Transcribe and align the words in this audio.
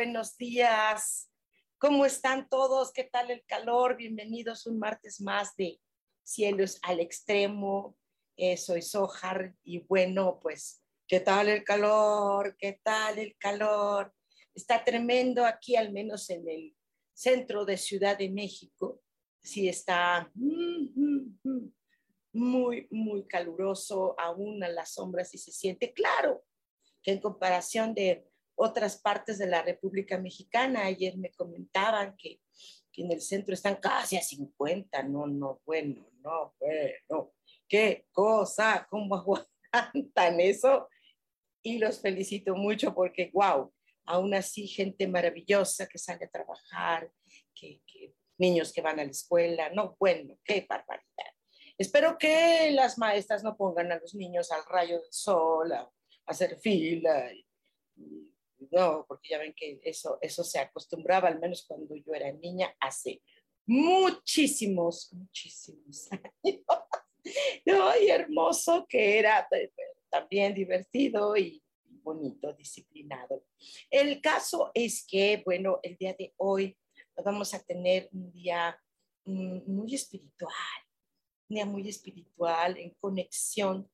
Buenos 0.00 0.38
días. 0.38 1.30
¿Cómo 1.76 2.06
están 2.06 2.48
todos? 2.48 2.90
¿Qué 2.90 3.04
tal 3.04 3.30
el 3.30 3.44
calor? 3.44 3.98
Bienvenidos 3.98 4.66
un 4.66 4.78
martes 4.78 5.20
más 5.20 5.54
de 5.56 5.78
Cielos 6.22 6.78
al 6.80 7.00
Extremo. 7.00 7.98
Eh, 8.34 8.56
soy 8.56 8.80
Sojar 8.80 9.54
y 9.62 9.80
bueno, 9.80 10.40
pues, 10.40 10.82
¿qué 11.06 11.20
tal 11.20 11.50
el 11.50 11.64
calor? 11.64 12.56
¿Qué 12.58 12.80
tal 12.82 13.18
el 13.18 13.36
calor? 13.36 14.14
Está 14.54 14.82
tremendo 14.82 15.44
aquí, 15.44 15.76
al 15.76 15.92
menos 15.92 16.30
en 16.30 16.48
el 16.48 16.74
centro 17.12 17.66
de 17.66 17.76
Ciudad 17.76 18.16
de 18.16 18.30
México. 18.30 19.02
Sí 19.42 19.68
está 19.68 20.32
muy, 22.32 22.88
muy 22.90 23.26
caluroso, 23.26 24.18
aún 24.18 24.64
a 24.64 24.68
las 24.68 24.94
sombras 24.94 25.34
y 25.34 25.36
se 25.36 25.52
siente 25.52 25.92
claro 25.92 26.42
que 27.02 27.12
en 27.12 27.20
comparación 27.20 27.92
de 27.92 28.29
otras 28.54 28.98
partes 28.98 29.38
de 29.38 29.46
la 29.46 29.62
República 29.62 30.18
Mexicana, 30.18 30.84
ayer 30.84 31.16
me 31.16 31.30
comentaban 31.30 32.16
que, 32.16 32.40
que 32.92 33.02
en 33.02 33.12
el 33.12 33.20
centro 33.20 33.54
están 33.54 33.76
casi 33.76 34.16
a 34.16 34.22
50, 34.22 35.02
no, 35.04 35.26
no, 35.26 35.60
bueno, 35.64 36.06
no, 36.22 36.54
bueno, 36.58 37.32
qué 37.68 38.06
cosa, 38.12 38.86
cómo 38.90 39.14
aguantan 39.84 40.40
eso. 40.40 40.88
Y 41.62 41.78
los 41.78 42.00
felicito 42.00 42.54
mucho 42.54 42.94
porque, 42.94 43.30
wow, 43.32 43.72
aún 44.06 44.34
así 44.34 44.66
gente 44.66 45.06
maravillosa 45.06 45.86
que 45.86 45.98
sale 45.98 46.24
a 46.24 46.30
trabajar, 46.30 47.10
que, 47.54 47.82
que 47.86 48.14
niños 48.38 48.72
que 48.72 48.80
van 48.80 48.98
a 48.98 49.04
la 49.04 49.10
escuela, 49.10 49.70
no, 49.70 49.96
bueno, 49.98 50.38
qué 50.44 50.66
barbaridad. 50.68 51.34
Espero 51.78 52.18
que 52.18 52.70
las 52.72 52.98
maestras 52.98 53.42
no 53.42 53.56
pongan 53.56 53.92
a 53.92 53.98
los 53.98 54.14
niños 54.14 54.50
al 54.52 54.64
rayo 54.66 55.00
del 55.00 55.12
sol, 55.12 55.72
a 55.72 55.90
hacer 56.26 56.58
fila. 56.60 57.30
No, 58.70 59.04
porque 59.08 59.30
ya 59.30 59.38
ven 59.38 59.54
que 59.54 59.80
eso, 59.84 60.18
eso 60.20 60.44
se 60.44 60.58
acostumbraba, 60.58 61.28
al 61.28 61.40
menos 61.40 61.64
cuando 61.66 61.94
yo 61.96 62.14
era 62.14 62.32
niña, 62.32 62.74
hace 62.80 63.22
muchísimos, 63.66 65.12
muchísimos 65.12 66.08
años. 66.12 66.64
No, 67.66 68.00
y 68.00 68.08
hermoso 68.08 68.86
que 68.88 69.18
era 69.18 69.46
eh, 69.50 69.72
también 70.08 70.54
divertido 70.54 71.36
y 71.36 71.62
bonito, 71.84 72.52
disciplinado. 72.54 73.44
El 73.90 74.20
caso 74.20 74.70
es 74.74 75.06
que, 75.06 75.42
bueno, 75.44 75.80
el 75.82 75.96
día 75.96 76.14
de 76.18 76.32
hoy 76.38 76.76
vamos 77.24 77.52
a 77.52 77.62
tener 77.62 78.08
un 78.12 78.32
día 78.32 78.80
mm, 79.24 79.70
muy 79.70 79.94
espiritual, 79.94 80.54
un 81.48 81.56
día 81.56 81.66
muy 81.66 81.88
espiritual 81.88 82.78
en 82.78 82.90
conexión 83.00 83.90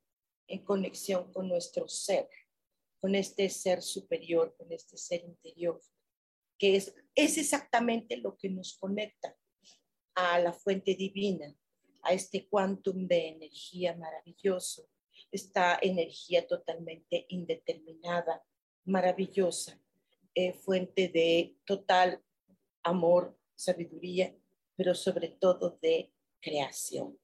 en 0.49 0.65
conexión 0.65 1.33
con 1.33 1.49
nuestro 1.49 1.89
ser, 1.89 2.29
con 3.07 3.15
este 3.15 3.49
ser 3.49 3.83
superior, 3.83 4.57
con 4.59 4.73
este 4.73 4.97
ser 4.97 5.23
interior, 5.23 5.81
que 6.59 6.75
es, 6.75 6.93
es 7.15 7.39
exactamente 7.39 8.17
lo 8.17 8.37
que 8.37 8.49
nos 8.49 8.77
conecta 8.79 9.37
a 10.17 10.41
la 10.41 10.53
fuente 10.53 10.97
divina, 10.97 11.55
a 12.03 12.13
este 12.15 12.49
quantum 12.49 13.07
de 13.07 13.29
energía 13.29 13.95
maravilloso, 13.95 14.89
esta 15.31 15.79
energía 15.81 16.49
totalmente 16.49 17.27
indeterminada, 17.29 18.45
maravillosa, 18.87 19.81
eh, 20.35 20.53
fuente 20.53 21.07
de 21.07 21.57
total 21.65 22.21
amor, 22.83 23.39
sabiduría, 23.55 24.37
pero 24.75 24.97
sobre 24.97 25.29
todo 25.29 25.79
de 25.81 26.13
creación. 26.41 27.17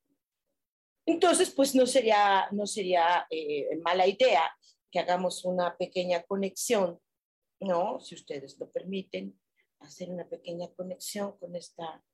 Entonces, 1.05 1.51
pues 1.51 1.75
no 1.75 1.89
sería, 1.89 2.47
no 2.53 2.69
sería 2.69 3.27
eh, 3.29 3.77
mala 3.83 4.07
idea 4.07 4.49
que 4.93 5.01
hagamos 5.01 5.45
una 5.45 5.77
pequeña 5.77 6.23
conexión, 6.23 7.01
¿no? 7.61 7.99
Si 8.01 8.15
ustedes 8.15 8.59
lo 8.61 8.71
permiten, 8.71 9.37
hacer 9.81 10.11
una 10.11 10.29
pequeña 10.29 10.69
conexión 10.75 11.37
con 11.39 11.57
esta 11.57 12.05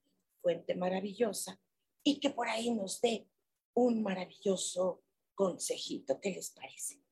fuente 0.41 0.75
maravillosa 0.75 1.61
y 2.03 2.21
que 2.21 2.31
por 2.31 2.49
ahí 2.49 2.71
nos 2.71 3.01
dé 3.03 3.29
un 3.75 4.03
maravilloso 4.03 5.03
consejito. 5.35 6.19
¿Qué 6.21 6.31
les 6.31 6.51
parece? 6.53 7.03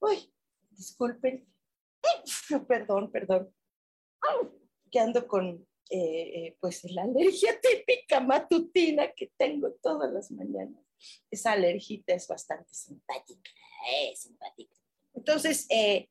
Uy, 0.00 0.32
disculpen. 0.70 1.46
Perdón, 2.68 3.10
perdón. 3.10 3.54
Que 4.90 5.00
ando 5.00 5.26
con 5.26 5.66
eh, 5.90 5.98
eh, 5.98 6.56
pues 6.60 6.84
la 6.84 7.02
alergia 7.02 7.60
típica 7.60 8.20
matutina 8.20 9.12
que 9.12 9.32
tengo 9.36 9.72
todas 9.82 10.12
las 10.12 10.30
mañanas 10.30 10.86
esa 11.30 11.52
alergita 11.52 12.14
es 12.14 12.26
bastante 12.26 12.74
simpática, 12.74 13.50
eh, 13.92 14.14
simpática. 14.16 14.75
Entonces, 15.16 15.66
eh, 15.70 16.08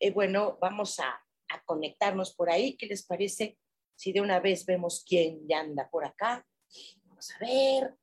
eh, 0.00 0.10
bueno, 0.10 0.58
vamos 0.60 0.98
a, 0.98 1.10
a, 1.48 1.62
conectarnos 1.64 2.34
por 2.34 2.50
ahí. 2.50 2.76
¿Qué 2.76 2.86
les 2.86 3.06
parece 3.06 3.58
si 3.94 4.12
de 4.12 4.20
una 4.20 4.40
vez 4.40 4.64
vemos 4.66 5.04
quién 5.06 5.46
ya 5.46 5.60
anda 5.60 5.88
por 5.90 6.04
acá? 6.04 6.44
Vamos 7.04 7.30
a 7.30 7.38
ver. 7.38 7.94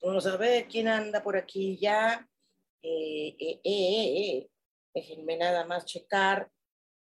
Vamos 0.00 0.26
a 0.26 0.36
ver 0.36 0.66
quién 0.68 0.88
anda 0.88 1.22
por 1.22 1.36
aquí 1.36 1.76
ya. 1.76 2.26
Déjenme 4.94 5.36
nada 5.36 5.66
más 5.66 5.84
checar 5.84 6.50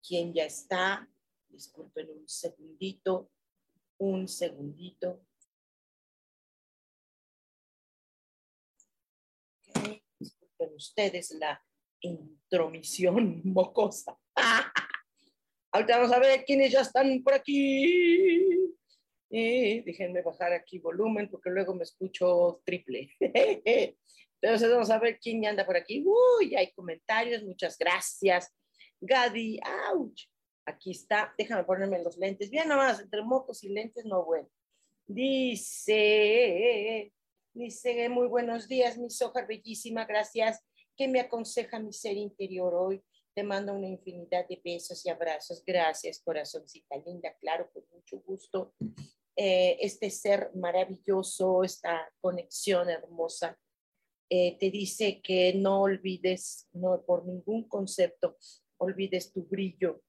quién 0.02 0.32
ya 0.32 0.44
está. 0.44 1.06
Disculpen 1.48 2.10
un 2.10 2.28
segundito, 2.28 3.30
un 3.98 4.28
segundito. 4.28 5.24
disculpen 10.18 10.74
ustedes 10.74 11.30
la 11.32 11.62
intromisión 12.00 13.42
mocosa. 13.44 14.18
Ahorita 15.72 15.98
vamos 15.98 16.12
a 16.12 16.18
ver 16.18 16.44
quiénes 16.44 16.72
ya 16.72 16.80
están 16.80 17.22
por 17.22 17.34
aquí. 17.34 18.74
Déjenme 19.30 20.22
bajar 20.22 20.54
aquí 20.54 20.78
volumen 20.78 21.28
porque 21.30 21.50
luego 21.50 21.74
me 21.74 21.82
escucho 21.82 22.62
triple. 22.64 23.10
Entonces 23.20 24.70
vamos 24.70 24.88
a 24.90 24.98
ver 24.98 25.18
quién 25.20 25.44
anda 25.46 25.66
por 25.66 25.76
aquí. 25.76 26.02
Uy, 26.06 26.54
hay 26.54 26.72
comentarios, 26.72 27.42
muchas 27.42 27.76
gracias. 27.76 28.54
Gadi, 29.00 29.60
ouch. 29.92 30.22
Aquí 30.64 30.92
está, 30.92 31.34
déjame 31.36 31.64
ponerme 31.64 32.02
los 32.02 32.16
lentes. 32.16 32.50
Bien 32.50 32.68
nomás, 32.68 33.00
entre 33.00 33.22
mocos 33.22 33.64
y 33.64 33.68
lentes 33.70 34.04
no 34.04 34.24
bueno. 34.24 34.48
Dice, 35.06 35.92
Dice, 37.58 38.08
muy 38.08 38.28
buenos 38.28 38.68
días, 38.68 38.96
mi 38.98 39.10
soja 39.10 39.44
bellísima, 39.44 40.04
gracias. 40.04 40.62
¿Qué 40.98 41.06
me 41.06 41.20
aconseja 41.20 41.78
mi 41.78 41.92
ser 41.92 42.16
interior 42.16 42.74
hoy? 42.74 43.00
Te 43.32 43.44
mando 43.44 43.72
una 43.72 43.86
infinidad 43.86 44.48
de 44.48 44.60
besos 44.64 45.06
y 45.06 45.08
abrazos. 45.08 45.62
Gracias, 45.64 46.20
corazoncita 46.20 46.96
linda, 47.06 47.32
claro, 47.38 47.70
con 47.72 47.84
mucho 47.92 48.18
gusto. 48.26 48.74
Eh, 49.36 49.78
este 49.80 50.10
ser 50.10 50.50
maravilloso, 50.56 51.62
esta 51.62 52.12
conexión 52.20 52.90
hermosa, 52.90 53.56
eh, 54.28 54.58
te 54.58 54.72
dice 54.72 55.22
que 55.22 55.54
no 55.54 55.82
olvides, 55.82 56.68
no 56.72 57.00
por 57.06 57.24
ningún 57.24 57.68
concepto, 57.68 58.36
olvides 58.78 59.32
tu 59.32 59.44
brillo 59.44 60.02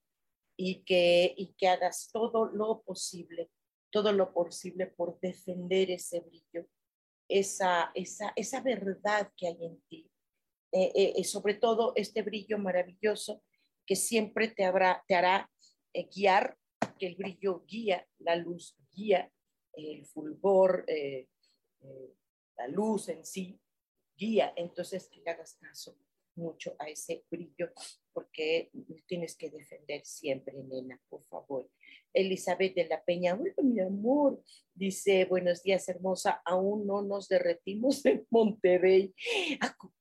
y 0.57 0.83
que, 0.85 1.35
y 1.38 1.53
que 1.53 1.68
hagas 1.68 2.09
todo 2.12 2.47
lo 2.47 2.81
posible, 2.81 3.51
todo 3.92 4.12
lo 4.12 4.33
posible 4.33 4.88
por 4.88 5.19
defender 5.19 5.92
ese 5.92 6.21
brillo 6.21 6.68
esa, 7.30 7.92
esa, 7.94 8.33
esa 8.35 8.59
verdad 8.62 9.31
que 9.38 9.47
hay 9.47 9.57
en 9.63 9.80
ti, 9.88 10.08
eh, 10.71 11.13
eh, 11.16 11.24
sobre 11.24 11.56
todo 11.56 11.94
este 11.95 12.21
brillo 12.21 12.57
maravilloso 12.57 13.44
que 13.86 13.95
siempre 13.95 14.50
te, 14.50 14.66
habrá, 14.66 15.04
te 15.07 15.16
hará 15.16 15.50
guiar, 16.16 16.57
que 16.98 17.07
el 17.07 17.16
brillo 17.16 17.63
guía, 17.66 18.06
la 18.19 18.36
luz 18.36 18.77
guía, 18.92 19.31
el 19.74 20.06
fulgor, 20.06 20.86
la 22.57 22.68
luz 22.68 23.10
en 23.10 23.25
sí 23.25 23.60
guía. 24.16 24.54
Entonces, 24.56 25.10
que 25.10 25.21
le 25.21 25.31
hagas 25.31 25.56
caso 25.56 25.98
mucho 26.39 26.75
a 26.80 26.88
ese 26.88 27.24
brillo 27.30 27.69
porque 28.13 28.71
tienes 29.06 29.36
que 29.36 29.50
defender 29.50 30.01
siempre, 30.06 30.53
nena, 30.63 31.00
por 31.09 31.24
favor. 31.25 31.69
Elizabeth 32.13 32.74
de 32.74 32.88
la 32.88 33.03
Peña, 33.03 33.36
hola 33.36 33.53
mi 33.62 33.80
amor, 33.80 34.41
dice, 34.74 35.25
buenos 35.25 35.62
días 35.62 35.88
hermosa, 35.89 36.41
aún 36.44 36.88
no 36.88 37.01
nos 37.01 37.27
derretimos 37.27 38.03
en 38.06 38.25
Monterrey. 38.30 39.13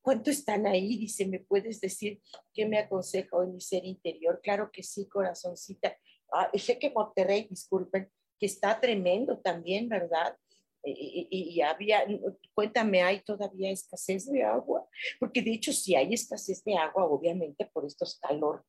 ¿Cuánto 0.01 0.31
están 0.31 0.67
ahí? 0.67 0.97
Dice, 0.97 1.27
¿me 1.27 1.41
puedes 1.41 1.81
decir 1.81 2.23
qué 2.55 2.65
me 2.67 2.79
aconseja 2.79 3.37
hoy 3.37 3.49
mi 3.49 3.61
ser 3.61 3.85
interior? 3.85 4.41
Claro 4.43 4.71
que 4.73 4.83
sí, 4.83 5.07
corazoncita. 5.07 5.97
Ah, 6.33 6.51
sé 6.55 6.79
que 6.79 6.91
Monterrey, 6.91 7.47
disculpen, 7.51 8.11
que 8.39 8.47
está 8.47 8.81
tremendo 8.81 9.39
también, 9.39 9.89
¿verdad? 9.89 10.37
Y, 10.85 11.61
había, 11.61 12.07
cuéntame, 12.55 13.03
¿hay 13.03 13.21
todavía 13.21 13.71
escasez 13.71 14.27
de 14.27 14.43
agua? 14.43 14.89
Porque 15.19 15.43
de 15.43 15.53
hecho 15.53 15.73
si 15.73 15.95
hay 15.95 16.15
escasez 16.15 16.63
de 16.65 16.77
agua, 16.77 17.05
obviamente 17.05 17.67
por 17.67 17.85
estos 17.85 18.19
calor, 18.19 18.65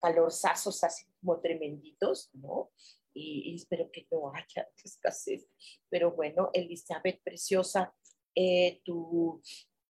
calorzazos 0.00 0.84
así 0.84 1.06
como 1.20 1.40
tremenditos, 1.40 2.30
¿no? 2.34 2.70
Y, 3.14 3.54
espero 3.54 3.90
que 3.90 4.06
no 4.10 4.32
haya 4.34 4.68
escasez. 4.84 5.46
Pero 5.88 6.12
bueno, 6.12 6.50
Elizabeth, 6.52 7.22
preciosa, 7.22 7.94
eh, 8.34 8.80
tu, 8.84 9.40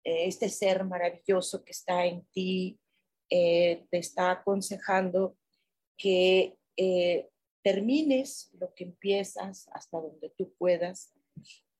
eh, 0.04 0.26
este 0.26 0.48
ser 0.48 0.84
maravilloso 0.84 1.64
que 1.64 1.70
está 1.72 2.04
en 2.04 2.26
ti, 2.32 2.78
eh, 3.30 3.86
te 3.90 3.98
está 3.98 4.30
aconsejando 4.30 5.38
que 5.96 6.58
termines 7.62 8.50
lo 8.54 8.74
que 8.74 8.84
empiezas 8.84 9.68
hasta 9.72 10.00
donde 10.00 10.30
tú 10.30 10.52
puedas 10.58 11.14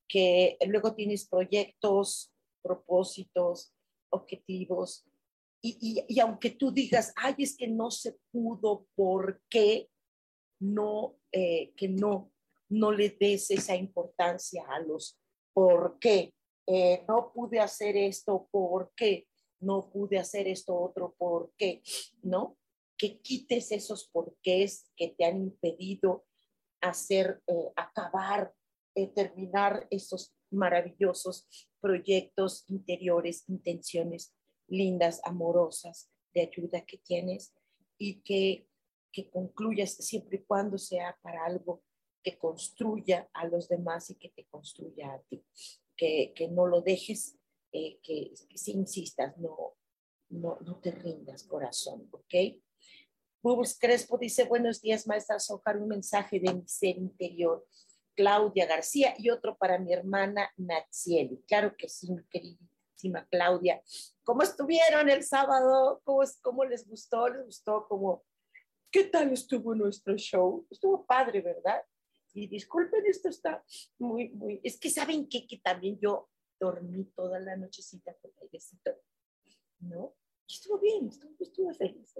que 0.07 0.57
luego 0.67 0.93
tienes 0.95 1.27
proyectos, 1.27 2.31
propósitos, 2.61 3.73
objetivos, 4.09 5.05
y, 5.65 6.03
y, 6.09 6.19
aunque 6.19 6.49
tú 6.49 6.71
digas, 6.71 7.13
ay, 7.15 7.35
es 7.37 7.55
que 7.55 7.67
no 7.67 7.89
se 7.89 8.17
pudo, 8.33 8.85
¿por 8.95 9.41
qué? 9.49 9.89
No, 10.59 11.15
eh, 11.31 11.71
que 11.77 11.87
no, 11.87 12.33
no 12.67 12.91
le 12.91 13.09
des 13.11 13.49
esa 13.49 13.73
importancia 13.77 14.65
a 14.67 14.79
los 14.79 15.17
por 15.53 15.99
qué. 15.99 16.33
Eh, 16.67 17.05
no 17.07 17.31
pude 17.33 17.61
hacer 17.61 17.95
esto, 17.95 18.49
¿por 18.51 18.91
qué? 18.93 19.27
No 19.61 19.89
pude 19.89 20.19
hacer 20.19 20.49
esto 20.49 20.75
otro, 20.75 21.15
¿por 21.17 21.53
qué? 21.57 21.81
¿No? 22.21 22.57
Que 22.97 23.21
quites 23.21 23.71
esos 23.71 24.09
porqués 24.09 24.91
que 24.97 25.15
te 25.17 25.23
han 25.23 25.43
impedido 25.43 26.25
hacer, 26.81 27.41
eh, 27.47 27.71
acabar 27.77 28.53
eh, 28.95 29.07
terminar 29.07 29.87
esos 29.89 30.35
maravillosos 30.51 31.47
proyectos 31.81 32.63
interiores, 32.69 33.43
intenciones 33.49 34.33
lindas, 34.67 35.21
amorosas, 35.23 36.09
de 36.33 36.41
ayuda 36.41 36.85
que 36.85 36.97
tienes 36.97 37.53
y 37.97 38.21
que, 38.21 38.67
que 39.11 39.29
concluyas 39.29 39.91
siempre 39.93 40.37
y 40.37 40.43
cuando 40.43 40.77
sea 40.77 41.17
para 41.21 41.45
algo 41.45 41.83
que 42.23 42.37
construya 42.37 43.29
a 43.33 43.47
los 43.47 43.67
demás 43.67 44.09
y 44.09 44.15
que 44.15 44.29
te 44.29 44.45
construya 44.45 45.13
a 45.13 45.21
ti. 45.23 45.43
Que, 45.95 46.33
que 46.35 46.47
no 46.47 46.65
lo 46.65 46.81
dejes, 46.81 47.37
eh, 47.71 47.99
que, 48.01 48.33
que 48.49 48.57
si 48.57 48.71
insistas, 48.71 49.37
no, 49.37 49.75
no, 50.29 50.57
no 50.61 50.79
te 50.79 50.91
rindas, 50.91 51.43
corazón, 51.43 52.07
¿ok? 52.11 52.33
Bubbles 53.43 53.77
Crespo 53.77 54.17
dice, 54.17 54.45
buenos 54.45 54.81
días, 54.81 55.05
maestra 55.05 55.37
Sojar, 55.37 55.77
un 55.77 55.89
mensaje 55.89 56.39
de 56.39 56.53
mi 56.53 56.67
ser 56.67 56.97
interior. 56.97 57.67
Claudia 58.15 58.65
García 58.65 59.13
y 59.17 59.29
otro 59.29 59.57
para 59.57 59.77
mi 59.77 59.93
hermana 59.93 60.51
Natsieli. 60.57 61.43
Claro 61.47 61.75
que 61.77 61.89
sí, 61.89 62.11
mi 62.11 62.23
queridísima 62.25 63.27
Claudia. 63.29 63.81
¿Cómo 64.23 64.43
estuvieron 64.43 65.09
el 65.09 65.23
sábado? 65.23 66.01
¿Cómo, 66.03 66.65
les 66.65 66.87
gustó? 66.87 67.27
¿Les 67.27 67.45
gustó? 67.45 67.85
¿Cómo? 67.87 68.23
¿Qué 68.91 69.05
tal 69.05 69.31
estuvo 69.31 69.73
nuestro 69.75 70.15
show? 70.17 70.65
Estuvo 70.69 71.05
padre, 71.05 71.41
¿verdad? 71.41 71.81
Y 72.33 72.47
disculpen, 72.47 73.05
esto 73.05 73.29
está 73.29 73.63
muy, 73.99 74.29
muy... 74.29 74.59
Es 74.63 74.79
que 74.79 74.89
saben 74.89 75.27
qué? 75.27 75.45
que 75.47 75.57
también 75.57 75.99
yo 75.99 76.29
dormí 76.59 77.05
toda 77.15 77.39
la 77.39 77.55
nochecita 77.55 78.15
con 78.15 78.31
airecito, 78.41 78.91
¿no? 79.79 80.15
Estuvo 80.47 80.79
bien, 80.79 81.07
estuvo, 81.07 81.35
estuvo 81.39 81.73
feliz. 81.73 82.13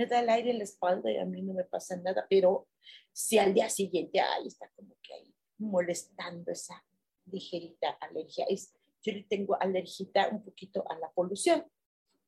Me 0.00 0.06
da 0.06 0.20
el 0.20 0.30
aire 0.30 0.52
en 0.52 0.56
la 0.56 0.64
espalda 0.64 1.12
y 1.12 1.18
a 1.18 1.26
mí 1.26 1.42
no 1.42 1.52
me 1.52 1.64
pasa 1.64 1.94
nada, 1.94 2.26
pero 2.30 2.68
si 3.12 3.36
al 3.36 3.52
día 3.52 3.68
siguiente, 3.68 4.18
ahí 4.18 4.46
está 4.46 4.66
como 4.74 4.96
que 5.02 5.12
ahí 5.12 5.34
molestando 5.58 6.50
esa 6.50 6.82
ligerita 7.26 7.90
alergia. 8.00 8.46
Es, 8.48 8.74
yo 9.02 9.12
le 9.12 9.24
tengo 9.24 9.60
alergita 9.60 10.30
un 10.30 10.42
poquito 10.42 10.90
a 10.90 10.98
la 10.98 11.10
polución, 11.12 11.70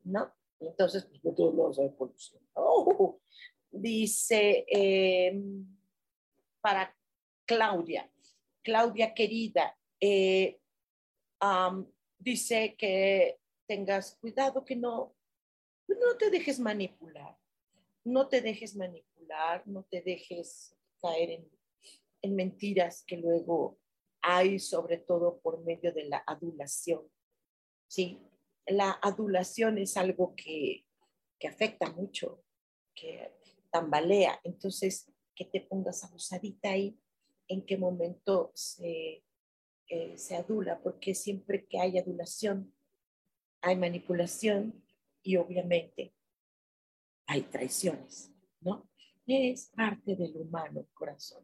¿no? 0.05 0.35
Entonces, 0.61 1.07
pues 1.07 1.25
no 1.25 1.33
todos 1.33 1.55
lados 1.55 1.79
hay 1.79 1.89
polución. 1.89 2.47
Oh, 2.53 3.19
dice 3.71 4.67
em, 4.69 5.65
para 6.61 6.95
Claudia, 7.47 8.13
Claudia 8.63 9.15
querida, 9.15 9.75
eh, 9.99 10.61
dice 12.19 12.77
que 12.77 13.41
tengas 13.67 14.19
cuidado, 14.19 14.63
que 14.63 14.77
no, 14.77 15.17
no 15.89 16.17
te 16.19 16.29
dejes 16.29 16.61
manipular, 16.61 17.39
no 18.05 18.29
te 18.29 18.41
dejes 18.41 18.77
manipular 18.77 19.13
no 19.67 19.85
te 19.85 20.03
dejes 20.03 20.77
caer 21.01 21.31
en, 22.23 22.37
mentiras 22.37 23.03
que 23.05 23.17
luego 23.17 23.79
hay, 24.21 24.61
sobre 24.61 24.99
todo 24.99 25.41
por 25.41 25.65
medio 25.65 25.93
de 25.93 26.05
la 26.05 26.23
adulación. 26.25 27.03
¿sí? 27.89 28.21
La 28.67 28.93
adulación 29.03 29.79
es 29.79 29.97
algo 29.97 30.35
que, 30.37 30.87
afecta 31.49 31.91
mucho, 31.91 32.45
que 32.95 33.33
tambalea. 33.73 34.41
Entonces, 34.45 35.11
que 35.35 35.45
te 35.47 35.61
pongas 35.63 36.05
abusadita 36.05 36.71
ahí, 36.71 36.97
en 37.49 37.67
qué 37.67 37.77
momento 37.77 38.53
se, 38.55 39.25
eh, 39.89 40.17
se 40.17 40.37
adula, 40.37 40.81
porque 40.81 41.17
siempre 41.17 41.67
que 41.67 41.81
hay 41.81 41.99
adulación, 41.99 42.73
hay 43.61 43.75
manipulación 43.75 44.85
y 45.25 45.37
obviamente 45.37 46.15
hay 47.32 47.43
traiciones, 47.44 48.31
¿no? 48.60 48.86
es 49.27 49.70
parte 49.74 50.15
del 50.15 50.36
humano 50.36 50.86
corazón, 50.93 51.43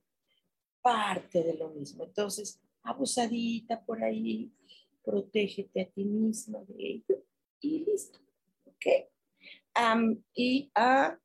parte 0.83 1.43
de 1.43 1.55
lo 1.55 1.71
mismo. 1.71 2.05
Entonces, 2.05 2.61
abusadita 2.83 3.83
por 3.87 4.05
ahí, 4.05 4.53
protégete 5.03 5.81
a 5.81 5.91
ti 5.91 6.05
misma 6.05 6.59
de 6.65 6.75
ello 6.77 7.25
y 7.61 7.87
listo. 7.87 8.19
¿Ok? 8.65 8.87
y 10.35 10.71
a 10.75 11.19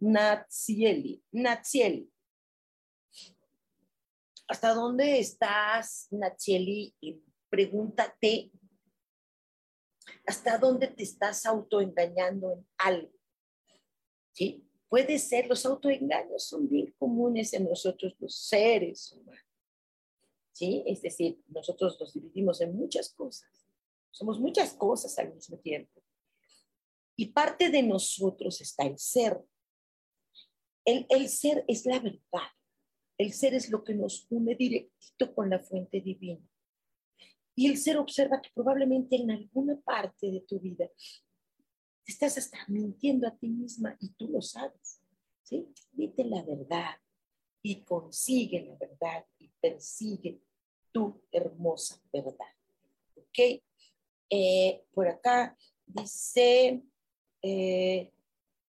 Natsieli. 0.00 1.22
Natsieli. 1.32 2.12
¿Hasta 4.48 4.74
dónde 4.74 5.18
estás, 5.18 6.08
Natsieli? 6.10 6.94
pregúntate, 7.48 8.52
¿hasta 10.26 10.58
dónde 10.58 10.88
te 10.88 11.04
estás 11.04 11.46
autoengañando 11.46 12.52
en 12.52 12.68
algo? 12.76 13.19
¿Sí? 14.40 14.64
puede 14.88 15.18
ser, 15.18 15.46
los 15.46 15.66
autoengaños 15.66 16.44
son 16.44 16.66
bien 16.66 16.94
comunes 16.98 17.52
en 17.52 17.68
nosotros 17.68 18.16
los 18.18 18.34
seres 18.34 19.12
humanos. 19.12 19.44
¿Sí? 20.52 20.82
Es 20.86 21.02
decir, 21.02 21.38
nosotros 21.48 21.98
los 22.00 22.14
dividimos 22.14 22.62
en 22.62 22.74
muchas 22.74 23.12
cosas. 23.12 23.50
Somos 24.10 24.40
muchas 24.40 24.72
cosas 24.72 25.18
al 25.18 25.34
mismo 25.34 25.58
tiempo. 25.58 26.02
Y 27.16 27.26
parte 27.26 27.68
de 27.68 27.82
nosotros 27.82 28.62
está 28.62 28.86
el 28.86 28.98
ser. 28.98 29.38
El, 30.86 31.06
el 31.10 31.28
ser 31.28 31.62
es 31.68 31.84
la 31.84 32.00
verdad. 32.00 32.48
El 33.18 33.34
ser 33.34 33.52
es 33.52 33.68
lo 33.68 33.84
que 33.84 33.94
nos 33.94 34.26
une 34.30 34.54
directito 34.54 35.34
con 35.34 35.50
la 35.50 35.60
fuente 35.60 36.00
divina. 36.00 36.40
Y 37.54 37.68
el 37.68 37.76
ser 37.76 37.98
observa 37.98 38.40
que 38.40 38.48
probablemente 38.54 39.16
en 39.16 39.32
alguna 39.32 39.78
parte 39.82 40.30
de 40.30 40.40
tu 40.40 40.58
vida 40.58 40.90
estás 42.06 42.38
hasta 42.38 42.58
mintiendo 42.68 43.26
a 43.26 43.36
ti 43.36 43.48
misma 43.48 43.96
y 44.00 44.10
tú 44.10 44.28
lo 44.28 44.42
sabes. 44.42 45.00
¿sí? 45.42 45.72
Dite 45.92 46.24
la 46.24 46.42
verdad 46.42 46.96
y 47.62 47.82
consigue 47.82 48.62
la 48.62 48.76
verdad 48.76 49.24
y 49.38 49.48
persigue 49.60 50.40
tu 50.92 51.22
hermosa 51.30 52.00
verdad. 52.12 52.54
¿Ok? 53.16 53.62
Eh, 54.30 54.84
por 54.92 55.08
acá 55.08 55.56
dice 55.86 56.82
eh, 57.42 58.12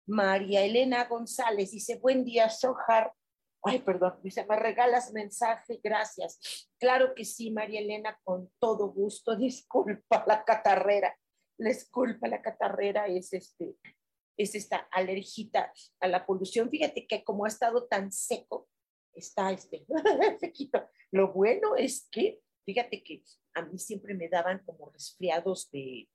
María 0.06 0.64
Elena 0.64 1.04
González, 1.04 1.70
dice, 1.70 1.96
buen 1.96 2.24
día, 2.24 2.48
Sohar. 2.50 3.12
Ay, 3.62 3.78
perdón, 3.80 4.18
dice, 4.22 4.44
me 4.46 4.56
regalas 4.56 5.12
mensaje, 5.12 5.78
gracias. 5.82 6.68
Claro 6.78 7.14
que 7.14 7.24
sí, 7.24 7.50
María 7.50 7.80
Elena, 7.80 8.18
con 8.24 8.50
todo 8.58 8.88
gusto. 8.90 9.36
Disculpa 9.36 10.24
la 10.26 10.44
catarrera 10.44 11.16
les 11.60 11.88
culpa 11.90 12.28
la 12.28 12.42
catarrera 12.42 13.06
es 13.06 13.32
este 13.32 13.76
es 14.36 14.54
esta 14.54 14.88
alergita 14.90 15.70
a 16.00 16.08
la 16.08 16.24
polución. 16.24 16.70
Fíjate 16.70 17.06
que 17.06 17.22
como 17.24 17.44
ha 17.44 17.48
estado 17.48 17.86
tan 17.86 18.10
seco, 18.10 18.70
está 19.12 19.50
este 19.52 19.84
sequito. 20.40 20.88
Lo 21.10 21.32
bueno 21.32 21.76
es 21.76 22.08
que, 22.10 22.40
fíjate 22.64 23.02
que 23.02 23.22
a 23.54 23.62
mí 23.62 23.78
siempre 23.78 24.14
me 24.14 24.30
daban 24.30 24.62
como 24.64 24.88
resfriados 24.90 25.70
de, 25.70 26.08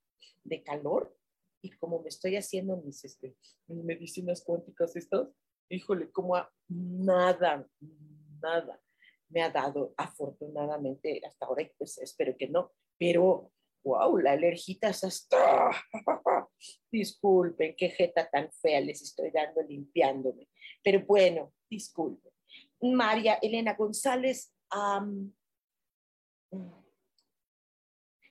de 0.43 0.63
calor 0.63 1.15
y 1.61 1.69
como 1.71 2.01
me 2.01 2.09
estoy 2.09 2.35
haciendo 2.35 2.77
mis, 2.77 3.05
este, 3.05 3.35
medicinas 3.67 4.43
cuánticas 4.43 4.95
estas, 4.95 5.29
híjole, 5.69 6.11
como 6.11 6.35
nada, 6.67 7.67
nada 8.41 8.81
me 9.29 9.43
ha 9.43 9.51
dado 9.51 9.93
afortunadamente 9.97 11.21
hasta 11.25 11.45
ahora, 11.45 11.69
pues 11.77 11.97
espero 11.99 12.35
que 12.37 12.47
no, 12.47 12.71
pero 12.97 13.51
wow, 13.85 14.17
la 14.17 14.31
alergita 14.31 14.89
es 14.89 15.03
hasta, 15.03 15.69
disculpen, 16.91 17.75
qué 17.77 17.89
jeta 17.89 18.27
tan 18.29 18.51
fea 18.51 18.81
les 18.81 19.01
estoy 19.01 19.29
dando 19.31 19.61
limpiándome, 19.61 20.49
pero 20.83 21.05
bueno, 21.05 21.53
disculpen. 21.69 22.31
María 22.81 23.35
Elena 23.35 23.75
González, 23.75 24.53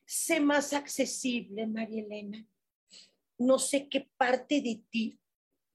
sé 0.04 0.40
más 0.40 0.72
accesible, 0.72 1.66
María 1.66 2.02
Elena. 2.02 2.46
No 3.38 3.58
sé 3.58 3.88
qué 3.88 4.08
parte 4.16 4.60
de 4.60 4.84
ti 4.90 5.18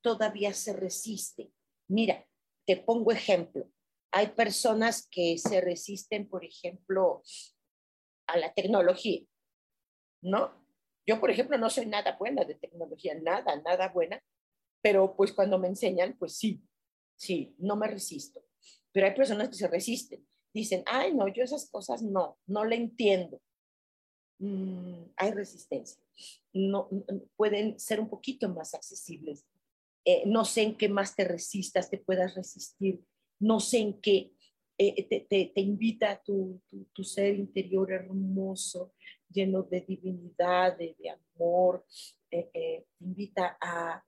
todavía 0.02 0.54
se 0.54 0.74
resiste. 0.74 1.52
Mira, 1.88 2.26
te 2.66 2.78
pongo 2.78 3.12
ejemplo. 3.12 3.70
Hay 4.12 4.28
personas 4.28 5.08
que 5.10 5.38
se 5.38 5.62
resisten, 5.62 6.28
por 6.28 6.46
ejemplo, 6.46 7.22
a 8.28 8.38
la 8.38 8.54
tecnología, 8.54 9.22
¿no? 10.22 10.54
Yo, 11.06 11.20
por 11.20 11.32
ejemplo, 11.32 11.58
no 11.58 11.70
soy 11.70 11.86
nada 11.86 12.16
buena 12.18 12.44
de 12.44 12.56
tecnología, 12.56 13.16
nada, 13.16 13.56
nada 13.62 13.90
buena, 13.90 14.22
pero 14.82 15.16
pues 15.16 15.34
cuando 15.34 15.58
me 15.58 15.68
enseñan, 15.68 16.16
pues 16.18 16.38
sí, 16.38 16.62
sí, 17.16 17.56
no 17.58 17.76
me 17.76 17.88
resisto. 17.88 18.44
Pero 18.92 19.08
hay 19.08 19.16
personas 19.16 19.50
que 19.50 19.56
se 19.56 19.68
resisten. 19.68 20.26
Dicen, 20.54 20.84
ay, 20.86 21.14
no, 21.14 21.28
yo 21.28 21.44
esas 21.44 21.70
cosas 21.70 22.02
no, 22.02 22.38
no 22.48 22.66
le 22.66 22.76
entiendo. 22.76 23.42
Mm, 24.40 25.04
hay 25.16 25.32
resistencia. 25.32 26.02
No, 26.54 26.90
pueden 27.36 27.80
ser 27.80 28.00
un 28.00 28.10
poquito 28.10 28.50
más 28.50 28.74
accesibles. 28.74 29.46
Eh, 30.06 30.24
no 30.26 30.46
sé 30.46 30.64
en 30.64 30.78
qué 30.78 30.90
más 30.90 31.16
te 31.16 31.26
resistas, 31.26 31.90
te 31.90 31.98
puedas 31.98 32.36
resistir. 32.36 33.04
No 33.40 33.60
sé 33.60 33.80
en 33.80 34.02
qué 34.02 34.32
eh, 34.78 35.04
te, 35.08 35.20
te, 35.22 35.52
te, 35.54 35.60
invita 35.62 36.22
tu, 36.24 36.62
tu, 36.70 36.86
tu, 36.94 37.04
ser 37.04 37.36
interior 37.36 37.92
hermoso, 37.92 38.94
lleno 39.30 39.64
de 39.64 39.82
divinidad, 39.82 40.78
de, 40.78 40.96
amor. 41.36 41.86
Eh, 42.32 42.50
te 42.52 42.86
invita 43.00 43.58
a, 43.60 44.04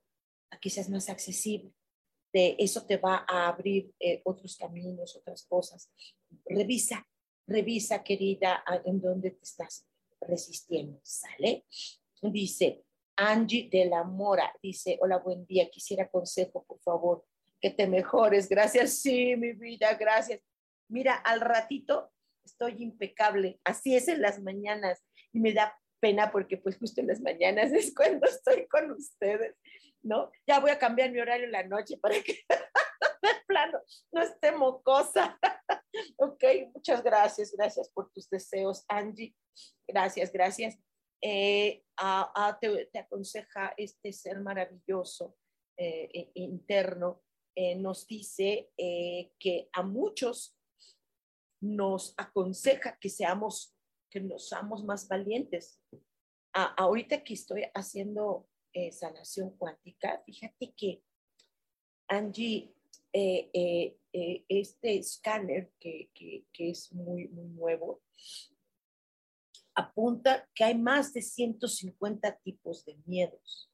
a 0.49 0.59
que 0.59 0.69
seas 0.69 0.89
más 0.89 1.09
accesible 1.09 1.73
de 2.33 2.55
eso 2.59 2.85
te 2.85 2.97
va 2.97 3.25
a 3.27 3.47
abrir 3.47 3.93
eh, 3.99 4.21
otros 4.23 4.55
caminos, 4.55 5.15
otras 5.15 5.45
cosas. 5.45 5.91
Revisa, 6.45 7.07
revisa, 7.47 8.03
querida, 8.03 8.63
en 8.85 9.01
dónde 9.01 9.31
te 9.31 9.43
estás 9.43 9.85
resistiendo, 10.21 10.99
¿sale? 11.03 11.65
Dice 12.21 12.83
Angie 13.17 13.69
de 13.69 13.85
la 13.85 14.03
Mora, 14.03 14.53
dice, 14.61 14.97
hola, 15.01 15.17
buen 15.17 15.45
día, 15.45 15.69
quisiera 15.69 16.09
consejo, 16.09 16.63
por 16.63 16.79
favor, 16.79 17.25
que 17.59 17.71
te 17.71 17.87
mejores. 17.87 18.47
Gracias, 18.47 18.99
sí, 18.99 19.35
mi 19.35 19.53
vida, 19.53 19.93
gracias. 19.95 20.41
Mira, 20.87 21.15
al 21.15 21.41
ratito 21.41 22.11
estoy 22.45 22.81
impecable, 22.81 23.59
así 23.63 23.95
es 23.95 24.07
en 24.07 24.21
las 24.21 24.41
mañanas 24.41 25.03
y 25.33 25.39
me 25.39 25.53
da 25.53 25.77
pena 25.99 26.31
porque 26.31 26.57
pues 26.57 26.77
justo 26.77 27.01
en 27.01 27.07
las 27.07 27.21
mañanas 27.21 27.71
es 27.73 27.93
cuando 27.93 28.27
estoy 28.27 28.67
con 28.67 28.91
ustedes 28.91 29.55
¿no? 30.03 30.31
Ya 30.47 30.59
voy 30.59 30.71
a 30.71 30.79
cambiar 30.79 31.11
mi 31.11 31.19
horario 31.19 31.45
en 31.45 31.51
la 31.51 31.63
noche 31.63 31.97
para 31.97 32.15
que 32.21 32.33
de 33.21 33.29
plano 33.47 33.79
no 34.11 34.21
esté 34.21 34.51
mocosa. 34.51 35.39
ok, 36.17 36.43
muchas 36.73 37.03
gracias, 37.03 37.51
gracias 37.51 37.89
por 37.89 38.11
tus 38.11 38.29
deseos, 38.29 38.83
Angie. 38.87 39.35
Gracias, 39.87 40.31
gracias. 40.31 40.77
Eh, 41.21 41.83
te, 42.59 42.99
aconseja 42.99 43.73
este 43.77 44.11
ser 44.11 44.39
maravilloso 44.39 45.35
eh, 45.77 46.09
e, 46.13 46.31
interno. 46.35 47.21
Eh, 47.53 47.75
nos 47.75 48.07
dice 48.07 48.71
que 48.77 49.69
a 49.73 49.83
muchos 49.83 50.57
nos 51.61 52.15
aconseja 52.17 52.97
que 52.97 53.09
seamos, 53.09 53.75
que 54.11 54.19
nos 54.19 54.47
seamos 54.49 54.83
más 54.83 55.07
valientes. 55.07 55.81
ahorita 56.53 57.23
que 57.23 57.33
estoy 57.33 57.63
haciendo 57.73 58.47
eh, 58.73 58.91
sanación 58.91 59.51
cuántica, 59.57 60.21
fíjate 60.25 60.73
que 60.73 61.01
Angie, 62.07 62.75
eh, 63.13 63.49
eh, 63.53 64.45
este 64.49 64.97
escáner 64.97 65.71
que, 65.79 66.11
es 66.53 66.91
muy, 66.91 67.29
muy 67.29 67.47
nuevo, 67.47 68.01
apunta 69.73 70.49
que 70.53 70.65
hay 70.65 70.77
más 70.77 71.13
de 71.13 71.21
150 71.21 72.37
tipos 72.39 72.83
de 72.83 72.97
miedos. 73.05 73.71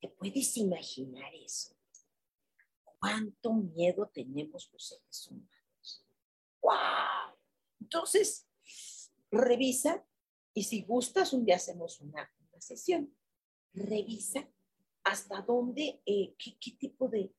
¿Te 0.00 0.08
puedes 0.08 0.56
imaginar 0.56 1.32
eso? 1.34 1.76
¿Cuánto 2.98 3.52
miedo 3.52 4.10
tenemos 4.12 4.68
los 4.72 4.88
seres 4.88 5.28
humanos? 5.28 6.04
¡Wow! 6.60 7.38
Entonces, 7.80 8.47
revisa 9.30 10.04
y 10.54 10.64
si 10.64 10.82
gustas, 10.82 11.32
un 11.32 11.44
día 11.44 11.56
hacemos 11.56 12.00
una, 12.00 12.30
una 12.50 12.60
sesión 12.60 13.14
revisa 13.72 14.48
hasta 15.04 15.40
dónde, 15.42 16.00
eh, 16.04 16.34
qué, 16.38 16.72
tipo 16.78 17.08
de, 17.08 17.32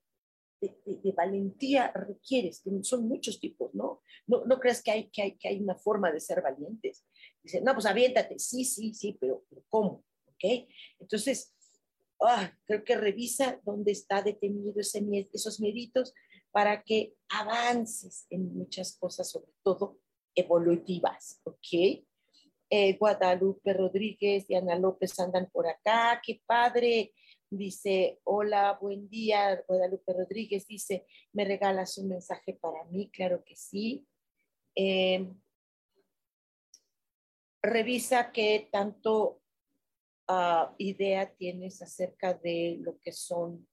de, 0.61 1.11
valentía 1.11 1.91
requieres, 1.91 2.63
son 2.81 3.07
muchos 3.07 3.39
tipos, 3.39 3.73
¿no? 3.75 4.01
¿no? 4.27 4.45
No 4.45 4.59
creas 4.59 4.81
que 4.81 4.91
hay, 4.91 5.09
que, 5.09 5.21
hay, 5.21 5.37
que 5.37 5.49
hay 5.49 5.59
una 5.59 5.75
forma 5.75 6.11
de 6.11 6.19
ser 6.19 6.41
valientes. 6.41 7.05
Dice, 7.43 7.61
no, 7.61 7.73
pues 7.73 7.85
aviéntate, 7.85 8.39
sí, 8.39 8.65
sí, 8.65 8.93
sí, 8.93 9.17
pero, 9.19 9.45
¿cómo? 9.67 10.03
¿Ok? 10.25 10.67
Entonces, 10.99 11.53
ah, 12.21 12.51
creo 12.65 12.83
que 12.83 12.97
revisa 12.97 13.59
dónde 13.63 13.91
está 13.91 14.21
detenido 14.21 14.79
ese, 14.79 15.03
esos 15.33 15.59
mieditos 15.59 16.13
para 16.51 16.83
que 16.83 17.15
avances 17.29 18.25
en 18.29 18.53
muchas 18.55 18.97
cosas, 18.97 19.29
sobre 19.29 19.51
todo 19.61 19.99
evolutivas, 20.35 21.41
¿ok? 21.43 22.03
Eh, 22.71 22.97
Guadalupe 22.99 23.73
Rodríguez 23.73 24.47
y 24.47 24.55
Ana 24.55 24.77
López 24.77 25.19
andan 25.19 25.49
por 25.51 25.67
acá, 25.67 26.21
qué 26.23 26.41
padre. 26.45 27.13
Dice, 27.49 28.19
hola, 28.25 28.77
buen 28.79 29.09
día. 29.09 29.63
Guadalupe 29.67 30.13
Rodríguez 30.13 30.67
dice, 30.67 31.07
¿me 31.33 31.45
regalas 31.45 31.97
un 31.97 32.09
mensaje 32.09 32.53
para 32.53 32.83
mí? 32.85 33.09
Claro 33.09 33.43
que 33.43 33.55
sí. 33.55 34.05
Em, 34.75 35.41
revisa 37.63 38.31
qué 38.31 38.69
tanto 38.71 39.41
ah, 40.27 40.75
idea 40.77 41.33
tienes 41.35 41.81
acerca 41.81 42.35
de 42.35 42.77
lo 42.81 42.99
que 42.99 43.11
son 43.11 43.67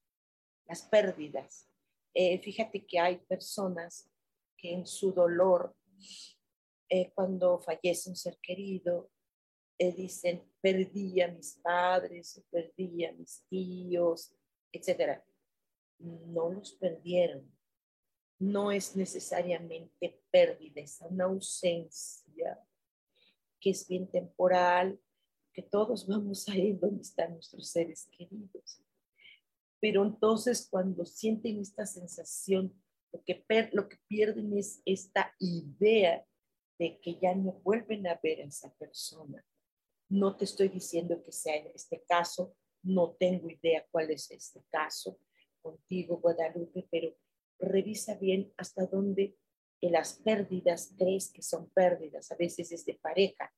las 0.65 0.81
pérdidas. 0.81 1.69
Eh, 2.15 2.39
fíjate 2.39 2.83
que 2.83 2.99
hay 2.99 3.17
personas 3.17 4.09
que 4.57 4.73
en 4.73 4.87
su 4.87 5.11
dolor 5.13 5.75
eh, 6.89 7.11
cuando 7.13 7.59
fallece 7.59 8.09
un 8.09 8.15
ser 8.15 8.37
querido, 8.41 9.09
eh, 9.77 9.91
dicen, 9.91 10.43
perdí 10.61 11.21
a 11.21 11.27
mis 11.27 11.55
padres, 11.55 12.43
perdí 12.49 13.05
a 13.05 13.11
mis 13.11 13.43
tíos, 13.49 14.33
etc. 14.71 15.21
No 15.99 16.49
los 16.51 16.73
perdieron. 16.73 17.51
No 18.39 18.71
es 18.71 18.95
necesariamente 18.95 20.21
pérdida, 20.31 20.81
es 20.81 20.99
una 21.01 21.25
ausencia 21.25 22.63
que 23.59 23.71
es 23.71 23.87
bien 23.87 24.07
temporal, 24.07 24.99
que 25.53 25.63
todos 25.63 26.05
vamos 26.07 26.47
a 26.47 26.55
ir 26.55 26.79
donde 26.79 27.01
están 27.01 27.33
nuestros 27.33 27.69
seres 27.69 28.07
queridos. 28.15 28.83
Pero 29.79 30.05
entonces 30.05 30.67
cuando 30.69 31.05
sienten 31.05 31.59
esta 31.59 31.85
sensación, 31.85 32.73
lo 33.11 33.23
que, 33.23 33.43
lo 33.73 33.89
que 33.89 33.97
pierden 34.07 34.57
es 34.57 34.81
esta 34.85 35.33
idea 35.39 36.25
de 36.79 36.99
que 36.99 37.17
ya 37.19 37.33
no 37.35 37.53
vuelven 37.63 38.07
a 38.07 38.19
ver 38.21 38.41
a 38.41 38.45
esa 38.45 38.73
persona. 38.75 39.45
No 40.09 40.35
te 40.37 40.45
estoy 40.45 40.69
diciendo 40.69 41.21
que 41.23 41.31
sea 41.31 41.55
en 41.55 41.67
este 41.73 42.03
caso, 42.07 42.55
no 42.83 43.15
tengo 43.19 43.49
idea 43.49 43.85
cuál 43.91 44.11
es 44.11 44.31
este 44.31 44.63
caso 44.69 45.19
contigo, 45.61 46.17
Guadalupe, 46.17 46.87
pero 46.89 47.15
revisa 47.59 48.15
bien 48.15 48.53
hasta 48.57 48.85
dónde 48.85 49.35
las 49.81 50.13
pérdidas 50.13 50.93
crees 50.97 51.31
que 51.31 51.41
son 51.41 51.69
pérdidas, 51.71 52.31
a 52.31 52.35
veces 52.35 52.71
es 52.71 52.85
de 52.85 52.95
pareja. 52.95 53.53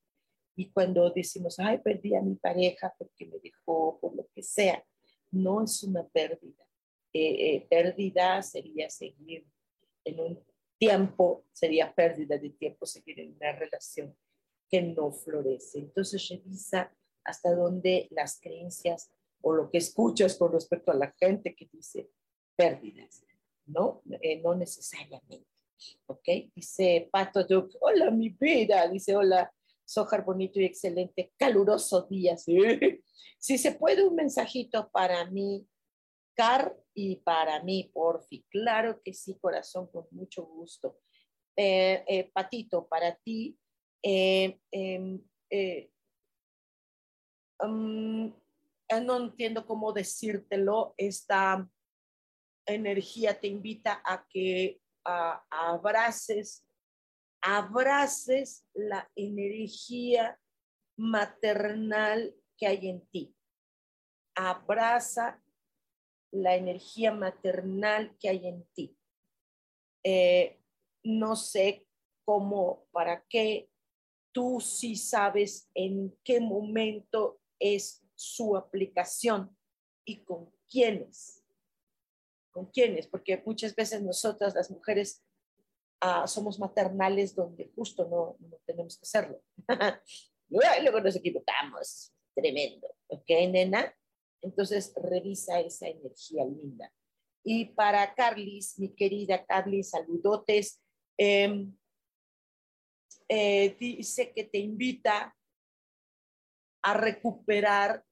Y 0.55 0.71
cuando 0.71 1.09
decimos, 1.11 1.59
ay, 1.59 1.77
perdí 1.79 2.15
a 2.15 2.21
mi 2.21 2.35
pareja 2.35 2.93
porque 2.97 3.25
me 3.25 3.39
dejó, 3.39 3.99
por 3.99 4.15
lo 4.15 4.27
que 4.33 4.43
sea, 4.43 4.83
no 5.31 5.63
es 5.63 5.83
una 5.83 6.05
pérdida. 6.07 6.65
Eh, 7.13 7.55
eh, 7.55 7.67
pérdida 7.69 8.41
sería 8.43 8.89
seguir 8.89 9.45
en 10.03 10.19
un 10.19 10.43
tiempo, 10.79 11.45
sería 11.51 11.93
pérdida 11.93 12.37
de 12.37 12.51
tiempo 12.51 12.85
seguir 12.85 13.19
en 13.19 13.35
una 13.35 13.51
relación 13.51 14.15
que 14.69 14.81
no 14.81 15.11
florece. 15.11 15.79
Entonces 15.79 16.27
revisa 16.29 16.91
hasta 17.23 17.53
dónde 17.53 18.07
las 18.11 18.39
creencias 18.39 19.11
o 19.41 19.53
lo 19.53 19.69
que 19.69 19.77
escuchas 19.77 20.37
con 20.37 20.51
respecto 20.51 20.91
a 20.91 20.95
la 20.95 21.13
gente 21.19 21.55
que 21.55 21.69
dice 21.71 22.09
pérdidas, 22.55 23.23
¿no? 23.65 24.01
Eh, 24.21 24.41
no 24.41 24.55
necesariamente, 24.55 25.45
¿ok? 26.07 26.27
Dice 26.55 27.09
Pato 27.11 27.43
Duke, 27.43 27.77
hola 27.81 28.09
mi 28.11 28.29
vida, 28.29 28.87
dice 28.87 29.15
hola, 29.15 29.53
Sojar 29.85 30.23
bonito 30.23 30.59
y 30.59 30.65
excelente, 30.65 31.33
caluroso 31.35 32.03
día, 32.03 32.35
Si 33.39 33.57
se 33.57 33.71
puede 33.71 34.03
un 34.03 34.13
mensajito 34.13 34.87
para 34.91 35.25
mí, 35.31 35.65
Car, 36.35 36.77
y 36.99 37.15
para 37.17 37.63
mí, 37.63 37.89
porfi. 37.93 38.45
Claro 38.49 39.01
que 39.01 39.13
sí, 39.13 39.37
corazón, 39.39 39.87
con 39.87 40.05
mucho 40.11 40.45
gusto. 40.45 40.99
Eh, 41.55 42.03
eh, 42.07 42.31
Patito, 42.33 42.87
para 42.87 43.15
ti, 43.15 43.57
em, 44.01 44.59
um, 47.61 48.33
no 49.03 49.17
entiendo 49.17 49.65
cómo 49.65 49.93
decírtelo, 49.93 50.93
esta 50.97 51.69
energía 52.65 53.39
te 53.39 53.47
invita 53.47 54.01
a 54.05 54.25
que 54.29 54.81
abraces, 55.49 56.65
abraces 57.41 58.65
la 58.73 59.09
energía 59.15 60.39
maternal 60.97 62.35
que 62.57 62.67
hay 62.67 62.89
en 62.89 63.07
ti. 63.07 63.35
Abraza 64.35 65.41
la 66.31 66.55
energía 66.55 67.11
maternal 67.11 68.15
que 68.19 68.29
hay 68.29 68.47
en 68.47 68.63
ti. 68.73 68.97
Eh, 70.03 70.59
no 71.03 71.35
sé 71.35 71.87
cómo, 72.25 72.85
para 72.91 73.25
qué, 73.27 73.69
tú 74.31 74.61
sí 74.61 74.95
sabes 74.95 75.69
en 75.73 76.15
qué 76.23 76.39
momento 76.39 77.41
es 77.59 78.03
su 78.15 78.55
aplicación 78.55 79.55
y 80.05 80.23
con 80.23 80.51
quiénes. 80.69 81.43
¿Con 82.51 82.67
quiénes? 82.67 83.07
Porque 83.07 83.41
muchas 83.45 83.75
veces 83.75 84.01
nosotras 84.01 84.53
las 84.55 84.69
mujeres 84.69 85.23
ah, 86.01 86.27
somos 86.27 86.59
maternales 86.59 87.35
donde 87.35 87.71
justo 87.75 88.07
no, 88.07 88.37
no 88.39 88.57
tenemos 88.65 88.97
que 88.97 89.03
hacerlo. 89.03 89.41
Luego 90.49 90.99
nos 91.01 91.15
equivocamos. 91.15 92.13
Tremendo. 92.35 92.87
¿Ok, 93.07 93.29
nena? 93.49 93.93
Entonces 94.41 94.93
revisa 94.95 95.59
esa 95.59 95.87
energía 95.87 96.45
linda. 96.45 96.91
Y 97.43 97.65
para 97.65 98.13
Carlis, 98.13 98.77
mi 98.79 98.93
querida 98.93 99.45
Carlis, 99.45 99.91
saludotes. 99.91 100.81
Em, 101.17 101.75
eh, 103.27 103.75
dice 103.79 104.33
que 104.33 104.43
te 104.43 104.57
invita 104.57 105.35
a 106.81 106.93
recuperar 106.93 108.03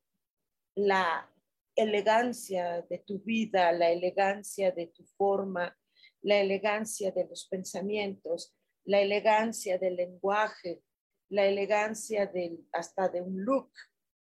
la 0.75 1.31
elegancia 1.75 2.81
de 2.89 3.00
tu 3.00 3.19
vida, 3.19 3.72
la 3.72 3.89
elegancia 3.89 4.72
de 4.72 4.88
tu 4.88 5.05
forma, 5.17 5.77
la 6.22 6.39
elegancia 6.39 7.12
de 7.12 7.25
los 7.25 7.48
pensamientos, 7.48 8.55
la 8.84 9.00
elegancia 9.01 9.77
del 9.77 9.96
lenguaje, 9.96 10.81
la 11.29 11.46
elegancia 11.46 12.25
del, 12.25 12.67
hasta 12.72 13.10
de 13.10 13.22
un 13.22 13.43
look. 13.43 13.72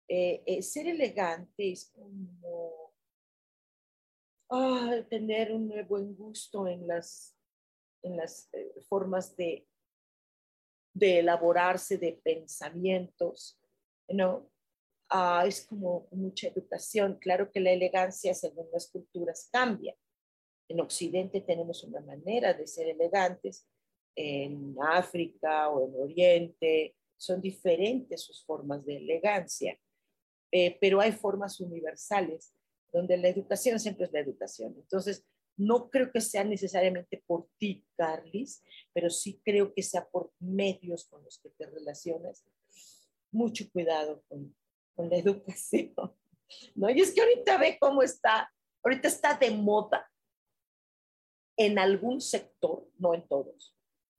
Eh, 0.09 0.43
eh, 0.47 0.63
ser 0.63 0.87
elegante 0.87 1.73
es 1.73 1.91
como 1.91 2.93
ah, 4.51 5.03
tener 5.11 5.53
un 5.53 5.73
buen 5.89 6.15
gusto 6.15 6.69
en 6.69 6.87
las, 6.87 7.37
eh, 8.03 8.75
formas 8.89 9.37
de, 9.37 9.67
de 10.95 11.19
elaborarse 11.19 11.99
de 11.99 12.21
pensamientos, 12.23 13.61
¿no? 14.09 14.49
Ah, 15.09 15.45
es 15.47 15.67
como 15.67 16.09
mucha 16.13 16.49
educación. 16.49 17.19
Claro 17.21 17.51
que 17.51 17.61
la 17.61 17.73
elegancia 17.73 18.35
según 18.35 18.69
las 18.73 18.91
culturas 18.91 19.49
cambia. 19.53 19.97
En 20.69 20.81
Occidente 20.81 21.41
tenemos 21.41 21.85
una 21.85 22.01
manera 22.01 22.53
de 22.55 22.67
ser 22.67 22.89
elegantes, 22.89 23.69
en 24.17 24.75
África 24.81 25.69
o 25.69 25.87
en 25.87 26.03
Oriente 26.03 26.97
son 27.19 27.41
diferentes 27.41 28.23
sus 28.23 28.45
formas 28.45 28.85
de 28.85 28.97
elegancia, 28.97 29.79
eh, 30.53 30.79
pero 30.81 31.01
hay 31.01 31.13
formas 31.13 31.61
universales 31.61 32.53
donde 32.93 33.17
la 33.17 33.29
educación 33.29 33.79
siempre 33.79 34.07
es 34.07 34.13
la 34.13 34.21
educación. 34.21 34.75
Entonces, 34.77 35.27
no 35.57 35.91
creo 35.91 36.13
que 36.13 36.21
sea 36.21 36.45
necesariamente 36.45 37.23
por 37.27 37.49
ti, 37.59 37.85
Carlis, 37.97 38.63
pero 38.93 39.09
sí 39.11 39.41
creo 39.45 39.73
que 39.73 39.83
sea 39.83 40.07
por 40.07 40.33
medios 40.39 41.07
con 41.07 41.25
los 41.25 41.39
que 41.39 41.51
te 41.51 41.67
relacionas. 41.67 42.45
Mucho 43.31 43.71
cuidado 43.71 44.23
con, 44.29 44.55
con 44.95 45.09
la 45.09 45.17
educación, 45.17 45.95
¿no? 46.75 46.91
Y 46.91 47.01
es 47.01 47.13
que 47.13 47.21
ahorita 47.21 47.59
ve 47.59 47.79
cómo 47.81 48.03
está, 48.03 48.53
ahorita 48.83 49.09
está 49.09 49.35
de 49.35 49.51
moda 49.51 50.11
en 51.57 51.79
algún 51.79 52.21
sector, 52.21 52.87
no 52.99 53.15
en 53.15 53.27
todos, 53.27 53.75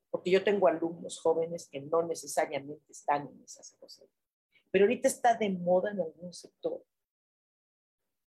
porque 0.10 0.32
yo 0.32 0.44
tengo 0.44 0.68
alumnos 0.68 1.20
jóvenes 1.20 1.70
que 1.70 1.80
no 1.82 2.02
necesariamente 2.02 2.92
están 2.92 3.28
en 3.28 3.44
esas 3.44 3.76
cosas, 3.80 4.08
pero 4.72 4.86
ahorita 4.86 5.08
está 5.08 5.36
de 5.36 5.50
moda 5.50 5.92
en 5.92 6.02
algún 6.02 6.34
sector 6.34 6.84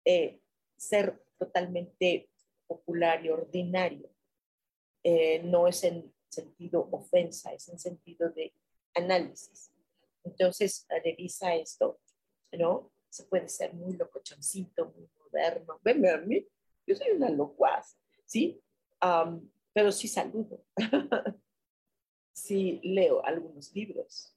eh, 0.05 0.41
ser 0.77 1.23
totalmente 1.37 2.29
popular 2.67 3.23
y 3.23 3.29
ordinario. 3.29 4.09
Eh, 5.03 5.41
no 5.43 5.67
es 5.67 5.83
en 5.83 6.13
sentido 6.29 6.87
ofensa, 6.91 7.53
es 7.53 7.67
en 7.69 7.77
sentido 7.79 8.29
de 8.29 8.53
análisis. 8.95 9.71
Entonces, 10.23 10.87
revisa 11.03 11.55
esto, 11.55 11.99
¿no? 12.53 12.91
Se 13.09 13.23
puede 13.25 13.49
ser 13.49 13.73
muy 13.73 13.95
locochoncito, 13.95 14.93
muy 14.95 15.09
moderno. 15.19 15.79
Venme 15.83 16.09
a 16.09 16.17
mí, 16.17 16.47
yo 16.87 16.95
soy 16.95 17.11
una 17.11 17.29
locuaz, 17.29 17.97
¿sí? 18.25 18.61
pero 19.73 19.91
sí 19.91 20.07
saludo. 20.07 20.63
sí 22.33 22.79
leo 22.83 23.25
algunos 23.25 23.73
libros. 23.73 24.35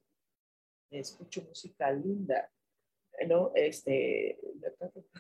Escucho 0.90 1.42
música 1.42 1.90
linda. 1.92 2.50
¿no? 3.28 3.52
Este, 3.54 4.38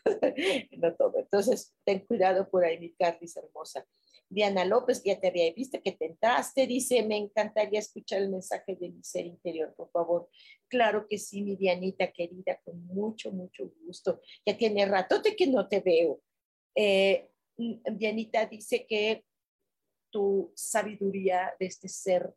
no 0.78 0.94
todo. 0.94 1.18
Entonces, 1.18 1.74
ten 1.84 2.00
cuidado 2.00 2.48
por 2.48 2.64
ahí, 2.64 2.78
mi 2.78 2.92
Carlis 2.92 3.36
hermosa. 3.36 3.86
Diana 4.28 4.64
López, 4.64 5.02
ya 5.04 5.20
te 5.20 5.28
había 5.28 5.52
visto 5.52 5.80
que 5.82 5.92
te 5.92 6.06
entraste, 6.06 6.66
dice, 6.66 7.04
me 7.04 7.16
encantaría 7.16 7.78
escuchar 7.78 8.22
el 8.22 8.30
mensaje 8.30 8.74
de 8.74 8.90
mi 8.90 9.02
ser 9.02 9.26
interior, 9.26 9.74
por 9.76 9.90
favor. 9.90 10.28
Claro 10.68 11.06
que 11.08 11.18
sí, 11.18 11.42
mi 11.42 11.56
Dianita 11.56 12.10
querida, 12.10 12.58
con 12.64 12.84
mucho, 12.86 13.30
mucho 13.32 13.70
gusto. 13.82 14.20
Ya 14.44 14.56
tiene 14.56 14.86
ratote 14.86 15.36
que 15.36 15.46
no 15.46 15.68
te 15.68 15.80
veo. 15.80 16.20
Eh, 16.74 17.30
Dianita 17.56 18.46
dice 18.46 18.86
que 18.86 19.24
tu 20.10 20.52
sabiduría 20.56 21.54
de 21.58 21.66
este 21.66 21.88
ser 21.88 22.34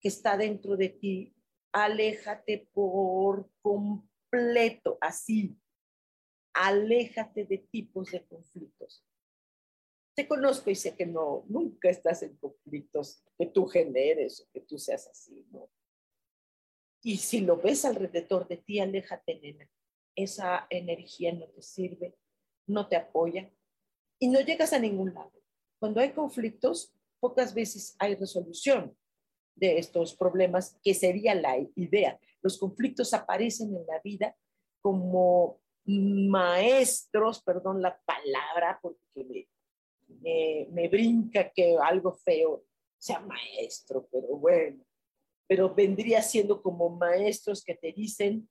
que 0.00 0.08
está 0.08 0.36
dentro 0.36 0.76
de 0.76 0.90
ti, 0.90 1.34
aléjate 1.72 2.68
por 2.72 3.50
completo, 3.62 4.98
así, 5.00 5.56
aléjate 6.54 7.44
de 7.44 7.58
tipos 7.58 8.10
de 8.10 8.26
conflictos. 8.26 9.04
Te 10.14 10.26
conozco 10.26 10.70
y 10.70 10.74
sé 10.74 10.96
que 10.96 11.06
no, 11.06 11.44
nunca 11.48 11.88
estás 11.88 12.22
en 12.22 12.36
conflictos 12.36 13.24
que 13.38 13.46
tú 13.46 13.66
generes 13.66 14.40
o 14.40 14.50
que 14.52 14.60
tú 14.60 14.78
seas 14.78 15.06
así, 15.06 15.46
¿no? 15.50 15.70
Y 17.02 17.16
si 17.16 17.40
lo 17.40 17.56
ves 17.56 17.84
alrededor 17.84 18.46
de 18.46 18.58
ti, 18.58 18.80
aléjate, 18.80 19.40
nena. 19.40 19.70
Esa 20.14 20.66
energía 20.68 21.32
no 21.32 21.48
te 21.48 21.62
sirve, 21.62 22.18
no 22.66 22.88
te 22.88 22.96
apoya 22.96 23.50
y 24.18 24.28
no 24.28 24.40
llegas 24.40 24.72
a 24.72 24.78
ningún 24.78 25.14
lado. 25.14 25.32
Cuando 25.78 26.00
hay 26.00 26.12
conflictos, 26.12 26.92
pocas 27.20 27.54
veces 27.54 27.94
hay 27.98 28.16
resolución 28.16 28.94
de 29.60 29.78
estos 29.78 30.16
problemas, 30.16 30.78
que 30.82 30.94
sería 30.94 31.34
la 31.34 31.56
idea. 31.76 32.18
Los 32.42 32.58
conflictos 32.58 33.12
aparecen 33.14 33.76
en 33.76 33.86
la 33.86 34.00
vida 34.02 34.34
como 34.80 35.60
maestros, 35.84 37.42
perdón 37.42 37.82
la 37.82 38.00
palabra, 38.04 38.78
porque 38.82 39.48
me, 40.08 40.66
me, 40.70 40.88
brinca 40.88 41.50
que 41.50 41.76
algo 41.82 42.12
feo 42.12 42.64
sea 42.98 43.20
maestro, 43.20 44.08
pero 44.10 44.28
bueno, 44.36 44.84
pero 45.46 45.74
vendría 45.74 46.22
siendo 46.22 46.62
como 46.62 46.90
maestros 46.90 47.64
que 47.64 47.74
te 47.74 47.92
dicen, 47.92 48.48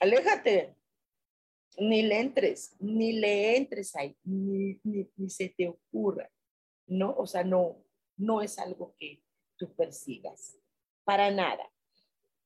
aléjate, 0.00 0.76
ni 1.78 2.02
le 2.02 2.20
entres, 2.20 2.76
ni 2.80 3.12
le 3.12 3.56
entres 3.56 3.94
ahí, 3.96 4.16
ni, 4.24 4.80
ni, 4.82 5.08
ni 5.16 5.30
se 5.30 5.48
te 5.50 5.68
ocurra, 5.68 6.30
¿no? 6.86 7.14
O 7.16 7.26
sea, 7.26 7.44
no, 7.44 7.82
no 8.16 8.40
es 8.40 8.58
algo 8.58 8.94
que 8.98 9.22
tú 9.56 9.74
persigas, 9.74 10.56
para 11.04 11.30
nada. 11.30 11.70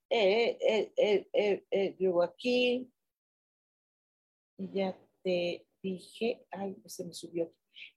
Eh, 0.09 0.59
eh, 0.61 0.93
eh, 1.33 1.65
eh, 1.71 1.97
luego 1.99 2.23
aquí, 2.23 2.91
ya 4.59 4.97
te 5.23 5.67
dije, 5.83 6.45
ay, 6.51 6.77
se 6.87 7.05
me 7.05 7.15
subió. 7.15 7.53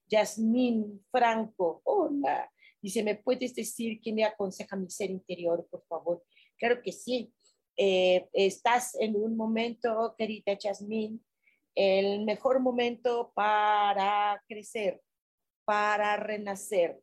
Yasmín 0.08 1.04
Franco, 1.12 1.82
hola. 1.84 2.52
Dice, 2.82 3.04
¿me 3.04 3.16
puedes 3.16 3.56
decir 3.56 4.00
quién 4.02 4.16
me 4.16 4.26
aconseja 4.26 4.76
mi 4.76 4.90
ser 4.90 5.10
interior, 5.10 5.68
por 5.70 5.84
favor? 5.86 6.24
Claro 6.58 6.82
que 6.82 6.92
sí. 6.92 7.34
Estás 7.76 8.96
en 9.00 9.16
un 9.16 9.36
momento, 9.36 10.14
querida 10.18 10.58
Jasmine, 10.62 11.20
el 11.76 12.24
mejor 12.24 12.60
momento 12.60 13.32
para 13.34 14.44
crecer, 14.48 15.02
para 15.66 16.18
renacer, 16.18 17.02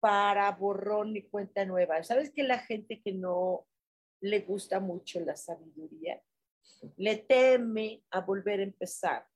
para 0.00 0.50
borrón 0.52 1.16
y 1.16 1.22
cuenta 1.22 1.64
nueva. 1.64 2.02
¿Sabes 2.02 2.30
que 2.30 2.42
la 2.42 2.58
gente 2.58 3.00
que 3.00 3.12
no 3.12 3.66
le 4.20 4.40
gusta 4.40 4.80
mucho 4.80 5.20
la 5.20 5.36
sabiduría, 5.36 6.22
le 6.96 7.16
teme 7.16 8.02
a 8.10 8.20
volver 8.20 8.60
a 8.60 8.64
empezar? 8.64 9.26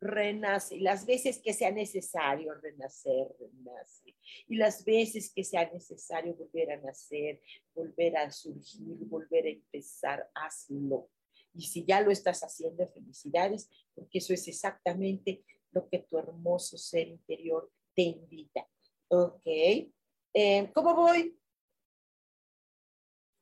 renace. 0.00 0.76
Y 0.76 0.80
las 0.80 1.04
veces 1.04 1.38
que 1.38 1.52
sea 1.52 1.70
necesario 1.70 2.54
renacer, 2.54 3.28
renace. 3.38 4.16
Y 4.48 4.56
las 4.56 4.84
veces 4.84 5.32
que 5.32 5.44
sea 5.44 5.70
necesario 5.70 6.34
volver 6.34 6.72
a 6.72 6.80
nacer, 6.80 7.40
volver 7.74 8.16
a 8.16 8.30
surgir, 8.30 8.96
volver 9.06 9.46
a 9.46 9.50
empezar, 9.50 10.30
hazlo. 10.34 11.10
Y 11.52 11.62
si 11.62 11.84
ya 11.84 12.00
lo 12.00 12.10
estás 12.10 12.42
haciendo, 12.42 12.86
felicidades, 12.88 13.68
porque 13.94 14.18
eso 14.18 14.32
es 14.32 14.46
exactamente 14.48 15.44
lo 15.72 15.88
que 15.88 15.98
tu 15.98 16.18
hermoso 16.18 16.78
ser 16.78 17.08
interior 17.08 17.70
te 17.94 18.02
invita. 18.02 18.66
Ok. 19.12 19.42
Eh, 19.44 20.70
¿Cómo 20.72 20.94
voy? 20.94 21.36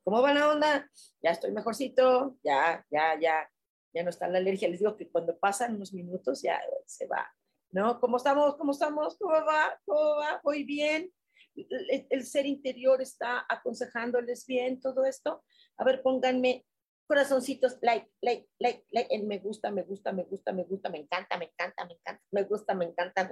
¿Cómo 0.03 0.19
va 0.23 0.33
la 0.33 0.49
onda? 0.49 0.89
Ya 1.21 1.29
estoy 1.29 1.51
mejorcito, 1.51 2.37
ya, 2.43 2.83
ya, 2.89 3.19
ya, 3.19 3.47
ya 3.93 4.03
no 4.03 4.09
está 4.09 4.27
la 4.27 4.39
alergia. 4.39 4.67
Les 4.67 4.79
digo 4.79 4.97
que 4.97 5.11
cuando 5.11 5.37
pasan 5.37 5.75
unos 5.75 5.93
minutos 5.93 6.41
ya 6.41 6.59
se 6.87 7.05
va, 7.05 7.31
¿no? 7.69 7.99
¿Cómo 7.99 8.17
estamos? 8.17 8.55
¿Cómo 8.55 8.71
estamos? 8.71 9.15
¿Cómo 9.19 9.33
va? 9.33 9.79
¿Cómo 9.85 10.15
va? 10.15 10.41
¿Voy 10.43 10.63
bien? 10.63 11.13
El, 11.55 12.25
ser 12.25 12.47
interior 12.47 12.99
está 12.99 13.45
aconsejándoles 13.47 14.47
bien 14.47 14.81
todo 14.81 15.05
esto. 15.05 15.43
A 15.77 15.83
ver, 15.83 16.01
pónganme 16.01 16.65
corazoncitos, 17.09 17.79
like, 17.81 18.07
like, 18.21 18.47
like, 18.59 18.85
like, 18.91 19.07
en 19.09 19.27
me 19.27 19.39
gusta, 19.39 19.71
me 19.71 19.81
gusta, 19.81 20.13
me 20.13 20.23
gusta, 20.25 20.53
me 20.53 20.63
gusta, 20.63 20.89
me 20.89 20.99
encanta, 20.99 21.39
me 21.39 21.45
encanta, 21.45 21.83
me 21.85 21.93
encanta, 21.95 22.23
me 22.31 22.43
gusta, 22.43 22.75
me 22.75 22.85
encanta, 22.85 23.27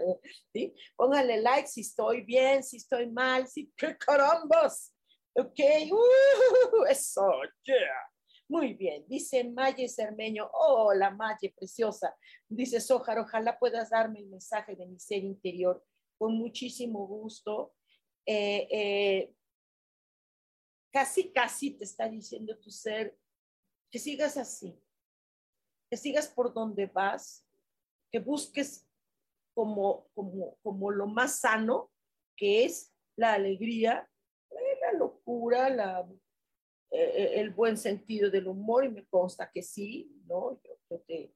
¿sí? 0.51 0.73
Pónganle 0.95 1.39
like 1.41 1.67
si 1.67 1.81
estoy 1.81 2.21
bien, 2.21 2.63
si 2.63 2.77
estoy 2.77 3.05
mal, 3.05 3.47
si, 3.47 3.71
¡qué 3.77 3.95
carambas! 3.95 4.95
Ok, 5.35 5.59
uh, 5.91 6.85
eso, 6.89 7.29
yeah. 7.65 8.11
Muy 8.49 8.73
bien, 8.73 9.05
dice 9.07 9.43
Maye 9.43 9.87
Cermeño, 9.87 10.49
hola 10.53 11.11
Maye, 11.11 11.53
preciosa. 11.55 12.15
Dice 12.49 12.81
Sojar, 12.81 13.19
ojalá 13.19 13.59
puedas 13.59 13.91
darme 13.91 14.19
el 14.19 14.27
mensaje 14.27 14.75
de 14.75 14.87
mi 14.87 14.99
ser 14.99 15.23
interior 15.23 15.85
con 16.17 16.33
muchísimo 16.35 17.05
gusto. 17.05 17.75
Eh, 18.25 18.67
eh, 18.71 19.33
casi, 20.91 21.31
casi 21.31 21.77
te 21.77 21.83
está 21.83 22.09
diciendo 22.09 22.57
tu 22.57 22.71
ser 22.71 23.15
que 23.91 23.99
sigas 23.99 24.37
así, 24.37 24.79
que 25.89 25.97
sigas 25.97 26.27
por 26.27 26.53
donde 26.53 26.87
vas, 26.87 27.45
que 28.11 28.19
busques 28.19 28.87
como, 29.53 30.07
como, 30.13 30.57
como 30.61 30.91
lo 30.91 31.07
más 31.07 31.39
sano, 31.39 31.91
que 32.35 32.65
es 32.65 32.93
la 33.15 33.33
alegría, 33.33 34.09
la 34.81 34.97
locura, 34.97 35.69
la 35.69 36.07
eh, 36.89 37.11
eh, 37.15 37.39
el 37.41 37.49
buen 37.49 37.77
sentido 37.77 38.31
del 38.31 38.47
humor 38.47 38.85
y 38.85 38.89
me 38.89 39.05
consta 39.07 39.51
que 39.51 39.61
sí, 39.61 40.09
¿no? 40.25 40.61
Yo, 40.89 40.99
te, 41.01 41.33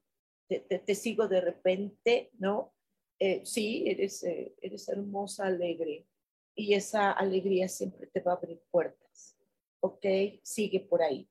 te, 0.47 0.79
te, 0.79 0.95
sigo 0.95 1.27
de 1.27 1.41
repente, 1.41 2.29
¿no? 2.39 2.73
Eh, 3.19 3.41
sí, 3.45 3.83
eres, 3.85 4.23
eres 4.23 4.87
hermosa, 4.87 5.47
alegre 5.47 6.07
y 6.55 6.73
esa 6.73 7.11
alegría 7.11 7.67
siempre 7.67 8.07
te 8.07 8.21
va 8.21 8.31
a 8.31 8.35
abrir 8.35 8.61
puertas, 8.71 9.37
¿ok? 9.81 10.05
Sigue 10.41 10.79
por 10.79 11.01
ahí. 11.01 11.29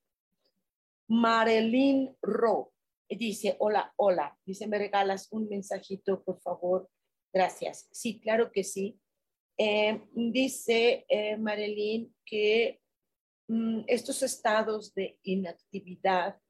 Marilyn 1.11 2.17
Ro 2.23 2.73
dice, 3.09 3.57
hola, 3.59 3.93
hola, 3.97 4.39
dice, 4.47 4.67
¿me 4.67 4.79
regalas 4.79 5.29
un 5.33 5.49
mensajito, 5.49 6.23
por 6.23 6.41
favor? 6.41 6.89
Gracias. 7.33 7.89
Sí, 7.91 8.21
claro 8.21 8.51
que 8.53 8.65
sí. 8.65 8.99
dice 10.15 11.07
Marilyn 11.39 12.15
que 12.25 12.81
Mm, 13.53 13.83
estos 13.89 14.23
estados 14.23 14.95
de 14.95 15.19
inactividad 15.25 16.41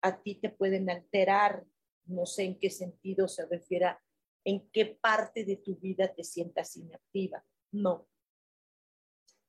a 0.00 0.22
ti 0.22 0.36
te 0.36 0.48
pueden 0.48 0.88
alterar, 0.88 1.66
no 2.04 2.24
sé 2.24 2.44
en 2.44 2.60
qué 2.60 2.70
sentido 2.70 3.26
se 3.26 3.46
refiere, 3.46 3.96
en 4.44 4.70
qué 4.70 4.86
parte 4.86 5.44
de 5.44 5.56
tu 5.56 5.74
vida 5.74 6.14
te 6.14 6.22
sientas 6.22 6.76
inactiva. 6.76 7.44
No. 7.72 8.06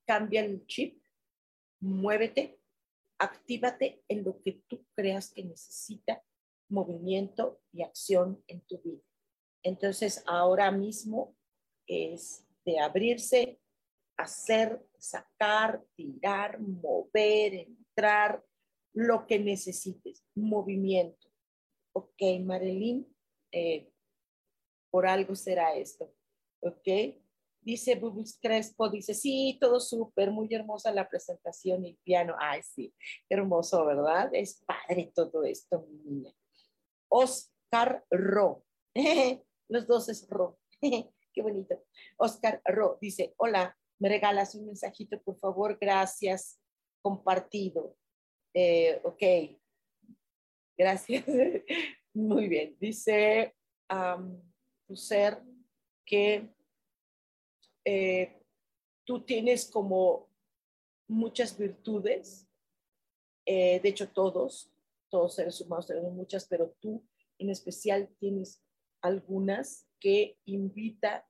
Cambia 0.04 0.44
el 0.44 0.66
chip, 0.66 1.00
muévete, 1.78 2.57
actívate 3.18 4.02
en 4.08 4.24
lo 4.24 4.40
que 4.42 4.62
tú 4.68 4.84
creas 4.94 5.32
que 5.32 5.44
necesita 5.44 6.22
movimiento 6.70 7.60
y 7.72 7.82
acción 7.82 8.42
en 8.46 8.60
tu 8.62 8.80
vida. 8.80 9.02
Entonces, 9.62 10.22
ahora 10.26 10.70
mismo 10.70 11.36
es 11.86 12.46
de 12.64 12.78
abrirse, 12.78 13.60
hacer, 14.16 14.84
sacar, 14.98 15.84
tirar, 15.96 16.60
mover, 16.60 17.54
entrar, 17.54 18.44
lo 18.94 19.26
que 19.26 19.38
necesites, 19.38 20.24
movimiento. 20.34 21.28
Ok, 21.94 22.20
Marilyn, 22.42 23.06
eh, 23.52 23.92
por 24.90 25.06
algo 25.06 25.34
será 25.34 25.74
esto. 25.76 26.12
Ok, 26.60 26.88
dice 27.60 27.94
Bubbles 27.96 28.38
Crespo, 28.40 28.88
dice, 28.88 29.14
sí, 29.14 29.58
todo 29.60 29.80
súper, 29.80 30.30
muy 30.30 30.52
hermosa 30.54 30.92
la 30.92 31.08
presentación 31.08 31.84
y 31.84 31.94
piano. 32.04 32.34
Ay, 32.38 32.62
sí, 32.62 32.94
hermoso, 33.28 33.84
¿verdad? 33.84 34.30
Es 34.32 34.64
padre 34.64 35.12
todo 35.14 35.44
esto, 35.44 35.86
mi 35.88 35.98
niña. 35.98 36.34
Oscar 37.08 38.04
Ro, 38.10 38.64
los 39.68 39.86
dos 39.86 40.08
es 40.08 40.26
Ro, 40.28 40.58
qué 40.80 41.42
bonito. 41.42 41.84
Oscar 42.16 42.60
Ro 42.64 42.98
dice, 43.00 43.34
hola, 43.36 43.76
me 43.98 44.08
regalas 44.08 44.54
un 44.54 44.66
mensajito, 44.66 45.20
por 45.22 45.36
favor, 45.38 45.76
gracias, 45.80 46.60
compartido. 47.02 47.96
Eh, 48.54 49.00
ok, 49.04 49.22
gracias. 50.76 51.24
Muy 52.14 52.48
bien, 52.48 52.76
dice 52.80 53.54
tu 54.86 54.96
ser 54.96 55.42
que 56.04 56.48
eh, 57.90 58.42
tú 59.06 59.24
tienes 59.24 59.70
como 59.70 60.28
muchas 61.08 61.56
virtudes, 61.56 62.46
eh, 63.46 63.80
de 63.80 63.88
hecho 63.88 64.10
todos, 64.10 64.70
todos 65.10 65.34
seres 65.34 65.58
humanos 65.62 65.86
tenemos 65.86 66.12
muchas, 66.12 66.46
pero 66.46 66.76
tú 66.80 67.02
en 67.38 67.48
especial 67.48 68.14
tienes 68.18 68.62
algunas 69.00 69.88
que 70.00 70.38
invita, 70.44 71.26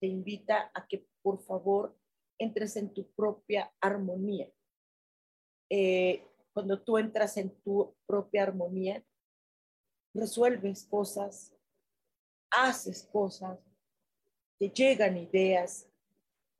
te 0.00 0.08
invita 0.08 0.72
a 0.74 0.88
que 0.88 1.06
por 1.22 1.40
favor 1.44 1.96
entres 2.40 2.74
en 2.74 2.92
tu 2.92 3.08
propia 3.12 3.72
armonía. 3.80 4.50
Eh, 5.70 6.26
cuando 6.52 6.82
tú 6.82 6.98
entras 6.98 7.36
en 7.36 7.54
tu 7.62 7.94
propia 8.04 8.42
armonía, 8.42 9.04
resuelves 10.12 10.86
cosas, 10.86 11.54
haces 12.50 13.08
cosas, 13.12 13.60
te 14.58 14.68
llegan 14.70 15.16
ideas, 15.16 15.89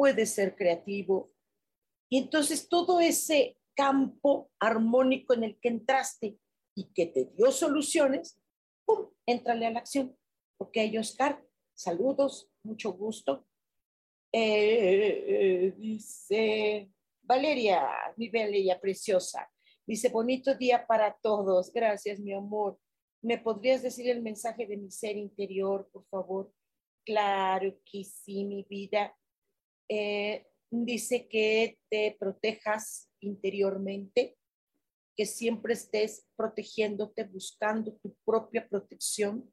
puedes 0.01 0.31
ser 0.33 0.57
creativo. 0.57 1.31
Y 2.09 2.17
entonces 2.17 2.71
todo 2.71 3.01
ese 3.01 3.59
campo 3.77 4.51
armónico 4.59 5.35
en 5.35 5.45
el 5.45 5.61
que 5.61 5.69
entraste 5.69 6.39
y 6.75 6.91
que 6.95 7.05
te 7.05 7.27
dio 7.37 7.53
soluciones, 7.53 8.41
¡pum!, 8.87 9.11
entrale 9.27 9.67
a 9.67 9.71
la 9.71 9.81
acción. 9.81 10.17
Ok, 10.57 10.79
Oscar, 10.99 11.45
saludos, 11.75 12.51
mucho 12.63 12.95
gusto. 12.95 13.47
Eh, 14.33 15.75
dice 15.77 16.91
Valeria, 17.21 17.87
mi 18.17 18.31
bella 18.31 18.81
preciosa. 18.81 19.51
Dice, 19.87 20.09
bonito 20.09 20.55
día 20.55 20.87
para 20.87 21.15
todos. 21.21 21.71
Gracias, 21.75 22.19
mi 22.21 22.33
amor. 22.33 22.81
¿Me 23.21 23.37
podrías 23.37 23.83
decir 23.83 24.09
el 24.09 24.23
mensaje 24.23 24.67
de 24.67 24.79
mi 24.79 24.91
ser 24.91 25.19
interior, 25.19 25.91
por 25.93 26.07
favor? 26.07 26.51
Claro 27.05 27.77
que 27.85 28.03
sí, 28.03 28.47
mi 28.47 28.63
vida. 28.63 29.15
Eh, 29.91 30.47
dice 30.71 31.29
que 31.29 31.79
te 31.91 32.17
protejas 32.19 33.11
interiormente, 33.21 34.39
que 35.17 35.27
siempre 35.27 35.75
estés 35.75 36.27
protegiéndote, 36.37 37.25
buscando 37.25 37.97
tu 37.97 38.15
propia 38.25 38.69
protección 38.69 39.53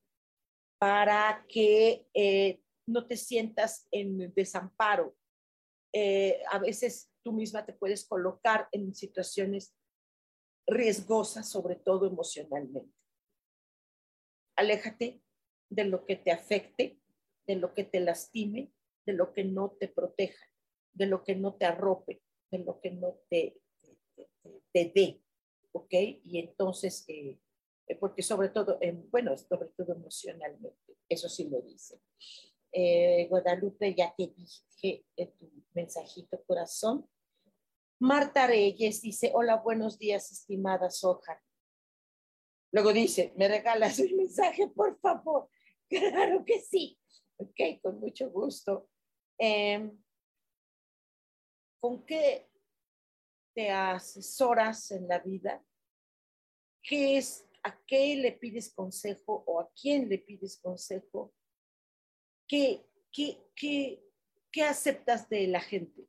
para 0.80 1.43
que 1.50 2.06
no 2.88 3.08
te 3.08 3.17
sientas 3.17 3.88
en 3.91 4.34
desamparo. 4.34 5.15
Eh, 5.93 6.41
a 6.52 6.60
veces 6.60 7.12
tú 7.23 7.34
misma 7.34 7.65
te 7.65 7.73
puedes 7.73 8.08
colocar 8.08 8.67
en 8.71 8.93
situaciones 8.93 9.76
riesgosas, 10.67 11.50
sobre 11.50 11.76
todo 11.76 12.08
emocionalmente. 12.08 12.93
Aléjate 14.56 15.21
de 15.69 15.86
lo 15.86 16.06
que 16.06 16.15
te 16.15 16.32
afecte, 16.32 17.00
de 17.45 17.56
lo 17.56 17.73
que 17.73 17.84
te 17.84 18.00
lastime, 18.00 18.71
de 19.08 19.13
lo 19.13 19.34
que 19.34 19.46
no 19.46 19.72
te 19.80 19.88
proteja, 19.88 20.46
de 20.93 21.08
lo 21.08 21.24
que 21.24 21.36
no 21.36 21.56
te 21.56 21.65
arrope, 21.65 22.22
de 22.52 22.60
lo 22.60 22.80
que 22.80 22.91
no 22.91 23.17
te, 23.30 23.60
te, 24.15 24.30
te 24.72 24.91
dé. 24.93 25.22
¿ok? 25.72 25.93
Y 26.26 26.39
entonces, 26.39 27.06
eh, 27.08 27.39
eh, 27.88 27.96
porque 27.96 28.22
sobre 28.22 28.50
todo, 28.50 28.80
bueno, 29.10 29.36
sobre 29.38 29.70
todo 29.70 29.93
emocionalmente, 29.93 30.98
eso 31.08 31.30
sí 31.30 31.50
lo 31.50 31.62
dice. 31.62 32.02
Eh, 32.72 33.28
Guadalupe, 33.30 33.96
ya 33.96 34.13
te 34.15 34.28
dije 34.28 35.06
tu 35.39 35.50
mensajito 35.74 36.43
corazón. 36.46 37.10
Marta 38.00 38.46
Reyes 38.46 39.02
dice, 39.02 39.32
hola, 39.34 39.56
buenos 39.56 39.98
días, 39.98 40.32
estimada 40.32 40.89
Soja. 40.89 41.41
Luego 42.72 42.91
dice, 42.91 43.34
¿me 43.38 43.48
regalas 43.48 44.00
un 44.00 44.17
mensaje, 44.17 44.67
por 44.67 45.00
favor? 45.00 45.50
Claro 45.89 46.43
que 46.43 46.60
sí. 46.60 47.00
Ok, 47.38 47.82
con 47.82 48.02
mucho 48.02 48.30
gusto. 48.30 48.89
Em, 49.38 49.97
¿Con 51.80 52.04
qué 52.06 52.50
te 53.54 53.69
asesoras 53.69 54.91
en 54.91 55.08
la 55.08 55.19
vida? 55.19 55.63
¿Qué 56.82 57.17
es, 57.17 57.47
a 57.63 57.80
qué 57.86 58.15
le 58.15 58.32
pides 58.32 58.73
consejo 58.73 59.43
o 59.45 59.60
a 59.60 59.69
quién 59.80 60.10
le 60.10 60.17
pides 60.17 60.58
consejo? 60.58 61.34
¿Qué, 62.47 62.86
qué, 63.12 63.38
qué, 63.56 64.04
qué 64.52 64.63
aceptas 64.63 65.30
de 65.30 65.47
la 65.47 65.62
gente? 65.62 66.08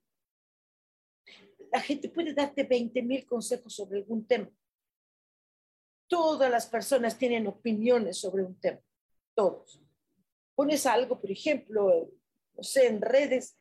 La 1.71 1.81
gente 1.81 2.09
puede 2.09 2.33
darte 2.33 2.65
20 2.65 3.03
mil 3.03 3.27
consejos 3.27 3.75
sobre 3.75 3.99
algún 3.99 4.27
tema. 4.27 4.51
Todas 6.09 6.51
las 6.51 6.67
personas 6.67 7.19
tienen 7.19 7.47
opiniones 7.47 8.17
sobre 8.17 8.43
un 8.43 8.59
tema, 8.59 8.81
todos. 9.35 9.83
Pones 10.55 10.87
algo, 10.87 11.21
por 11.21 11.31
ejemplo, 11.31 12.11
no 12.59 12.63
sé, 12.63 12.89
en 12.89 13.01
redes, 13.01 13.57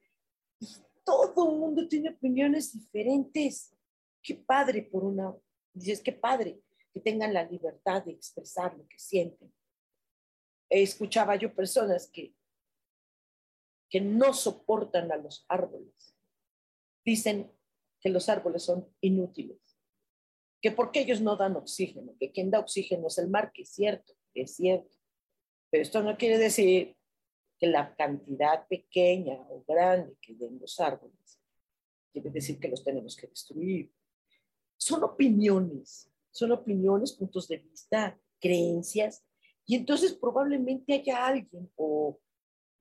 y 0.59 0.67
todo 1.05 1.53
el 1.53 1.57
mundo 1.57 1.87
tiene 1.87 2.09
opiniones 2.09 2.73
diferentes. 2.73 3.73
Qué 4.21 4.35
padre 4.35 4.81
por 4.81 5.05
una, 5.05 5.33
dices, 5.71 6.01
qué 6.01 6.11
padre 6.11 6.59
que 6.91 6.99
tengan 6.99 7.33
la 7.33 7.45
libertad 7.45 8.03
de 8.03 8.11
expresar 8.11 8.75
lo 8.75 8.85
que 8.87 8.99
sienten. 8.99 9.53
Escuchaba 10.69 11.37
yo 11.37 11.53
personas 11.53 12.09
que 12.11 12.35
que 13.89 14.01
no 14.01 14.33
soportan 14.33 15.11
a 15.11 15.17
los 15.17 15.45
árboles. 15.47 16.15
Dicen 17.05 17.51
que 18.01 18.09
los 18.09 18.29
árboles 18.29 18.63
son 18.63 18.87
inútiles, 19.01 19.59
que 20.61 20.71
porque 20.71 21.01
ellos 21.01 21.21
no 21.21 21.37
dan 21.37 21.55
oxígeno, 21.55 22.13
que 22.19 22.31
quien 22.31 22.51
da 22.51 22.59
oxígeno 22.59 23.07
es 23.07 23.17
el 23.17 23.29
mar, 23.29 23.51
que 23.53 23.63
es 23.63 23.69
cierto, 23.69 24.13
es 24.33 24.55
cierto. 24.55 24.95
Pero 25.69 25.83
esto 25.83 26.03
no 26.03 26.17
quiere 26.17 26.37
decir 26.37 26.96
que 27.59 27.67
la 27.67 27.95
cantidad 27.95 28.67
pequeña 28.67 29.35
o 29.49 29.63
grande 29.67 30.15
que 30.21 30.35
den 30.35 30.59
los 30.59 30.79
árboles 30.79 31.39
quiere 32.11 32.29
decir 32.29 32.59
que 32.59 32.67
los 32.67 32.83
tenemos 32.83 33.15
que 33.15 33.27
destruir. 33.27 33.91
Son 34.77 35.03
opiniones, 35.03 36.11
son 36.31 36.51
opiniones, 36.51 37.13
puntos 37.13 37.47
de 37.47 37.57
vista, 37.57 38.19
creencias, 38.39 39.23
y 39.65 39.75
entonces 39.75 40.13
probablemente 40.13 40.93
haya 40.93 41.25
alguien 41.25 41.71
o 41.75 42.19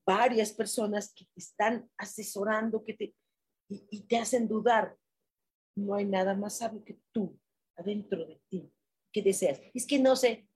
varias 0.07 0.53
personas 0.53 1.13
que 1.13 1.25
te 1.25 1.41
están 1.41 1.91
asesorando 1.99 2.85
que 2.85 2.95
te, 2.95 3.15
y, 3.69 4.03
te 4.03 4.19
hacen 4.19 4.47
dudar. 4.47 4.97
No 5.75 5.95
hay 5.95 6.07
nada 6.07 6.35
más 6.35 6.59
sabio 6.59 6.85
que 6.85 7.01
tú, 7.13 7.39
adentro 7.77 8.25
de 8.25 8.41
ti, 8.49 8.73
que 9.13 9.23
deseas. 9.23 9.61
Es 9.75 9.87
que 9.87 9.99
no 9.99 10.15
sé, 10.17 10.49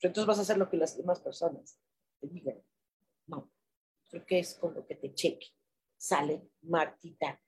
entonces 0.00 0.26
vas 0.26 0.38
a 0.38 0.42
hacer 0.42 0.58
lo 0.58 0.70
que 0.70 0.78
las 0.78 0.96
demás 0.96 1.20
personas 1.20 1.78
te 2.20 2.28
digan. 2.28 2.62
Creo 4.14 4.26
que 4.26 4.38
es 4.38 4.54
con 4.54 4.74
lo 4.74 4.86
que 4.86 4.94
te 4.94 5.12
cheque. 5.12 5.48
Sale 5.96 6.42
Martita. 6.62 7.40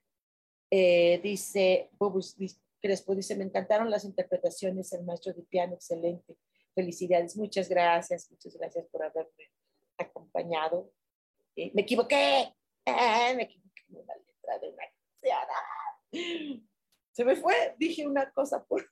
Eh, 0.69 1.21
dice, 1.23 1.91
Bobus 1.93 2.37
Crespo 2.81 3.15
dice, 3.15 3.37
me 3.37 3.45
encantaron 3.45 3.89
las 3.89 4.05
interpretaciones, 4.05 4.93
el 4.93 5.05
maestro 5.05 5.33
de 5.33 5.43
piano, 5.45 5.75
excelente. 5.75 6.37
Felicidades, 6.75 7.37
muchas 7.37 7.69
gracias, 7.69 8.29
muchas 8.31 8.57
gracias 8.57 8.87
por 8.89 9.05
haberme 9.05 9.53
acompañado 9.97 10.93
me 11.57 11.83
equivoqué, 11.83 12.53
me 12.85 13.43
equivoqué 13.43 13.83
en 13.89 13.97
una 13.97 14.15
letra 14.17 14.59
de 14.59 14.69
una. 14.69 14.85
Se 17.13 17.25
me 17.25 17.37
fue, 17.37 17.75
dije 17.79 18.07
una 18.07 18.31
cosa 18.33 18.65
por 18.65 18.91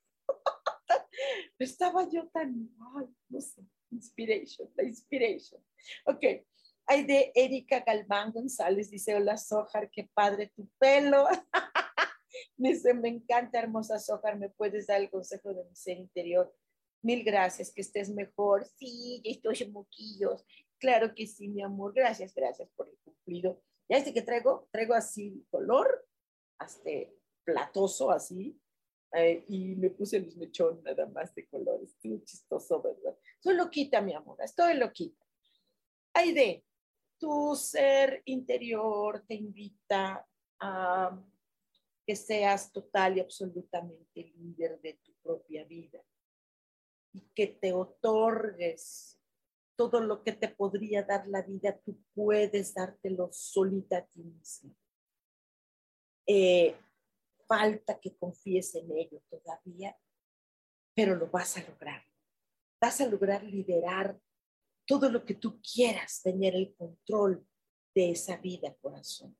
Estaba 1.58 2.08
yo 2.08 2.28
tan, 2.28 2.70
ay, 2.96 3.06
no 3.28 3.40
sé, 3.40 3.62
inspiration, 3.90 4.70
la 4.76 4.84
inspiration. 4.84 5.62
Ok, 6.06 6.24
hay 6.94 7.04
de 7.04 7.32
Erika 7.34 7.80
Galván 7.80 8.32
González, 8.32 8.88
dice, 8.88 9.16
hola 9.16 9.36
Sojar, 9.36 9.90
qué 9.90 10.08
padre 10.14 10.52
tu 10.54 10.68
pelo. 10.78 11.26
dice, 12.56 12.94
me 12.94 13.08
encanta, 13.08 13.58
hermosa 13.58 13.98
Sojar, 13.98 14.38
¿me 14.38 14.48
puedes 14.48 14.86
dar 14.86 15.00
el 15.00 15.10
consejo 15.10 15.52
de 15.52 15.64
mi 15.64 15.74
ser 15.74 15.98
interior? 15.98 16.54
Mil 17.02 17.24
gracias, 17.24 17.72
que 17.72 17.80
estés 17.80 18.10
mejor. 18.10 18.64
Sí, 18.76 19.20
ya 19.24 19.32
estoy 19.32 19.56
en 19.66 19.72
moquillos. 19.72 20.46
Claro 20.78 21.14
que 21.14 21.26
sí, 21.26 21.48
mi 21.48 21.62
amor. 21.62 21.92
Gracias, 21.94 22.32
gracias 22.32 22.70
por 22.76 22.88
el 22.88 22.96
cumplido. 23.04 23.60
Ya 23.88 23.98
este 23.98 24.14
que 24.14 24.22
traigo, 24.22 24.68
traigo 24.70 24.94
así 24.94 25.44
color, 25.50 26.06
hasta 26.58 26.90
platoso 27.44 28.10
así, 28.12 28.58
eh, 29.14 29.44
y 29.48 29.74
me 29.74 29.90
puse 29.90 30.18
el 30.18 30.34
mechón 30.36 30.80
nada 30.84 31.06
más 31.06 31.34
de 31.34 31.44
color. 31.48 31.80
Estuvo 31.82 32.24
chistoso, 32.24 32.80
¿verdad? 32.80 33.18
Soy 33.40 33.56
loquita, 33.56 34.00
mi 34.00 34.14
amor, 34.14 34.38
estoy 34.40 34.74
loquita. 34.74 35.26
Aide, 36.14 36.64
tu 37.24 37.56
ser 37.56 38.20
interior 38.26 39.24
te 39.26 39.34
invita 39.34 40.28
a 40.60 41.18
que 42.06 42.14
seas 42.14 42.70
total 42.70 43.16
y 43.16 43.20
absolutamente 43.20 44.24
líder 44.36 44.78
de 44.82 45.00
tu 45.02 45.14
propia 45.22 45.64
vida 45.64 46.04
y 47.14 47.22
que 47.34 47.46
te 47.46 47.72
otorgues 47.72 49.18
todo 49.74 50.00
lo 50.00 50.22
que 50.22 50.32
te 50.32 50.48
podría 50.48 51.02
dar 51.02 51.26
la 51.26 51.40
vida, 51.40 51.74
tú 51.78 51.98
puedes 52.12 52.74
dártelo 52.74 53.30
solita 53.32 53.96
a 53.96 54.06
ti 54.06 54.22
mismo. 54.22 54.76
Eh, 56.26 56.76
falta 57.48 57.98
que 57.98 58.14
confíes 58.18 58.74
en 58.74 58.92
ello 58.98 59.22
todavía, 59.30 59.96
pero 60.94 61.14
lo 61.14 61.28
vas 61.28 61.56
a 61.56 61.66
lograr. 61.66 62.04
Vas 62.78 63.00
a 63.00 63.06
lograr 63.06 63.42
liderar 63.42 64.20
todo 64.86 65.10
lo 65.10 65.24
que 65.24 65.34
tú 65.34 65.60
quieras, 65.60 66.20
tener 66.22 66.54
el 66.54 66.74
control 66.74 67.46
de 67.94 68.10
esa 68.10 68.36
vida, 68.36 68.74
corazón. 68.80 69.36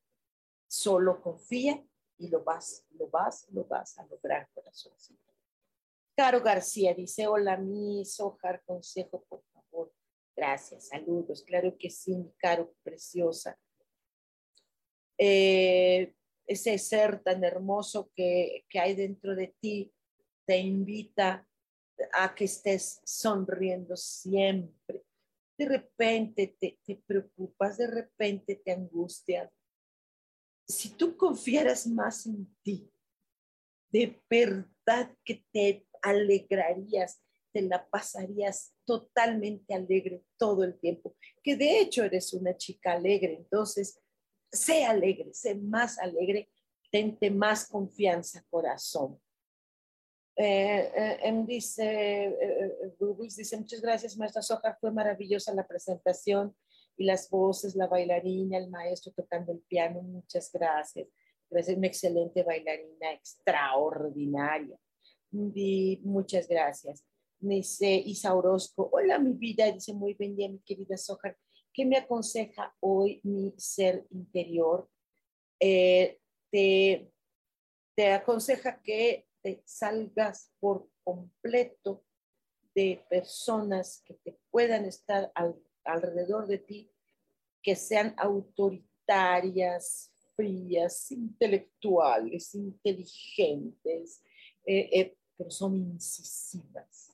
Solo 0.67 1.21
confía 1.21 1.85
y 2.19 2.29
lo 2.29 2.43
vas, 2.43 2.87
lo 2.91 3.09
vas, 3.09 3.47
lo 3.51 3.65
vas 3.65 3.99
a 3.99 4.07
lograr, 4.07 4.49
corazón. 4.55 4.93
Caro 6.17 6.41
García 6.41 6.95
dice, 6.95 7.27
hola, 7.27 7.57
mi 7.57 8.05
Sojar, 8.05 8.63
consejo, 8.65 9.25
por 9.29 9.43
Gracias, 10.37 10.89
saludos. 10.89 11.43
Claro 11.43 11.77
que 11.79 11.91
sí, 11.91 12.17
mi 12.17 12.33
caro, 12.33 12.75
preciosa. 12.83 13.59
Eh, 15.17 16.13
ese 16.47 16.77
ser 16.79 17.23
tan 17.23 17.45
hermoso 17.45 18.11
que, 18.15 18.65
hay 18.75 18.95
dentro 18.95 19.37
de 19.37 19.55
ti 19.61 19.93
te 20.45 20.59
invita 20.59 21.47
a 22.13 22.35
que 22.35 22.45
estés 22.45 23.01
sonriendo 23.05 23.97
siempre. 23.97 25.05
De 25.57 25.67
repente 25.67 26.57
te, 26.59 26.79
te 26.85 26.97
preocupas, 27.07 27.79
de 27.79 27.87
repente 27.87 28.57
te 28.57 28.73
angustias. 28.73 29.51
Si 30.67 30.91
tú 30.91 31.17
confiaras 31.17 31.87
más 31.87 32.27
en 32.27 32.55
ti, 32.63 32.91
de 33.91 34.21
verdad 34.29 35.17
que 35.25 35.45
te 35.53 35.87
alegrarías, 36.03 37.23
te 37.53 37.63
la 37.63 37.89
pasarías 37.89 38.75
totalmente 38.85 39.73
alegre 39.73 40.25
todo 40.37 40.65
el 40.65 40.79
tiempo, 40.79 41.17
que 41.43 41.57
de 41.57 41.79
hecho 41.81 42.03
eres 42.03 42.35
una 42.35 42.57
chica 42.57 42.93
alegre, 42.93 43.35
entonces 43.35 44.01
sé 44.51 44.85
alegre, 44.85 45.33
sé 45.33 45.55
más 45.55 45.99
alegre, 45.99 46.51
tente 46.91 47.31
más 47.31 47.69
confianza, 47.69 48.45
corazón. 48.51 49.21
Eh, 50.37 51.19
eh, 51.23 51.45
dice, 51.47 52.25
eh, 52.25 52.95
dice, 53.37 53.57
muchas 53.57 53.81
gracias, 53.81 54.17
maestra 54.17 54.43
Soja, 54.43 54.77
fue 54.81 54.91
maravillosa 54.91 55.55
la 55.55 55.67
presentación 55.67 56.57
y 56.97 57.05
las 57.05 57.31
voces, 57.31 57.77
la 57.77 57.87
bailarina, 57.87 58.59
el 58.59 58.69
maestro 58.69 59.13
tocando 59.13 59.53
el 59.53 59.61
piano, 59.61 60.03
muchas 60.03 60.51
gracias. 60.53 61.09
Gracias, 61.51 61.77
una 61.77 61.87
excelente 61.87 62.43
bailarina, 62.43 63.13
extraordinaria. 63.13 64.77
muchas 65.31 66.49
gracias 66.49 67.05
dice 67.49 68.03
Isa 68.07 68.35
Orozco, 68.35 68.89
hola 68.93 69.19
mi 69.19 69.33
vida, 69.33 69.71
dice 69.71 69.93
muy 69.93 70.15
bien 70.15 70.35
mi 70.37 70.59
querida 70.61 70.97
Sojar, 70.97 71.37
¿qué 71.73 71.85
me 71.85 71.97
aconseja 71.97 72.75
hoy 72.81 73.21
mi 73.23 73.55
ser 73.57 74.07
interior? 74.11 74.89
Eh, 75.61 76.19
te, 76.51 77.11
te 77.95 78.13
aconseja 78.13 78.81
que 78.81 79.27
te 79.45 79.63
salgas 79.67 80.51
por 80.59 80.89
completo 81.05 82.03
de 82.75 83.05
personas 83.11 84.03
que 84.07 84.15
te 84.15 84.41
puedan 84.51 84.87
estar 84.87 85.31
alrededor 85.85 86.47
de 86.47 86.59
ti, 86.59 86.91
que 87.63 87.77
sean 87.77 88.15
autoritarias, 88.17 90.11
frías, 90.35 91.13
intelectuales, 91.13 92.55
inteligentes, 92.55 94.25
eh, 94.65 94.89
eh, 94.91 95.19
pero 95.37 95.51
son 95.51 95.77
incisivas. 95.77 97.13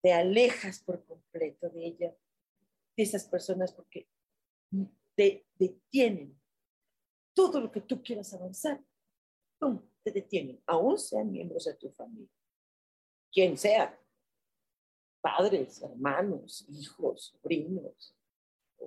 Te 0.00 0.10
alejas 0.10 0.80
por 0.80 1.04
completo 1.04 1.68
de 1.68 1.86
ella, 1.86 2.16
de 2.96 3.02
esas 3.02 3.24
personas, 3.28 3.72
porque 3.72 4.08
te 5.14 5.46
detienen. 5.58 6.40
Todo 7.34 7.60
lo 7.60 7.70
que 7.70 7.82
tú 7.82 8.02
quieras 8.02 8.32
avanzar, 8.32 8.82
¡pum! 9.58 9.82
Te 10.04 10.12
detienen, 10.12 10.62
aún 10.66 10.98
sean 10.98 11.32
miembros 11.32 11.64
de 11.64 11.74
tu 11.74 11.90
familia. 11.90 12.30
Quien 13.32 13.56
sea, 13.56 13.98
padres, 15.20 15.82
hermanos, 15.82 16.66
hijos, 16.68 17.32
sobrinos, 17.32 18.14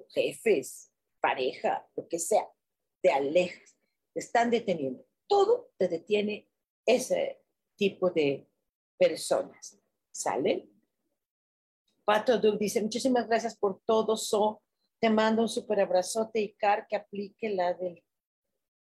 jefes, 0.09 0.93
pareja, 1.19 1.89
lo 1.95 2.07
que 2.07 2.19
sea, 2.19 2.47
te 3.01 3.11
alejas, 3.11 3.75
te 4.13 4.19
están 4.19 4.51
deteniendo. 4.51 5.03
Todo 5.27 5.71
te 5.77 5.87
detiene 5.87 6.47
ese 6.85 7.43
tipo 7.75 8.11
de 8.11 8.47
personas. 8.97 9.81
¿Sale? 10.11 10.69
Pato 12.05 12.39
Duke 12.39 12.57
dice, 12.57 12.81
muchísimas 12.81 13.27
gracias 13.27 13.57
por 13.57 13.81
todo, 13.85 14.15
So. 14.15 14.61
Te 14.99 15.11
mando 15.11 15.43
un 15.43 15.49
súper 15.49 15.79
abrazote 15.81 16.39
y 16.39 16.53
Car 16.53 16.87
que 16.87 16.95
aplique 16.95 17.49
la 17.49 17.73
de, 17.75 18.03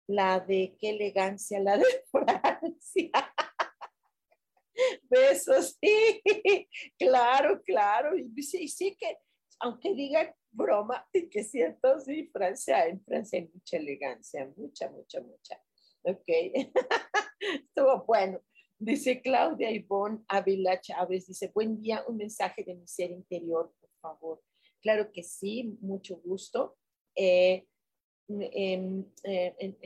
la 0.08 0.40
de 0.40 0.76
qué 0.80 0.90
elegancia, 0.90 1.60
la 1.60 1.78
de 1.78 1.86
Francia. 2.12 3.34
Besos, 5.04 5.78
sí, 5.80 6.22
claro, 6.98 7.62
claro. 7.64 8.18
Y 8.18 8.42
sí, 8.42 8.68
sí 8.68 8.96
que, 9.00 9.18
aunque 9.60 9.94
diga 9.94 10.36
broma, 10.52 11.08
que 11.12 11.44
cierto, 11.44 12.00
sí, 12.00 12.30
Francia, 12.32 12.88
en 12.88 13.04
Francia 13.04 13.40
hay 13.40 13.50
mucha 13.54 13.78
elegancia, 13.78 14.52
mucha, 14.56 14.90
mucha, 14.90 15.22
mucha. 15.22 15.62
Ok, 16.04 16.28
estuvo 17.40 18.04
bueno. 18.06 18.42
Dice 18.78 19.22
Claudia 19.22 19.72
Ivonne 19.72 20.24
Ávila 20.28 20.82
Chávez, 20.82 21.28
dice, 21.28 21.52
buen 21.54 21.80
día, 21.80 22.04
un 22.08 22.18
mensaje 22.18 22.64
de 22.64 22.76
mi 22.76 22.88
ser 22.88 23.12
interior, 23.12 23.74
por 23.80 23.90
favor. 24.02 24.44
Claro 24.82 25.12
que 25.14 25.24
sí, 25.24 25.78
mucho 25.80 26.18
gusto. 26.18 26.78
Eh, 27.16 27.66
en, 28.28 29.14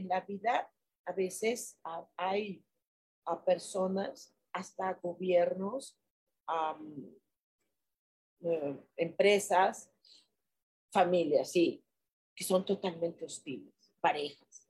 la 0.08 0.21
vida 0.21 0.71
a 1.06 1.12
veces 1.13 1.80
hay 2.15 2.63
a 3.26 3.43
personas, 3.43 4.34
hasta 4.54 4.93
gobiernos, 4.93 6.00
eh, 8.41 8.78
empresas, 8.95 9.91
familias, 10.91 11.52
sí, 11.52 11.84
que 12.36 12.43
son 12.43 12.65
totalmente 12.65 13.26
hostiles, 13.26 13.73
parejas. 14.00 14.69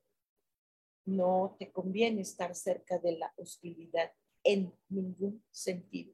No 1.05 1.55
te 1.59 1.71
conviene 1.71 2.21
estar 2.21 2.53
cerca 2.55 2.97
de 2.99 3.17
la 3.17 3.33
hostilidad 3.37 4.11
en 4.43 4.73
ningún 4.89 5.43
sentido. 5.51 6.13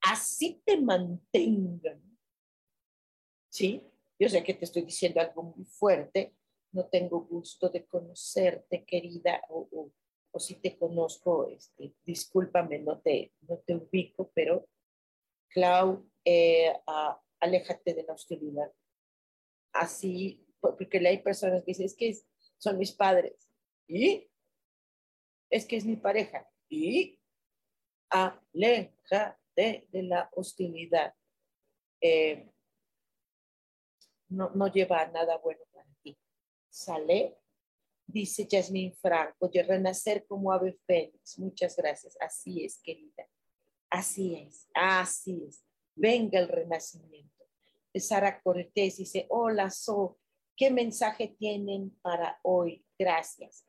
Así 0.00 0.62
te 0.64 0.80
mantengan. 0.80 2.00
¿Sí? 3.50 3.82
Yo 4.18 4.28
sé 4.28 4.42
que 4.44 4.54
te 4.54 4.64
estoy 4.64 4.82
diciendo 4.82 5.20
algo 5.20 5.42
muy 5.42 5.64
fuerte. 5.64 6.34
No 6.72 6.86
tengo 6.86 7.20
gusto 7.20 7.68
de 7.68 7.86
conocerte, 7.86 8.84
querida, 8.84 9.40
o, 9.48 9.90
si 10.38 10.56
te 10.56 10.76
conozco, 10.76 11.48
este, 11.48 11.94
discúlpame, 12.04 12.78
no 12.80 13.00
te, 13.00 13.32
no 13.48 13.58
te 13.58 13.74
ubico, 13.74 14.30
pero 14.34 14.68
Clau, 15.48 16.06
eh, 16.24 16.72
aléjate 17.40 17.94
de 17.94 18.02
la 18.02 18.12
hostilidad. 18.12 18.70
Así, 19.72 20.46
porque 20.60 20.98
hay 21.06 21.22
personas 21.22 21.62
que 21.62 21.70
dicen, 21.70 21.86
es 21.86 21.96
que 21.96 22.14
son 22.58 22.78
mis 22.78 22.92
padres, 22.92 23.48
y 23.86 24.28
es 25.50 25.64
que 25.64 25.76
es 25.76 25.84
mi 25.84 25.96
pareja, 25.96 26.46
y 26.68 27.18
aléjate 28.10 29.88
de 29.90 30.02
la 30.02 30.28
hostilidad. 30.34 31.14
Eh, 32.00 32.50
no, 34.28 34.50
no 34.50 34.66
lleva 34.68 35.00
a 35.00 35.10
nada 35.10 35.38
bueno. 35.38 35.65
¿Sale? 36.76 37.38
Dice 38.06 38.46
Jasmine 38.50 38.94
Franco, 39.00 39.48
de 39.48 39.62
renacer 39.62 40.26
como 40.26 40.52
ave 40.52 40.78
fénix. 40.86 41.38
Muchas 41.38 41.74
gracias. 41.74 42.18
Así 42.20 42.66
es, 42.66 42.78
querida. 42.82 43.26
Así 43.88 44.34
es, 44.34 44.68
así 44.74 45.42
es. 45.48 45.64
Venga 45.94 46.38
el 46.38 46.48
renacimiento. 46.48 47.46
Sara 47.94 48.42
Cortés 48.42 48.98
dice, 48.98 49.24
hola, 49.30 49.70
So, 49.70 50.18
¿qué 50.54 50.70
mensaje 50.70 51.28
tienen 51.38 51.98
para 52.02 52.38
hoy? 52.42 52.84
Gracias. 52.98 53.66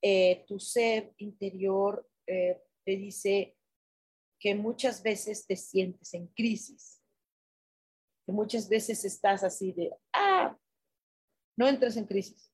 Eh, 0.00 0.46
tu 0.48 0.58
ser 0.58 1.12
interior 1.18 2.08
eh, 2.26 2.58
te 2.86 2.96
dice 2.96 3.54
que 4.40 4.54
muchas 4.54 5.02
veces 5.02 5.46
te 5.46 5.56
sientes 5.56 6.14
en 6.14 6.28
crisis, 6.28 7.02
que 8.24 8.32
muchas 8.32 8.66
veces 8.66 9.04
estás 9.04 9.44
así 9.44 9.72
de, 9.72 9.92
no 11.56 11.68
entres 11.68 11.96
en 11.96 12.06
crisis. 12.06 12.52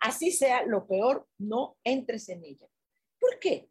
Así 0.00 0.30
sea 0.30 0.64
lo 0.64 0.86
peor, 0.86 1.28
no 1.38 1.76
entres 1.84 2.28
en 2.28 2.44
ella. 2.44 2.68
¿Por 3.18 3.38
qué? 3.38 3.70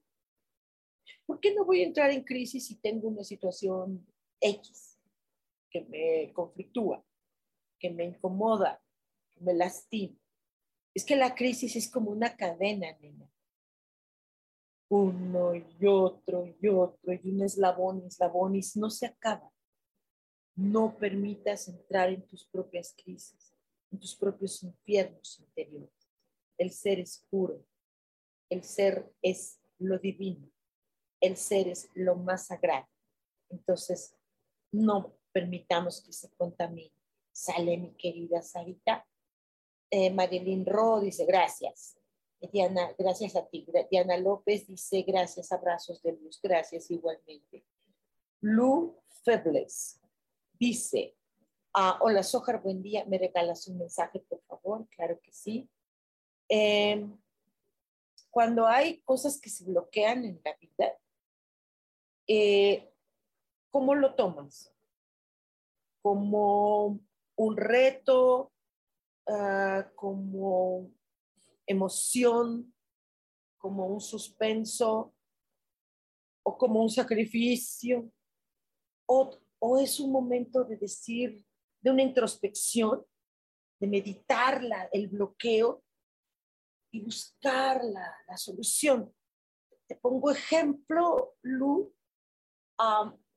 ¿Por 1.26 1.40
qué 1.40 1.54
no 1.54 1.66
voy 1.66 1.82
a 1.82 1.88
entrar 1.88 2.12
en 2.12 2.24
crisis 2.24 2.68
si 2.68 2.76
tengo 2.76 3.08
una 3.08 3.24
situación 3.24 4.06
X? 4.40 4.94
que 5.74 5.82
me 5.82 6.32
conflictúa, 6.34 7.04
que 7.80 7.90
me 7.90 8.06
incomoda, 8.06 8.82
que 9.32 9.42
me 9.42 9.56
lastima. 9.56 10.16
Es 10.94 11.04
que 11.04 11.16
la 11.16 11.34
crisis 11.34 11.76
es 11.76 11.90
como 11.90 12.12
una 12.12 12.38
cadena, 12.38 12.96
nena. 13.02 13.28
Uno 14.90 15.56
y 15.56 15.86
otro 15.88 16.46
y 16.46 16.68
otro 16.68 17.14
y 17.14 17.30
un 17.32 17.42
eslabón 17.42 18.04
y 18.04 18.08
eslabón 18.08 18.56
y 18.56 18.62
no 18.76 18.92
se 18.92 19.08
acaba. 19.08 19.52
No 20.56 20.96
permitas 20.96 21.68
entrar 21.68 22.10
en 22.10 22.28
tus 22.28 22.46
propias 22.46 22.94
crisis, 22.96 23.53
en 23.94 24.00
tus 24.00 24.16
propios 24.16 24.64
infiernos 24.64 25.40
interiores. 25.40 26.10
El 26.58 26.72
ser 26.72 27.00
es 27.00 27.26
puro. 27.30 27.64
El 28.50 28.64
ser 28.64 29.14
es 29.22 29.60
lo 29.78 30.00
divino. 30.00 30.52
El 31.22 31.38
ser 31.38 31.68
es 31.68 31.90
lo 31.94 32.16
más 32.16 32.48
sagrado. 32.48 32.88
Entonces, 33.50 34.16
no 34.72 35.16
permitamos 35.32 36.02
que 36.02 36.12
se 36.12 36.30
contamine. 36.32 36.92
Sale 37.32 37.78
mi 37.78 37.94
querida 37.94 38.42
Sarita. 38.42 39.06
Eh, 39.90 40.14
Ro 40.66 41.00
dice 41.00 41.26
gracias. 41.26 41.98
Diana, 42.52 42.94
gracias 42.98 43.36
a 43.36 43.46
ti. 43.48 43.66
Diana 43.90 44.18
López 44.18 44.68
dice 44.68 45.04
gracias, 45.04 45.52
abrazos 45.52 46.02
de 46.02 46.14
luz. 46.14 46.40
Gracias 46.42 46.90
igualmente. 46.92 47.64
Lu 48.42 49.00
Febles 49.24 50.02
dice, 50.60 51.16
ah, 51.74 51.98
hola 52.02 52.24
Sojar, 52.24 52.62
buen 52.62 52.82
día. 52.82 53.06
¿Me 53.06 53.18
regalas 53.18 53.68
un 53.68 53.78
mensaje, 53.78 54.20
por 54.20 54.42
favor? 54.44 54.88
Claro 54.90 55.20
que 55.22 55.32
sí. 55.32 55.70
Em, 56.50 57.18
cuando 58.30 58.68
hay 58.68 59.02
cosas 59.02 59.40
que 59.40 59.50
se 59.50 59.66
bloquean 59.66 60.26
en 60.26 60.42
la 60.44 60.56
vida, 60.56 60.94
eh, 62.28 62.94
¿cómo 63.70 63.96
lo 63.96 64.16
tomas? 64.16 64.74
como 66.04 67.00
un 67.38 67.58
reto, 67.58 68.52
ah, 69.26 69.90
como 69.96 70.92
emoción, 71.66 72.76
como 73.58 73.88
un 73.88 74.02
suspenso 74.02 75.16
o 76.44 76.58
como 76.58 76.82
un 76.82 76.90
sacrificio, 76.90 78.12
o, 79.06 79.40
es 79.80 79.98
un 80.02 80.12
momento 80.12 80.66
de 80.66 80.76
decir, 80.76 81.46
de 81.84 81.92
una 81.92 82.02
introspección, 82.02 83.06
de 83.80 83.88
meditar 83.88 84.62
el 84.94 85.10
bloqueo 85.10 85.84
y 86.92 87.02
buscar 87.02 87.84
la, 87.84 88.38
solución. 88.38 89.14
Te 89.88 89.96
pongo 89.98 90.32
ejemplo, 90.32 91.36
Lu, 91.42 91.94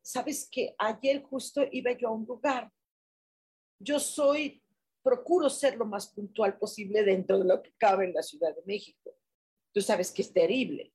sabes 0.01 0.49
que 0.49 0.75
ayer 0.79 1.23
justo 1.25 1.63
iba 1.73 1.91
yo 1.93 2.09
a 2.09 2.13
un 2.13 2.25
lugar. 2.25 2.73
Yo 3.81 3.99
soy, 3.99 4.63
procuro 5.03 5.51
ser 5.51 5.77
lo 5.77 5.85
más 5.85 6.07
puntual 6.09 6.57
posible 6.57 7.03
dentro 7.03 7.39
de 7.41 7.45
lo 7.45 7.61
que 7.61 7.75
cabe 7.77 8.05
en 8.05 8.15
la 8.15 8.23
Ciudad 8.23 8.55
de 8.55 8.63
México. 8.65 9.17
Tú 9.75 9.81
sabes 9.81 10.13
que 10.13 10.23
es 10.23 10.33
terrible 10.33 10.95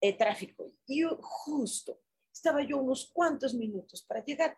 el 0.00 0.16
tráfico. 0.16 0.72
Y 0.86 1.02
justo 1.20 2.00
estaba 2.32 2.62
yo 2.62 2.78
unos 2.78 3.10
cuantos 3.12 3.52
minutos 3.52 4.04
para 4.04 4.24
llegar 4.24 4.56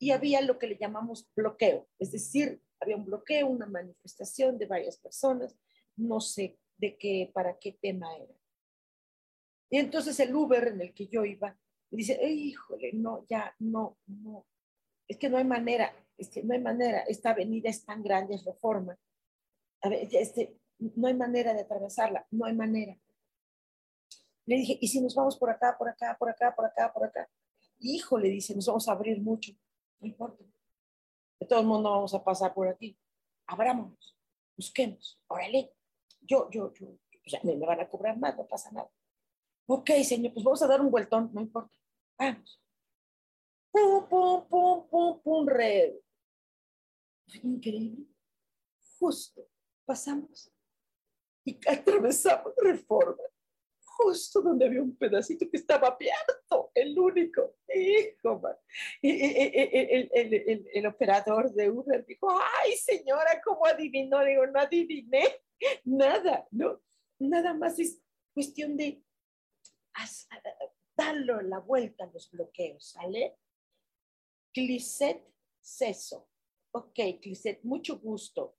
y 0.00 0.12
había 0.12 0.40
lo 0.40 0.58
que 0.58 0.66
le 0.66 0.78
llamamos 0.78 1.30
bloqueo, 1.36 1.86
es 1.98 2.10
decir, 2.10 2.60
había 2.80 2.96
un 2.96 3.04
bloqueo, 3.04 3.46
una 3.46 3.66
manifestación 3.66 4.58
de 4.58 4.64
varias 4.64 4.96
personas, 4.96 5.54
no 5.94 6.20
sé 6.20 6.58
de 6.78 6.96
qué, 6.96 7.30
para 7.34 7.58
qué 7.58 7.72
tema 7.72 8.16
era. 8.16 8.34
Y 9.68 9.76
entonces 9.76 10.18
el 10.18 10.34
Uber 10.34 10.68
en 10.68 10.80
el 10.80 10.94
que 10.94 11.06
yo 11.06 11.24
iba 11.26 11.54
y 11.90 11.98
dice, 11.98 12.18
híjole, 12.26 12.92
no, 12.94 13.26
ya, 13.28 13.54
no, 13.58 13.98
no, 14.06 14.46
es 15.06 15.18
que 15.18 15.28
no 15.28 15.36
hay 15.36 15.44
manera, 15.44 15.94
es 16.16 16.30
que 16.30 16.42
no 16.42 16.54
hay 16.54 16.60
manera, 16.60 17.00
esta 17.00 17.30
avenida 17.30 17.68
es 17.68 17.84
tan 17.84 18.02
grande, 18.02 18.36
es 18.36 18.44
reforma, 18.44 18.98
a 19.82 19.88
ver, 19.90 20.08
este, 20.10 20.58
no 20.78 21.08
hay 21.08 21.14
manera 21.14 21.52
de 21.52 21.60
atravesarla, 21.60 22.26
no 22.30 22.46
hay 22.46 22.54
manera. 22.54 22.98
Le 24.46 24.56
dije, 24.56 24.78
¿y 24.80 24.88
si 24.88 25.02
nos 25.02 25.14
vamos 25.14 25.36
por 25.36 25.50
acá, 25.50 25.76
por 25.78 25.90
acá, 25.90 26.16
por 26.18 26.30
acá, 26.30 26.54
por 26.54 26.64
acá, 26.64 26.92
por 26.92 27.04
acá? 27.04 27.28
Hijo, 27.78 28.18
le 28.18 28.30
dice, 28.30 28.54
nos 28.54 28.66
vamos 28.66 28.88
a 28.88 28.92
abrir 28.92 29.20
mucho. 29.20 29.52
No 30.00 30.06
importa. 30.06 30.44
De 31.38 31.46
todo 31.46 31.60
el 31.60 31.66
mundo 31.66 31.90
vamos 31.90 32.14
a 32.14 32.24
pasar 32.24 32.52
por 32.52 32.68
aquí. 32.68 32.98
Abrámonos, 33.46 34.16
busquemos, 34.56 35.20
órale. 35.28 35.74
Yo, 36.20 36.50
yo, 36.50 36.72
yo, 36.74 36.88
ya 37.24 37.40
me, 37.42 37.56
me 37.56 37.66
van 37.66 37.80
a 37.80 37.88
cobrar 37.88 38.18
más, 38.18 38.36
no 38.36 38.46
pasa 38.46 38.70
nada. 38.70 38.90
Ok, 39.66 39.90
señor, 40.04 40.32
pues 40.32 40.44
vamos 40.44 40.62
a 40.62 40.66
dar 40.66 40.80
un 40.80 40.90
vueltón, 40.90 41.30
no 41.32 41.40
importa. 41.40 41.72
Vamos. 42.18 42.60
Pum, 43.72 44.08
pum, 44.08 44.48
pum, 44.48 44.88
pum, 44.88 45.22
pum, 45.22 45.46
red. 45.46 45.94
Increíble. 47.42 48.06
Justo 48.98 49.48
pasamos 49.86 50.52
y 51.44 51.58
atravesamos 51.68 52.52
reforma 52.56 53.22
justo 54.02 54.40
donde 54.40 54.66
había 54.66 54.82
un 54.82 54.96
pedacito 54.96 55.48
que 55.50 55.56
estaba 55.56 55.88
abierto, 55.88 56.70
el 56.74 56.98
único. 56.98 57.56
Hijo, 57.68 58.42
el, 59.02 60.10
el, 60.10 60.10
el, 60.12 60.68
el, 60.72 60.86
operador 60.86 61.52
de 61.52 61.70
Uber 61.70 62.04
dijo, 62.06 62.28
ay 62.30 62.72
señora, 62.76 63.40
¿cómo 63.44 63.66
adivinó? 63.66 64.24
Digo, 64.24 64.46
no 64.46 64.60
adiviné 64.60 65.22
nada, 65.84 66.46
no, 66.50 66.80
nada 67.18 67.54
más 67.54 67.78
es 67.78 68.00
cuestión 68.32 68.76
de 68.76 69.02
darle 70.96 71.42
la 71.44 71.58
vuelta 71.58 72.04
a 72.04 72.10
los 72.12 72.30
bloqueos, 72.30 72.90
¿sale? 72.90 73.36
Clisset 74.52 75.22
Ceso. 75.60 76.28
Ok, 76.72 76.98
Clisset, 77.20 77.62
mucho 77.62 77.98
gusto. 77.98 78.56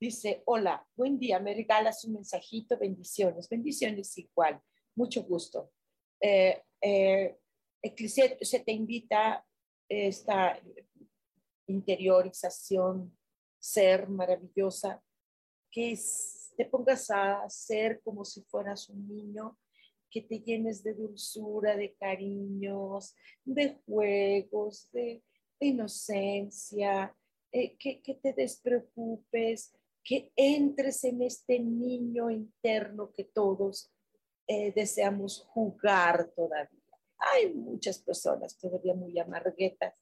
Dice, 0.00 0.42
hola, 0.46 0.86
buen 0.96 1.18
día, 1.18 1.38
me 1.38 1.54
regalas 1.54 2.04
un 2.04 2.14
mensajito, 2.14 2.78
bendiciones, 2.78 3.48
bendiciones 3.48 4.16
igual 4.16 4.60
mucho 4.94 5.22
gusto. 5.22 5.72
Eh, 6.20 6.62
eh, 6.80 7.38
se 8.42 8.60
te 8.60 8.72
invita 8.72 9.46
esta 9.88 10.60
interiorización, 11.66 13.16
ser 13.58 14.08
maravillosa, 14.08 15.02
que 15.70 15.98
te 16.56 16.64
pongas 16.66 17.10
a 17.10 17.48
ser 17.48 18.00
como 18.02 18.24
si 18.24 18.42
fueras 18.42 18.88
un 18.88 19.08
niño, 19.08 19.58
que 20.10 20.22
te 20.22 20.40
llenes 20.40 20.82
de 20.82 20.94
dulzura, 20.94 21.76
de 21.76 21.94
cariños, 21.94 23.14
de 23.44 23.80
juegos, 23.86 24.90
de, 24.92 25.22
inocencia, 25.62 27.14
eh, 27.52 27.76
que, 27.76 28.00
que 28.00 28.14
te 28.14 28.32
despreocupes, 28.32 29.76
que 30.02 30.32
entres 30.34 31.04
en 31.04 31.20
este 31.20 31.60
niño 31.60 32.30
interno 32.30 33.12
que 33.12 33.24
todos 33.24 33.92
eh, 34.52 34.72
deseamos 34.74 35.46
jugar 35.52 36.32
todavía. 36.34 36.82
Hay 37.18 37.54
muchas 37.54 38.00
personas 38.00 38.58
todavía 38.58 38.94
muy 38.94 39.16
amarguetas. 39.16 39.94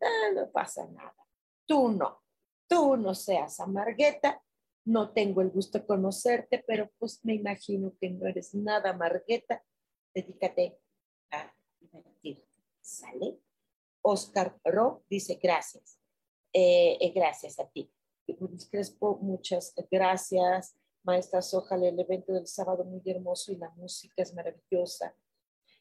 Ah, 0.00 0.30
no 0.32 0.48
pasa 0.52 0.86
nada. 0.86 1.26
Tú 1.66 1.88
no. 1.88 2.22
Tú 2.68 2.96
no 2.96 3.16
seas 3.16 3.58
amargueta. 3.58 4.40
No 4.84 5.10
tengo 5.12 5.40
el 5.40 5.50
gusto 5.50 5.80
de 5.80 5.86
conocerte, 5.86 6.62
pero 6.64 6.88
pues 7.00 7.24
me 7.24 7.34
imagino 7.34 7.92
que 8.00 8.10
no 8.10 8.28
eres 8.28 8.54
nada 8.54 8.90
amargueta. 8.90 9.60
Dedícate 10.14 10.78
a 11.32 11.52
divertirte. 11.80 12.46
¿Sale? 12.80 13.40
Oscar 14.02 14.56
Ro 14.62 15.02
dice 15.10 15.36
gracias. 15.42 15.98
Eh, 16.52 16.96
eh, 17.00 17.10
gracias 17.12 17.58
a 17.58 17.68
ti. 17.68 17.90
Crespo, 18.70 19.18
muchas 19.20 19.74
gracias. 19.90 20.76
Maestra 21.02 21.40
Ojalá 21.52 21.88
el 21.88 21.98
evento 21.98 22.32
del 22.32 22.46
sábado 22.46 22.84
muy 22.84 23.02
hermoso 23.06 23.52
y 23.52 23.56
la 23.56 23.70
música 23.70 24.22
es 24.22 24.34
maravillosa. 24.34 25.14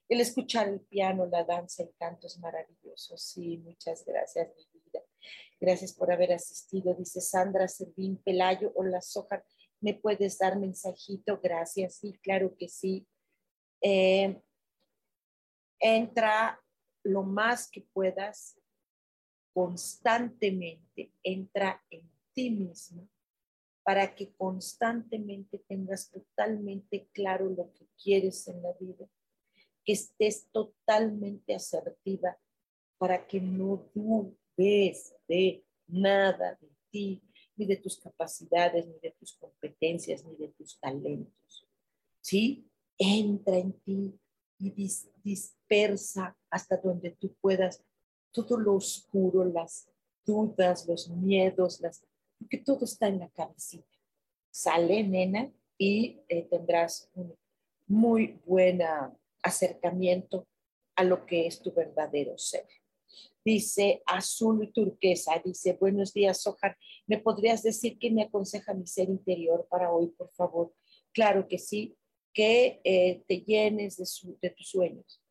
El 0.08 0.22
escuchar 0.22 0.68
el 0.70 0.80
piano, 0.82 1.26
la 1.26 1.44
danza, 1.44 1.84
el 1.84 1.94
canto 1.96 2.28
es 2.28 2.40
maravilloso. 2.40 3.18
Sí, 3.18 3.58
muchas 3.58 4.04
gracias, 4.06 4.50
mi 4.56 4.80
vida. 4.80 5.04
Gracias 5.60 5.94
por 5.94 6.12
haber 6.12 6.34
asistido. 6.34 6.94
Dice 6.96 7.22
Sandra 7.22 7.68
Servín 7.68 8.18
Pelayo. 8.18 8.72
Hola, 8.76 9.02
Soja, 9.02 9.44
¿me 9.82 9.94
puedes 9.94 10.38
dar 10.38 10.58
mensajito? 10.58 11.40
Gracias. 11.42 11.96
Sí, 11.96 12.14
claro 12.24 12.56
que 12.58 12.70
sí. 12.70 13.06
Eh, 13.82 14.42
entra 15.80 16.60
lo 17.04 17.24
más 17.24 17.70
que 17.70 17.82
puedas 17.82 18.58
constantemente. 19.54 21.14
Entra 21.22 21.84
en 21.90 22.10
ti 22.34 22.50
mismo 22.50 23.08
para 23.84 24.14
que 24.16 24.34
constantemente 24.34 25.60
tengas 25.68 26.12
totalmente 26.12 27.08
claro 27.14 27.50
lo 27.50 27.74
que 27.74 27.88
quieres 28.02 28.48
en 28.48 28.62
la 28.62 28.74
vida, 28.74 29.08
que 29.84 29.94
estés 29.94 30.48
totalmente 30.52 31.56
asertiva 31.56 32.38
para 32.98 33.26
que 33.26 33.40
no 33.40 33.90
dudes 33.96 35.16
de 35.28 35.64
nada 35.88 36.58
de 36.62 36.70
ti, 36.92 37.24
ni 37.56 37.66
de 37.66 37.78
tus 37.78 37.98
capacidades, 37.98 38.88
ni 38.88 39.00
de 39.00 39.12
tus 39.12 39.34
competencias, 39.34 40.24
ni 40.24 40.36
de 40.36 40.50
tus 40.50 40.80
talentos. 40.80 41.68
¿Sí? 42.22 42.70
Entra 42.98 43.58
en 43.58 43.74
ti 43.82 44.20
y 44.60 44.92
dispersa 45.24 46.38
hasta 46.50 46.78
donde 46.78 47.12
tú 47.12 47.34
puedas 47.42 47.84
todo 48.32 48.58
lo 48.58 48.76
oscuro, 48.76 49.46
las 49.46 49.90
dudas, 50.26 50.88
los 50.88 51.10
miedos, 51.10 51.80
las 51.82 52.04
porque 52.40 52.58
todo 52.58 52.86
está 52.86 53.08
en 53.08 53.20
la 53.20 53.30
cabecita. 53.30 53.88
Sale, 54.50 55.04
nena, 55.04 55.52
y 55.78 56.22
eh, 56.28 56.48
tendrás 56.50 57.10
un 57.14 57.36
muy 57.88 58.40
buen 58.46 58.82
acercamiento 59.42 60.48
a 60.96 61.04
lo 61.04 61.26
que 61.26 61.48
es 61.48 61.62
tu 61.62 61.74
verdadero 61.74 62.38
ser. 62.38 62.68
Dice 63.44 64.04
azul 64.06 64.72
turquesa, 64.74 65.42
dice, 65.44 65.74
buenos 65.80 66.14
días, 66.14 66.42
Sojar. 66.42 66.78
¿Me 67.08 67.18
podrías 67.18 67.64
decir 67.64 67.98
qué 67.98 68.12
me 68.12 68.24
aconseja 68.24 68.74
mi 68.74 68.86
ser 68.86 69.10
interior 69.10 69.66
para 69.70 69.92
hoy, 69.92 70.08
por 70.08 70.30
favor? 70.32 70.74
Claro 71.14 71.48
que 71.48 71.58
sí, 71.58 71.98
que 72.34 72.82
eh, 72.84 73.24
te 73.28 73.42
llenes 73.42 73.98
de, 73.98 74.36
de 74.42 74.50
tus 74.52 74.70
sueños, 74.70 75.22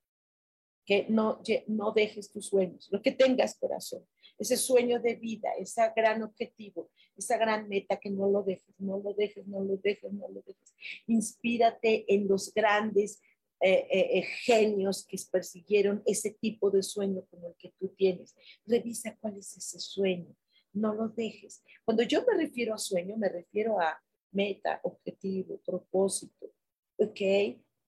que 0.84 1.06
no, 1.08 1.40
no 1.66 1.92
dejes 1.92 2.30
tus 2.30 2.46
sueños, 2.46 2.88
lo 2.90 3.02
que 3.02 3.12
tengas 3.12 3.58
corazón, 3.58 4.04
ese 4.38 4.56
sueño 4.56 5.00
de 5.00 5.16
vida, 5.16 5.50
ese 5.58 5.82
gran 5.96 6.22
objetivo, 6.22 6.90
esa 7.16 7.36
gran 7.36 7.68
meta 7.68 7.98
que 7.98 8.10
no 8.10 8.30
lo 8.30 8.42
dejes, 8.42 8.74
no 8.78 8.98
lo 8.98 9.12
dejes, 9.12 9.46
no 9.46 9.60
lo 9.60 9.76
dejes, 9.76 10.12
no 10.12 10.28
lo 10.28 10.42
dejes. 10.42 10.74
Inspírate 11.06 12.04
en 12.12 12.28
los 12.28 12.52
grandes 12.54 13.20
eh, 13.60 13.88
eh, 13.90 14.18
eh, 14.18 14.22
genios 14.22 15.04
que 15.04 15.18
persiguieron 15.32 16.00
ese 16.06 16.30
tipo 16.30 16.70
de 16.70 16.80
sueño 16.80 17.24
como 17.28 17.48
el 17.48 17.54
que 17.56 17.72
tú 17.76 17.88
tienes. 17.88 18.36
Revisa 18.64 19.16
cuál 19.20 19.36
es 19.36 19.56
ese 19.56 19.80
sueño, 19.80 20.32
no 20.72 20.94
lo 20.94 21.08
dejes. 21.08 21.64
Cuando 21.84 22.04
yo 22.04 22.24
me 22.24 22.36
refiero 22.36 22.74
a 22.74 22.78
sueño, 22.78 23.16
me 23.16 23.28
refiero 23.28 23.80
a 23.80 24.00
meta, 24.30 24.80
objetivo, 24.84 25.60
propósito. 25.66 26.52
¿Ok? 26.98 27.20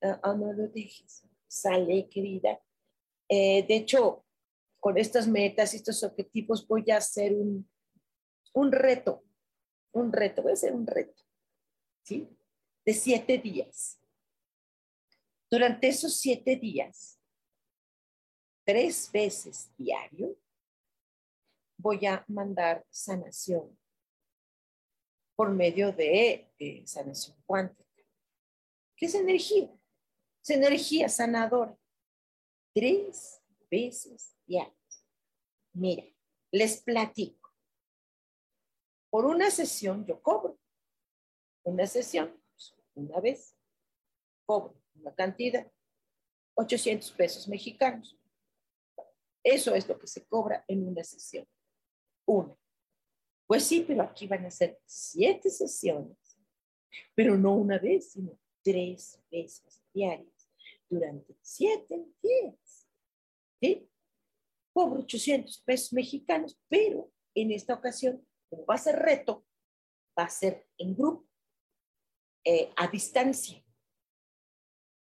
Ah, 0.03 0.35
no 0.37 0.53
lo 0.53 0.67
dejes. 0.69 1.25
Sale, 1.47 2.09
querida. 2.09 2.61
de 3.29 3.67
hecho, 3.69 4.25
con 4.81 4.97
estas 4.97 5.29
metas 5.29 5.73
y 5.73 5.77
estos 5.77 6.03
objetivos 6.03 6.67
voy 6.67 6.91
a 6.91 6.97
hacer 6.97 7.35
un, 7.35 7.71
un 8.55 8.73
reto, 8.73 9.23
un 9.93 10.13
reto, 10.13 10.43
voy 10.43 10.53
a 10.53 10.55
hacer 10.55 10.73
un 10.73 10.87
reto, 10.87 11.23
¿sí? 12.03 12.29
De 12.85 12.95
siete 12.95 13.39
días. 13.39 14.01
Durante 15.51 15.89
esos 15.89 16.17
siete 16.17 16.57
días, 16.57 17.21
tres 18.65 19.11
veces 19.13 19.71
diario, 19.77 20.37
voy 21.77 22.07
a 22.07 22.25
mandar 22.29 22.87
sanación 22.89 23.79
por 25.37 25.51
medio 25.51 25.93
de 25.93 26.49
sanación 26.87 27.37
cuántica. 27.47 28.05
¿Qué 28.97 29.07
es 29.07 29.15
energía? 29.15 29.71
Es 30.43 30.51
energía 30.51 31.09
sanadora. 31.09 31.77
Tres 32.75 33.43
veces 33.71 34.37
Mira, 35.73 36.05
les 36.53 36.83
platico. 36.83 37.55
Por 39.11 39.25
una 39.25 39.51
sesión 39.51 40.05
yo 40.05 40.21
cobro. 40.23 40.59
Una 41.63 41.87
sesión, 41.87 42.41
pues, 42.53 42.75
una 42.95 43.21
vez, 43.21 43.57
cobro 44.47 44.81
una 44.95 45.15
cantidad, 45.15 45.71
800 46.55 47.11
pesos 47.13 47.49
mexicanos. 47.49 48.19
Eso 49.43 49.75
es 49.75 49.89
lo 49.89 49.99
que 49.99 50.07
se 50.07 50.27
cobra 50.27 50.65
en 50.69 50.87
una 50.87 51.03
sesión. 51.03 51.47
Una. 52.27 52.55
Pues 53.47 53.65
sí, 53.65 53.85
pero 53.87 54.03
aquí 54.03 54.27
van 54.27 54.45
a 54.45 54.51
ser 54.51 54.81
siete 54.85 55.51
sesiones, 55.51 56.39
pero 57.15 57.37
no 57.37 57.55
una 57.55 57.79
vez, 57.79 58.13
sino 58.13 58.39
tres 58.63 59.21
veces 59.31 59.83
diarias 59.93 60.51
durante 60.89 61.37
siete 61.41 62.07
días. 62.23 62.89
¿Sí? 63.61 63.90
Cobro 64.73 65.01
800 65.01 65.63
pesos 65.63 65.93
mexicanos, 65.93 66.59
pero 66.69 67.11
en 67.35 67.53
esta 67.53 67.75
ocasión 67.75 68.25
como 68.51 68.67
va 68.67 68.75
a 68.75 68.79
ser 68.79 68.97
reto, 68.97 69.47
va 70.19 70.25
a 70.25 70.29
ser 70.29 70.67
en 70.77 70.95
grupo, 70.95 71.27
eh, 72.45 72.73
a 72.77 72.89
distancia. 72.89 73.65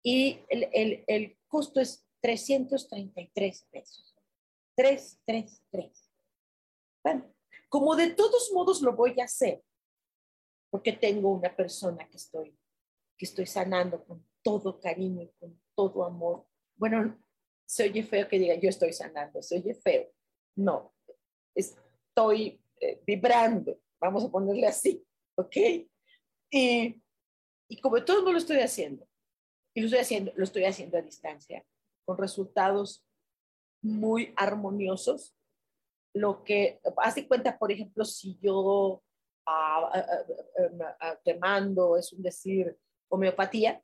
y 0.05 0.41
el, 0.49 0.69
el, 0.73 1.03
el 1.07 1.37
costo 1.47 1.79
es 1.79 2.05
333 2.21 3.67
pesos. 3.71 4.15
333. 4.75 6.11
Bueno, 7.03 7.33
como 7.69 7.95
de 7.95 8.11
todos 8.11 8.51
modos 8.53 8.81
lo 8.81 8.95
voy 8.95 9.19
a 9.19 9.25
hacer, 9.25 9.63
porque 10.69 10.93
tengo 10.93 11.31
una 11.31 11.55
persona 11.55 12.07
que 12.09 12.17
estoy, 12.17 12.57
que 13.17 13.25
estoy 13.25 13.45
sanando 13.45 14.03
con 14.03 14.25
todo 14.41 14.79
cariño 14.79 15.23
y 15.23 15.31
con 15.39 15.61
todo 15.75 16.03
amor. 16.03 16.45
Bueno, 16.75 17.17
se 17.65 17.83
oye 17.83 18.03
feo 18.03 18.27
que 18.27 18.39
diga 18.39 18.55
yo 18.55 18.69
estoy 18.69 18.93
sanando, 18.93 19.41
se 19.41 19.57
oye 19.57 19.73
feo. 19.73 20.11
No, 20.55 20.93
estoy 21.55 22.61
eh, 22.79 23.01
vibrando, 23.05 23.79
vamos 23.99 24.25
a 24.25 24.29
ponerle 24.29 24.67
así, 24.67 25.03
¿ok? 25.35 25.55
Y, 26.51 27.01
y 27.67 27.81
como 27.81 28.03
todo 28.03 28.31
lo 28.31 28.37
estoy 28.37 28.59
haciendo, 28.59 29.07
y 29.73 29.81
lo 29.81 29.87
estoy 29.87 29.99
haciendo, 29.99 30.31
lo 30.35 30.43
estoy 30.43 30.65
haciendo 30.65 30.97
a 30.97 31.01
distancia, 31.01 31.65
con 32.05 32.17
resultados 32.17 33.05
muy 33.81 34.33
armoniosos. 34.35 35.35
Lo 36.13 36.43
que, 36.43 36.79
hace 36.97 37.27
cuenta, 37.27 37.57
por 37.57 37.71
ejemplo, 37.71 38.05
si 38.05 38.37
yo 38.39 39.03
ah, 39.47 39.89
ah, 39.93 40.95
ah, 40.99 41.19
te 41.23 41.37
mando, 41.39 41.97
es 41.97 42.13
un 42.13 42.21
decir, 42.21 42.77
homeopatía, 43.09 43.83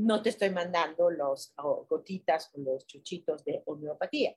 no 0.00 0.22
te 0.22 0.30
estoy 0.30 0.50
mandando 0.50 1.10
los 1.10 1.52
gotitas 1.88 2.50
o 2.54 2.60
los 2.60 2.86
chuchitos 2.86 3.44
de 3.44 3.62
homeopatía. 3.66 4.34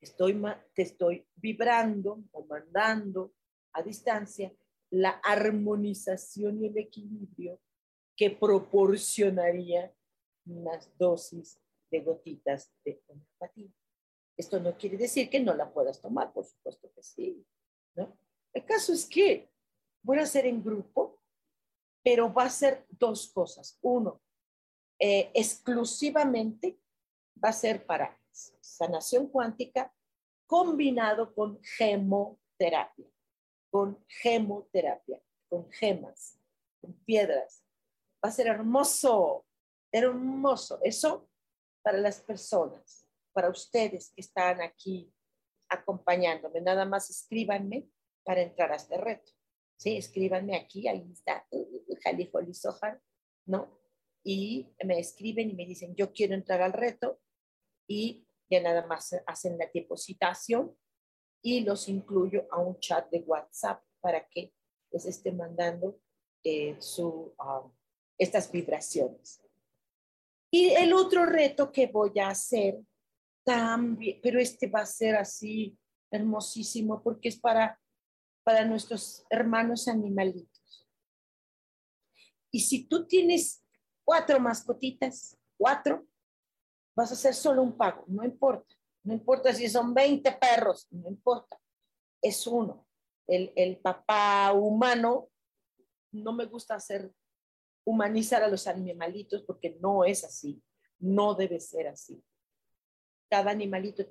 Estoy, 0.00 0.40
te 0.74 0.82
estoy 0.82 1.26
vibrando 1.34 2.22
o 2.32 2.44
mandando 2.44 3.34
a 3.72 3.82
distancia 3.82 4.52
la 4.90 5.10
armonización 5.24 6.62
y 6.62 6.66
el 6.66 6.78
equilibrio 6.78 7.60
que 8.16 8.30
proporcionaría 8.30 9.92
unas 10.46 10.96
dosis 10.98 11.58
de 11.90 12.00
gotitas 12.00 12.72
de 12.84 13.02
homeopatía. 13.06 13.70
Esto 14.36 14.60
no 14.60 14.76
quiere 14.76 14.96
decir 14.96 15.28
que 15.28 15.40
no 15.40 15.54
la 15.54 15.72
puedas 15.72 16.00
tomar, 16.00 16.32
por 16.32 16.44
supuesto 16.44 16.90
que 16.94 17.02
sí, 17.02 17.44
¿no? 17.94 18.16
El 18.52 18.64
caso 18.64 18.92
es 18.92 19.06
que 19.06 19.50
voy 20.02 20.18
a 20.18 20.22
hacer 20.22 20.46
en 20.46 20.62
grupo, 20.62 21.20
pero 22.02 22.32
va 22.32 22.44
a 22.44 22.50
ser 22.50 22.86
dos 22.90 23.32
cosas. 23.32 23.78
Uno, 23.82 24.20
eh, 25.04 25.32
exclusivamente 25.34 26.78
va 27.44 27.48
a 27.48 27.52
ser 27.52 27.84
para 27.84 28.16
sanación 28.30 29.26
cuántica 29.26 29.92
combinado 30.46 31.34
con 31.34 31.60
gemoterapia, 31.60 33.08
con 33.68 33.98
gemoterapia, 34.06 35.20
con 35.48 35.68
gemas, 35.72 36.38
con 36.80 36.92
piedras. 37.04 37.64
Va 38.24 38.28
a 38.28 38.32
ser 38.32 38.46
hermoso, 38.46 39.44
hermoso. 39.90 40.78
Eso 40.84 41.28
para 41.82 41.98
las 41.98 42.20
personas, 42.20 43.04
para 43.32 43.50
ustedes 43.50 44.12
que 44.14 44.20
están 44.20 44.60
aquí 44.60 45.12
acompañándome. 45.68 46.60
Nada 46.60 46.84
más 46.84 47.10
escríbanme 47.10 47.88
para 48.22 48.42
entrar 48.42 48.70
a 48.70 48.76
este 48.76 48.98
reto. 48.98 49.32
Sí, 49.76 49.96
escríbanme 49.96 50.54
aquí, 50.54 50.86
ahí 50.86 51.10
está, 51.10 51.44
Jalifoli 52.04 52.54
Sohar, 52.54 53.02
¿no? 53.46 53.81
Y 54.24 54.68
me 54.84 54.98
escriben 54.98 55.50
y 55.50 55.54
me 55.54 55.66
dicen, 55.66 55.94
yo 55.96 56.12
quiero 56.12 56.34
entrar 56.34 56.62
al 56.62 56.72
reto 56.72 57.20
y 57.88 58.26
ya 58.48 58.60
nada 58.60 58.86
más 58.86 59.14
hacen 59.26 59.58
la 59.58 59.68
depositación 59.72 60.76
y 61.42 61.60
los 61.60 61.88
incluyo 61.88 62.46
a 62.50 62.60
un 62.60 62.78
chat 62.78 63.10
de 63.10 63.20
WhatsApp 63.20 63.82
para 64.00 64.26
que 64.28 64.52
les 64.92 65.06
esté 65.06 65.32
mandando 65.32 66.00
eh, 66.44 66.76
su, 66.78 67.34
ah, 67.38 67.68
estas 68.18 68.50
vibraciones. 68.52 69.42
Y 70.50 70.70
el 70.70 70.92
otro 70.92 71.24
reto 71.24 71.72
que 71.72 71.86
voy 71.86 72.18
a 72.20 72.28
hacer 72.28 72.80
también, 73.44 74.20
pero 74.22 74.38
este 74.38 74.68
va 74.68 74.80
a 74.80 74.86
ser 74.86 75.16
así 75.16 75.78
hermosísimo 76.10 77.02
porque 77.02 77.30
es 77.30 77.40
para, 77.40 77.80
para 78.44 78.64
nuestros 78.64 79.24
hermanos 79.30 79.88
animalitos. 79.88 80.88
Y 82.50 82.60
si 82.60 82.84
tú 82.86 83.06
tienes 83.06 83.61
cuatro 84.04 84.38
mascotitas, 84.40 85.38
cuatro, 85.56 86.06
vas 86.94 87.10
a 87.10 87.14
hacer 87.14 87.34
solo 87.34 87.62
un 87.62 87.76
pago, 87.76 88.04
no 88.06 88.24
importa. 88.24 88.74
No 89.04 89.12
importa 89.12 89.52
si 89.52 89.68
son 89.68 89.92
20 89.92 90.30
perros, 90.32 90.86
no 90.90 91.08
importa. 91.08 91.60
Es 92.20 92.46
uno. 92.46 92.86
El, 93.26 93.52
el 93.56 93.78
papá 93.78 94.52
humano, 94.52 95.28
no 96.12 96.32
me 96.32 96.44
gusta 96.44 96.74
hacer 96.74 97.12
humanizar 97.84 98.42
a 98.42 98.48
los 98.48 98.66
animalitos 98.66 99.42
porque 99.42 99.76
no 99.80 100.04
es 100.04 100.24
así, 100.24 100.62
no 100.98 101.34
debe 101.34 101.58
ser 101.58 101.88
así. 101.88 102.22
Cada 103.28 103.50
animalito 103.50 104.04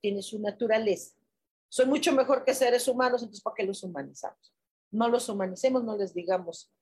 tiene 0.00 0.22
su 0.22 0.40
naturaleza. 0.40 1.16
Son 1.68 1.88
mucho 1.88 2.12
mejor 2.12 2.44
que 2.44 2.54
seres 2.54 2.88
humanos, 2.88 3.22
entonces 3.22 3.42
¿para 3.42 3.54
qué 3.54 3.64
los 3.64 3.82
humanizamos? 3.82 4.54
No 4.90 5.08
los 5.08 5.28
humanicemos, 5.28 5.84
no 5.84 5.96
les 5.96 6.14
digamos 6.14 6.72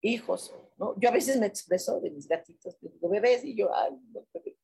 hijos, 0.00 0.54
¿no? 0.76 0.98
Yo 1.00 1.08
a 1.08 1.12
veces 1.12 1.38
me 1.38 1.46
expreso 1.46 2.00
de 2.00 2.10
mis 2.10 2.28
gatitos, 2.28 2.78
de 2.80 2.88
digo 2.88 3.08
bebés 3.08 3.44
y 3.44 3.54
yo, 3.54 3.74
ay, 3.74 3.92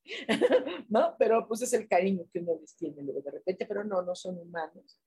no. 0.88 1.16
Pero 1.18 1.46
pues 1.48 1.62
es 1.62 1.72
el 1.72 1.88
cariño 1.88 2.26
que 2.32 2.40
uno 2.40 2.58
les 2.60 2.76
tiene 2.76 3.02
luego 3.02 3.20
de 3.20 3.30
repente, 3.30 3.66
pero 3.66 3.84
no, 3.84 4.02
no 4.02 4.14
son 4.14 4.38
humanos, 4.38 5.00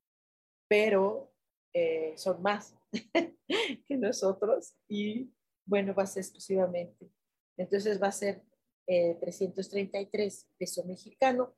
pero 0.68 1.32
eh, 1.74 2.14
son 2.18 2.42
más 2.42 2.76
que 3.88 3.98
nosotros 3.98 4.76
y 4.88 5.32
bueno, 5.66 5.94
va 5.94 6.04
a 6.04 6.08
ser 6.08 6.22
exclusivamente. 6.22 7.12
Entonces 7.58 8.02
va 8.02 8.08
a 8.08 8.12
ser 8.12 8.44
333 8.88 10.44
eh, 10.44 10.48
pesos 10.58 10.86
mexicano 10.86 11.56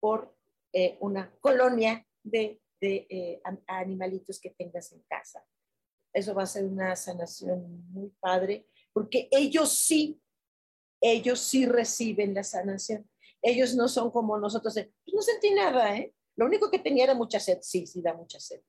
por 0.00 0.34
eh, 0.72 0.96
una 1.00 1.30
colonia 1.40 2.06
de, 2.22 2.60
eh, 2.80 3.42
animalitos 3.66 4.40
que 4.40 4.50
tengas 4.50 4.92
en 4.92 5.02
casa. 5.02 5.44
Eso 6.12 6.34
va 6.34 6.42
a 6.42 6.46
ser 6.46 6.64
una 6.64 6.94
sanación 6.96 7.88
muy 7.90 8.10
padre, 8.20 8.66
porque 8.92 9.28
ellos 9.30 9.72
sí, 9.72 10.20
ellos 11.00 11.40
sí 11.40 11.66
reciben 11.66 12.34
la 12.34 12.44
sanación. 12.44 13.08
Ellos 13.42 13.74
no 13.74 13.88
son 13.88 14.10
como 14.10 14.38
nosotros, 14.38 14.74
pues 14.74 15.14
no 15.14 15.22
sentí 15.22 15.50
nada, 15.52 15.96
¿eh? 15.96 16.14
Lo 16.36 16.46
único 16.46 16.70
que 16.70 16.78
tenía 16.78 17.04
era 17.04 17.14
mucha 17.14 17.40
sed. 17.40 17.58
Sí, 17.62 17.86
sí, 17.86 18.02
da 18.02 18.14
mucha 18.14 18.38
sed. 18.38 18.60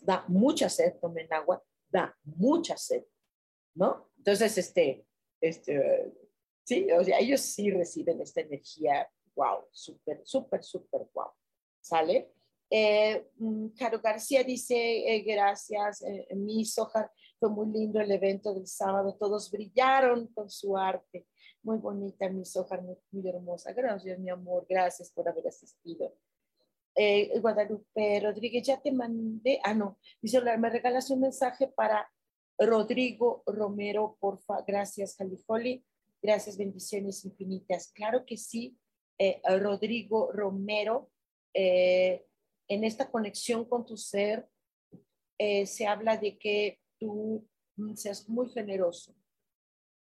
Da 0.00 0.24
mucha 0.28 0.68
sed, 0.68 0.98
tomen 1.00 1.32
agua, 1.32 1.62
da 1.88 2.16
mucha 2.24 2.76
sed, 2.76 3.04
¿no? 3.74 4.10
Entonces, 4.16 4.58
este, 4.58 5.06
este, 5.40 6.12
sí, 6.64 6.90
o 6.92 7.04
sea, 7.04 7.18
ellos 7.18 7.40
sí 7.40 7.70
reciben 7.70 8.20
esta 8.20 8.40
energía, 8.40 9.08
wow, 9.34 9.66
súper, 9.70 10.20
súper, 10.24 10.62
súper 10.64 11.02
wow, 11.12 11.30
¿sale? 11.80 12.32
Eh, 12.74 13.28
mm, 13.36 13.66
Caro 13.76 14.00
García 14.00 14.42
dice, 14.42 14.74
eh, 14.74 15.20
gracias, 15.20 16.00
eh, 16.00 16.26
mi 16.34 16.64
soja, 16.64 17.12
fue 17.38 17.50
muy 17.50 17.66
lindo 17.66 18.00
el 18.00 18.10
evento 18.10 18.54
del 18.54 18.66
sábado, 18.66 19.14
todos 19.20 19.50
brillaron 19.50 20.28
con 20.28 20.48
su 20.48 20.74
arte, 20.74 21.26
muy 21.62 21.76
bonita 21.76 22.30
mi 22.30 22.46
soja, 22.46 22.80
muy, 22.80 22.96
muy 23.10 23.28
hermosa, 23.28 23.74
gracias 23.74 24.18
mi 24.18 24.30
amor, 24.30 24.64
gracias 24.66 25.10
por 25.10 25.28
haber 25.28 25.48
asistido. 25.48 26.16
Guadalupe 27.42 28.20
Rodríguez, 28.20 28.66
ya 28.66 28.80
te 28.80 28.90
mandé, 28.90 29.60
ah, 29.64 29.74
no, 29.74 29.98
dice, 30.22 30.40
me 30.40 30.70
regalas 30.70 31.10
un 31.10 31.20
mensaje 31.20 31.68
para 31.68 32.10
Rodrigo 32.58 33.42
Romero, 33.44 34.16
porfa, 34.18 34.62
gracias, 34.66 35.14
Califoli. 35.14 35.84
Gracias, 36.22 36.56
bendiciones 36.56 37.24
infinitas. 37.24 37.92
Claro 37.92 38.24
que 38.24 38.36
sí, 38.36 38.78
Rodrigo 39.44 40.30
Romero, 40.32 41.10
en 42.74 42.84
esta 42.84 43.10
conexión 43.10 43.64
con 43.64 43.84
tu 43.84 43.96
ser, 43.96 44.48
eh, 45.38 45.66
se 45.66 45.86
habla 45.86 46.16
de 46.16 46.38
que 46.38 46.80
tú 46.98 47.48
seas 47.94 48.28
muy 48.28 48.48
generoso, 48.50 49.14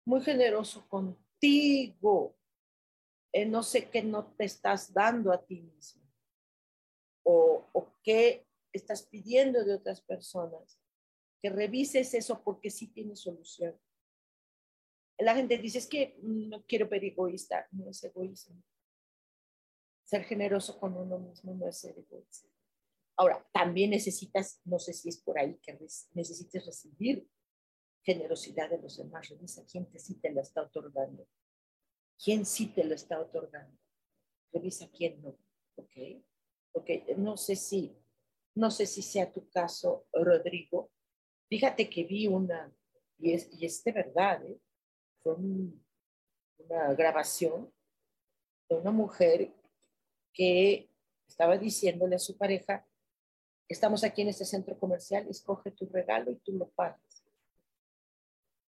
muy 0.05 0.21
generoso 0.23 0.89
contigo. 0.89 2.37
no 3.47 3.63
sé 3.63 3.89
qué 3.89 4.03
no 4.03 4.27
te 4.35 4.45
estás 4.45 4.93
dando 4.93 5.33
a 5.33 5.45
ti 5.45 5.61
mismo 5.61 6.03
o, 7.23 7.69
o 7.73 7.95
qué 8.03 8.47
estás 8.73 9.03
pidiendo 9.05 9.65
de 9.65 9.75
otras 9.75 10.01
personas 10.01 10.81
que 11.43 11.51
revises 11.51 12.13
eso 12.15 12.43
porque 12.43 12.71
sí 12.71 12.89
tiene 12.89 13.17
solución. 13.17 13.79
La 15.19 15.35
gente 15.35 15.59
dice, 15.59 15.79
es 15.79 15.87
que 15.87 16.19
no 16.23 16.65
quiero 16.65 16.89
ser 16.89 17.05
egoísta, 17.05 17.67
no 17.73 17.91
es 17.91 18.03
egoísmo. 18.05 18.63
Ser 20.05 20.25
generoso 20.25 20.79
con 20.79 20.97
uno 20.97 21.19
mismo 21.19 21.55
no 21.55 21.69
es 21.69 21.79
ser 21.79 21.99
egoísta. 21.99 22.50
Ahora, 23.17 23.47
también 23.53 23.91
necesitas, 23.91 24.61
no 24.65 24.79
sé 24.79 24.93
si 24.93 25.09
es 25.09 25.19
por 25.19 25.39
ahí 25.39 25.59
que 25.63 25.79
necesites 26.13 26.65
recibir 26.65 27.29
generosidad 28.03 28.71
de 28.71 28.79
los 28.79 28.97
demás. 28.97 29.29
Revisa 29.29 29.65
quién 29.71 29.91
te 29.91 29.99
sí 29.99 30.15
te 30.21 30.33
la 30.33 30.41
está 30.41 30.63
otorgando. 30.63 31.27
¿Quién 32.23 32.47
sí 32.47 32.67
te 32.67 32.85
lo 32.85 32.95
está 32.95 33.21
otorgando? 33.21 33.79
Revisa 34.53 34.89
quién 34.91 35.21
no. 35.23 35.39
¿Ok? 35.77 36.23
Ok, 36.73 36.91
no 37.17 37.37
sé 37.37 37.57
si, 37.57 37.97
no 38.55 38.71
sé 38.71 38.87
si 38.87 39.03
sea 39.03 39.33
tu 39.33 39.49
caso, 39.51 40.07
Rodrigo, 40.13 40.91
Fíjate 41.51 41.91
que 41.91 42.05
vi 42.05 42.29
una, 42.29 42.73
y 43.19 43.33
es, 43.33 43.51
y 43.59 43.67
es 43.67 43.83
de 43.83 43.91
verdad, 43.91 44.41
¿eh? 44.47 44.61
fue 45.21 45.35
un, 45.35 45.85
una 46.59 46.95
grabación 46.95 47.75
de 48.69 48.77
una 48.77 48.93
mujer 48.93 49.53
que 50.33 50.89
estaba 51.27 51.59
diciéndole 51.59 52.15
a 52.15 52.21
su 52.21 52.39
pareja, 52.39 52.87
estamos 53.71 54.03
aquí 54.03 54.23
en 54.23 54.29
este 54.29 54.45
centro 54.45 54.77
comercial, 54.79 55.27
escoge 55.29 55.71
tu 55.71 55.87
regalo 55.87 56.31
y 56.33 56.37
tú 56.37 56.53
lo 56.53 56.69
pagas. 56.71 57.25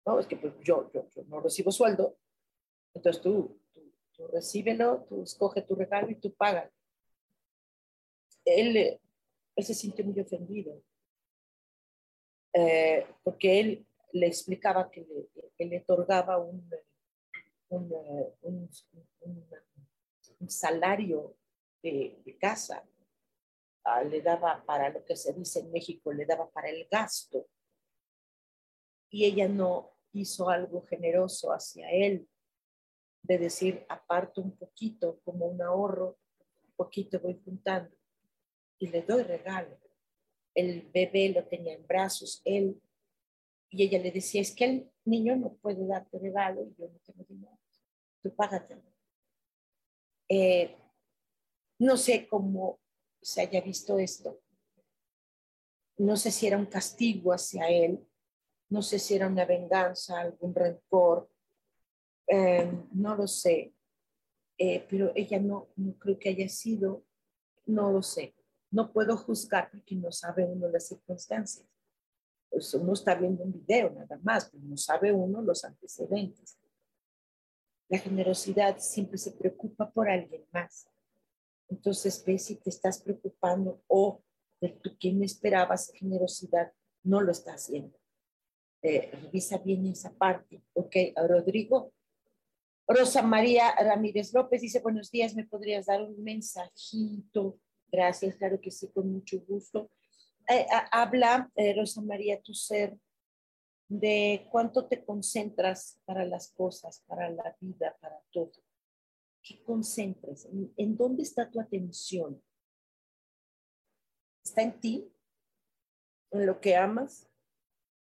No, 0.04 0.18
es 0.18 0.26
que 0.26 0.36
pues, 0.36 0.52
yo, 0.62 0.90
yo, 0.92 1.06
no 1.28 1.40
recibo 1.40 1.72
sueldo, 1.72 2.18
entonces 2.92 3.22
tú, 3.22 3.58
tú, 3.72 3.80
tú 4.12 4.26
recíbelo, 4.28 5.06
tú 5.08 5.22
escoge 5.22 5.62
tu 5.62 5.74
regalo 5.74 6.10
y 6.10 6.16
tú 6.16 6.34
pagas. 6.34 6.70
Él, 8.44 8.76
él 9.56 9.64
se 9.64 9.74
sintió 9.74 10.04
muy 10.04 10.20
ofendido, 10.20 10.82
eh, 12.52 13.06
porque 13.22 13.60
él 13.60 13.86
le 14.12 14.26
explicaba 14.26 14.90
que 14.90 15.06
le, 15.58 15.66
le 15.66 15.78
otorgaba 15.78 16.36
un, 16.38 16.68
un, 17.70 17.92
un, 18.42 18.70
un 20.40 20.50
salario 20.50 21.34
de, 21.82 22.20
de 22.26 22.36
casa, 22.36 22.84
ah, 23.84 24.02
le 24.02 24.20
daba 24.22 24.64
para 24.64 24.90
lo 24.90 25.04
que 25.04 25.16
se 25.16 25.32
dice 25.32 25.60
en 25.60 25.72
México, 25.72 26.12
le 26.12 26.26
daba 26.26 26.50
para 26.50 26.70
el 26.70 26.86
gasto. 26.90 27.46
Y 29.10 29.24
ella 29.24 29.48
no 29.48 29.90
hizo 30.12 30.48
algo 30.48 30.82
generoso 30.86 31.52
hacia 31.52 31.90
él, 31.90 32.28
de 33.22 33.38
decir, 33.38 33.86
aparto 33.88 34.40
un 34.40 34.56
poquito 34.56 35.20
como 35.24 35.46
un 35.46 35.62
ahorro, 35.62 36.18
poquito 36.76 37.20
voy 37.20 37.40
juntando 37.44 37.94
y 38.78 38.88
le 38.88 39.02
doy 39.02 39.22
regalo. 39.22 39.78
El 40.54 40.90
bebé 40.92 41.28
lo 41.28 41.46
tenía 41.46 41.74
en 41.74 41.86
brazos, 41.86 42.42
él, 42.44 42.80
y 43.70 43.84
ella 43.84 43.98
le 43.98 44.10
decía, 44.10 44.40
es 44.40 44.54
que 44.54 44.64
el 44.64 44.92
niño 45.04 45.36
no 45.36 45.54
puede 45.54 45.86
darte 45.86 46.18
regalo 46.18 46.62
y 46.62 46.74
yo 46.76 46.88
no 46.88 46.98
tengo 47.06 47.24
dinero, 47.24 47.58
tú 48.22 48.34
págatelo. 48.34 48.82
Eh, 50.28 50.76
no 51.78 51.96
sé 51.96 52.26
cómo 52.26 52.80
se 53.22 53.40
haya 53.40 53.60
visto 53.60 53.98
esto. 53.98 54.40
No 55.98 56.16
sé 56.16 56.30
si 56.30 56.46
era 56.46 56.58
un 56.58 56.66
castigo 56.66 57.32
hacia 57.32 57.68
él, 57.68 58.04
no 58.68 58.82
sé 58.82 58.98
si 58.98 59.14
era 59.14 59.28
una 59.28 59.44
venganza, 59.44 60.20
algún 60.20 60.54
rencor, 60.54 61.30
em, 62.26 62.88
no 62.92 63.14
lo 63.14 63.26
sé, 63.26 63.74
eh, 64.58 64.86
pero 64.88 65.12
ella 65.14 65.38
no, 65.38 65.68
no 65.76 65.94
creo 65.98 66.18
que 66.18 66.30
haya 66.30 66.48
sido, 66.48 67.04
no 67.66 67.92
lo 67.92 68.02
sé. 68.02 68.34
No 68.70 68.92
puedo 68.92 69.16
juzgar 69.16 69.70
porque 69.70 69.94
no 69.94 70.10
sabe 70.10 70.44
uno 70.44 70.68
las 70.68 70.88
circunstancias. 70.88 71.66
Pues 72.48 72.72
uno 72.74 72.94
está 72.94 73.14
viendo 73.14 73.44
un 73.44 73.52
video 73.52 73.90
nada 73.90 74.18
más, 74.22 74.48
pero 74.50 74.64
no 74.64 74.76
sabe 74.76 75.12
uno 75.12 75.42
los 75.42 75.64
antecedentes. 75.64 76.58
La 77.88 77.98
generosidad 77.98 78.78
siempre 78.78 79.18
se 79.18 79.32
preocupa 79.32 79.90
por 79.90 80.08
alguien 80.08 80.46
más. 80.50 80.88
Entonces 81.72 82.22
ves 82.26 82.44
si 82.44 82.56
te 82.56 82.68
estás 82.68 83.00
preocupando 83.00 83.82
o 83.86 84.20
de 84.60 84.68
tu 84.68 84.94
quien 84.98 85.22
esperabas 85.22 85.90
generosidad, 85.94 86.70
no 87.02 87.22
lo 87.22 87.32
está 87.32 87.54
haciendo. 87.54 87.98
Eh, 88.82 89.10
revisa 89.10 89.56
bien 89.56 89.86
esa 89.86 90.12
parte. 90.12 90.62
Ok, 90.74 90.96
Rodrigo. 91.16 91.94
Rosa 92.86 93.22
María 93.22 93.74
Ramírez 93.74 94.34
López 94.34 94.60
dice, 94.60 94.80
buenos 94.80 95.10
días, 95.10 95.34
¿me 95.34 95.46
podrías 95.46 95.86
dar 95.86 96.02
un 96.02 96.22
mensajito? 96.22 97.58
Gracias, 97.90 98.36
claro 98.36 98.60
que 98.60 98.70
sí, 98.70 98.88
con 98.88 99.10
mucho 99.10 99.40
gusto. 99.48 99.90
Eh, 100.50 100.66
habla, 100.90 101.50
eh, 101.56 101.74
Rosa 101.74 102.02
María, 102.02 102.42
tu 102.42 102.52
ser, 102.52 102.98
de 103.88 104.46
cuánto 104.50 104.86
te 104.86 105.02
concentras 105.02 105.98
para 106.04 106.26
las 106.26 106.50
cosas, 106.50 107.02
para 107.06 107.30
la 107.30 107.56
vida, 107.60 107.96
para 107.98 108.20
todo 108.30 108.52
que 109.42 109.62
concentres, 109.64 110.48
en, 110.76 110.96
dónde 110.96 111.22
está 111.22 111.50
tu 111.50 111.60
atención. 111.60 112.42
¿Está 114.44 114.62
en 114.62 114.80
ti? 114.80 115.12
¿En 116.30 116.46
lo 116.46 116.60
que 116.60 116.76
amas? 116.76 117.28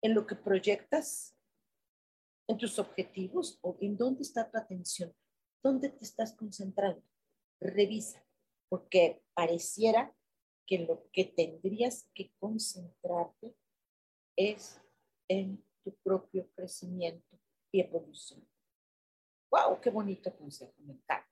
¿En 0.03 0.15
lo 0.15 0.27
que 0.27 0.35
proyectas? 0.35 1.37
¿En 2.49 2.59
tus 2.59 2.79
objetivos? 2.79 3.59
¿O 3.63 3.77
en 3.81 3.97
dónde 3.97 4.23
está 4.23 4.51
tu 4.51 4.59
atención? 4.59 5.15
¿Dónde 5.63 5.91
te 5.91 6.05
estás 6.05 6.35
concentrando? 6.35 7.03
Revisa, 7.61 8.25
porque 8.69 9.23
pareciera 9.35 10.15
que 10.67 10.79
lo 10.79 11.11
que 11.13 11.25
tendrías 11.25 12.09
que 12.15 12.33
concentrarte 12.39 13.57
es 14.37 14.81
en 15.29 15.63
tu 15.85 15.95
propio 16.03 16.49
crecimiento 16.55 17.39
y 17.73 17.81
evolución. 17.81 18.47
¡Wow! 19.51 19.81
¡Qué 19.81 19.91
bonito 19.91 20.35
consejo! 20.37 20.75
Me 20.79 20.95
encanta. 20.95 21.27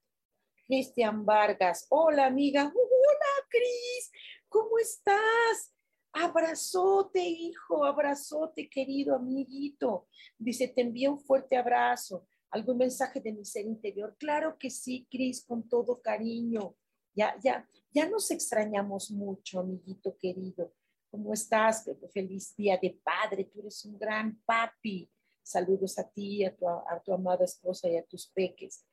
Cristian 0.65 1.25
Vargas. 1.25 1.87
Hola, 1.89 2.25
amiga. 2.27 2.63
Hola, 2.63 3.47
Cris. 3.49 4.11
¿Cómo 4.47 4.77
estás? 4.77 5.73
Abrazote, 6.11 7.23
hijo. 7.23 7.85
Abrazote, 7.85 8.69
querido 8.69 9.15
amiguito. 9.15 10.07
Dice, 10.37 10.67
te 10.67 10.81
envío 10.81 11.13
un 11.13 11.19
fuerte 11.19 11.57
abrazo. 11.57 12.27
¿Algún 12.51 12.77
mensaje 12.77 13.19
de 13.21 13.31
mi 13.31 13.45
ser 13.45 13.65
interior? 13.65 14.15
Claro 14.19 14.57
que 14.59 14.69
sí, 14.69 15.07
Cris, 15.09 15.45
con 15.45 15.67
todo 15.69 16.01
cariño. 16.01 16.75
Ya, 17.15 17.35
ya, 17.43 17.67
ya 17.91 18.09
nos 18.09 18.29
extrañamos 18.31 19.11
mucho, 19.11 19.59
amiguito 19.59 20.17
querido. 20.17 20.73
¿Cómo 21.09 21.33
estás? 21.33 21.89
Feliz 22.13 22.55
día 22.55 22.77
de 22.77 22.99
padre. 23.03 23.45
Tú 23.45 23.61
eres 23.61 23.83
un 23.85 23.97
gran 23.97 24.39
papi. 24.45 25.09
Saludos 25.49 25.97
a 25.97 26.07
ti, 26.07 26.45
a 26.45 26.55
tu, 26.55 26.69
a 26.69 27.01
tu 27.03 27.11
amada 27.11 27.43
esposa 27.43 27.89
y 27.89 27.97
a 27.97 28.05
tus 28.05 28.27
peques. 28.27 28.85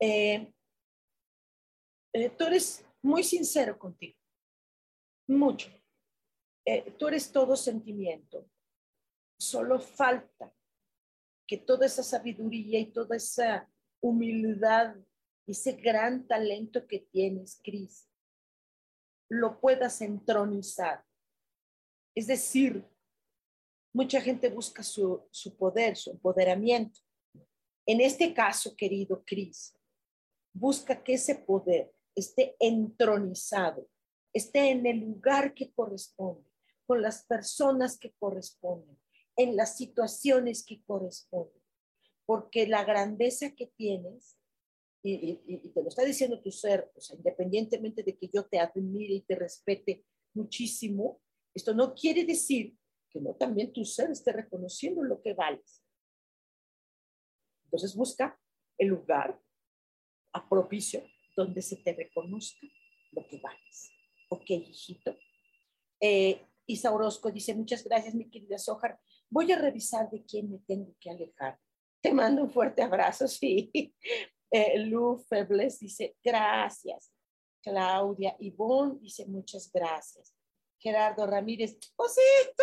Eh, 0.00 0.52
eh, 2.12 2.30
tú 2.30 2.44
eres 2.44 2.84
muy 3.02 3.22
sincero 3.22 3.78
contigo, 3.78 4.18
mucho. 5.28 5.70
Eh, 6.64 6.90
tú 6.98 7.06
eres 7.06 7.30
todo 7.30 7.54
sentimiento. 7.54 8.50
Solo 9.38 9.78
falta 9.78 10.52
que 11.46 11.56
toda 11.56 11.86
esa 11.86 12.02
sabiduría 12.02 12.80
y 12.80 12.86
toda 12.86 13.14
esa 13.14 13.70
humildad, 14.02 14.96
ese 15.46 15.70
gran 15.74 16.26
talento 16.26 16.84
que 16.88 16.98
tienes, 16.98 17.60
Cris, 17.62 18.10
lo 19.30 19.60
puedas 19.60 20.00
entronizar. 20.00 21.04
Es 22.12 22.26
decir, 22.26 22.84
Mucha 23.96 24.20
gente 24.20 24.50
busca 24.50 24.82
su, 24.82 25.26
poder, 25.58 25.96
su 25.96 26.10
empoderamiento. 26.10 27.00
En 27.86 28.02
este 28.02 28.34
caso, 28.34 28.76
querido 28.76 29.24
Cris, 29.24 29.74
busca 30.52 31.02
que 31.02 31.14
ese 31.14 31.34
poder 31.34 31.94
esté 32.14 32.56
entronizado, 32.60 33.88
esté 34.34 34.68
en 34.70 34.84
el 34.84 34.98
lugar 34.98 35.54
que 35.54 35.72
corresponde, 35.72 36.44
con 36.86 37.00
las 37.00 37.24
personas 37.24 37.98
que 37.98 38.12
corresponden, 38.18 38.98
en 39.34 39.56
las 39.56 39.78
situaciones 39.78 40.62
que 40.62 40.82
corresponden. 40.82 41.62
Porque 42.26 42.66
la 42.66 42.84
grandeza 42.84 43.54
que 43.54 43.68
tienes, 43.78 44.36
y, 45.02 45.70
te 45.70 45.82
lo 45.82 45.88
está 45.88 46.04
diciendo 46.04 46.42
tu 46.42 46.52
ser, 46.52 46.92
independientemente 47.16 48.02
de 48.02 48.14
que 48.14 48.28
yo 48.28 48.44
te 48.44 48.58
admire 48.58 49.14
y 49.14 49.22
te 49.22 49.36
respete 49.36 50.04
muchísimo, 50.34 51.22
esto 51.54 51.72
no 51.72 51.94
quiere 51.94 52.26
decir 52.26 52.76
no 53.20 53.34
también 53.34 53.72
tu 53.72 53.84
ser 53.84 54.10
esté 54.10 54.32
reconociendo 54.32 55.02
lo 55.02 55.20
que 55.22 55.34
vales. 55.34 55.82
Entonces 57.64 57.94
busca 57.94 58.38
el 58.78 58.88
lugar 58.88 59.40
a 60.32 60.48
propicio 60.48 61.02
donde 61.36 61.62
se 61.62 61.76
te 61.76 61.92
reconozca 61.92 62.66
lo 63.12 63.26
que 63.28 63.38
vales. 63.38 63.90
Ok, 64.30 64.50
hijito. 64.50 65.16
Eh, 66.00 66.40
Isa 66.66 66.92
Orozco 66.92 67.30
dice, 67.30 67.54
muchas 67.54 67.84
gracias, 67.84 68.14
mi 68.14 68.28
querida 68.28 68.58
Sojar. 68.58 68.98
Voy 69.30 69.52
a 69.52 69.58
revisar 69.58 70.10
de 70.10 70.24
quién 70.24 70.50
me 70.50 70.58
tengo 70.60 70.94
que 71.00 71.10
alejar. 71.10 71.58
Te 72.00 72.12
mando 72.12 72.42
un 72.42 72.50
fuerte 72.50 72.82
abrazo, 72.82 73.28
sí. 73.28 73.70
Eh, 74.50 74.78
Lu 74.78 75.18
Febles 75.28 75.78
dice, 75.78 76.16
gracias. 76.22 77.12
Claudia 77.62 78.36
Ivonne 78.38 78.98
dice, 79.00 79.26
muchas 79.26 79.70
gracias. 79.72 80.35
Gerardo 80.86 81.26
Ramírez, 81.26 81.76
Osito, 81.96 82.62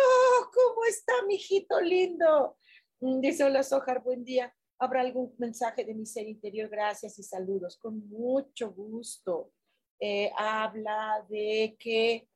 ¿cómo 0.50 0.86
está, 0.88 1.12
mijito 1.26 1.78
lindo? 1.82 2.56
Mm, 3.00 3.20
dice, 3.20 3.44
hola, 3.44 3.62
Sojar, 3.62 4.02
buen 4.02 4.24
día. 4.24 4.50
¿Habrá 4.78 5.02
algún 5.02 5.34
mensaje 5.36 5.84
de 5.84 5.92
mi 5.92 6.06
ser 6.06 6.26
interior? 6.26 6.70
Gracias 6.70 7.18
y 7.18 7.22
saludos. 7.22 7.76
Con 7.76 8.08
mucho 8.08 8.72
gusto. 8.72 9.52
Eh, 10.00 10.32
habla 10.38 11.26
de 11.28 11.76
que 11.78 12.26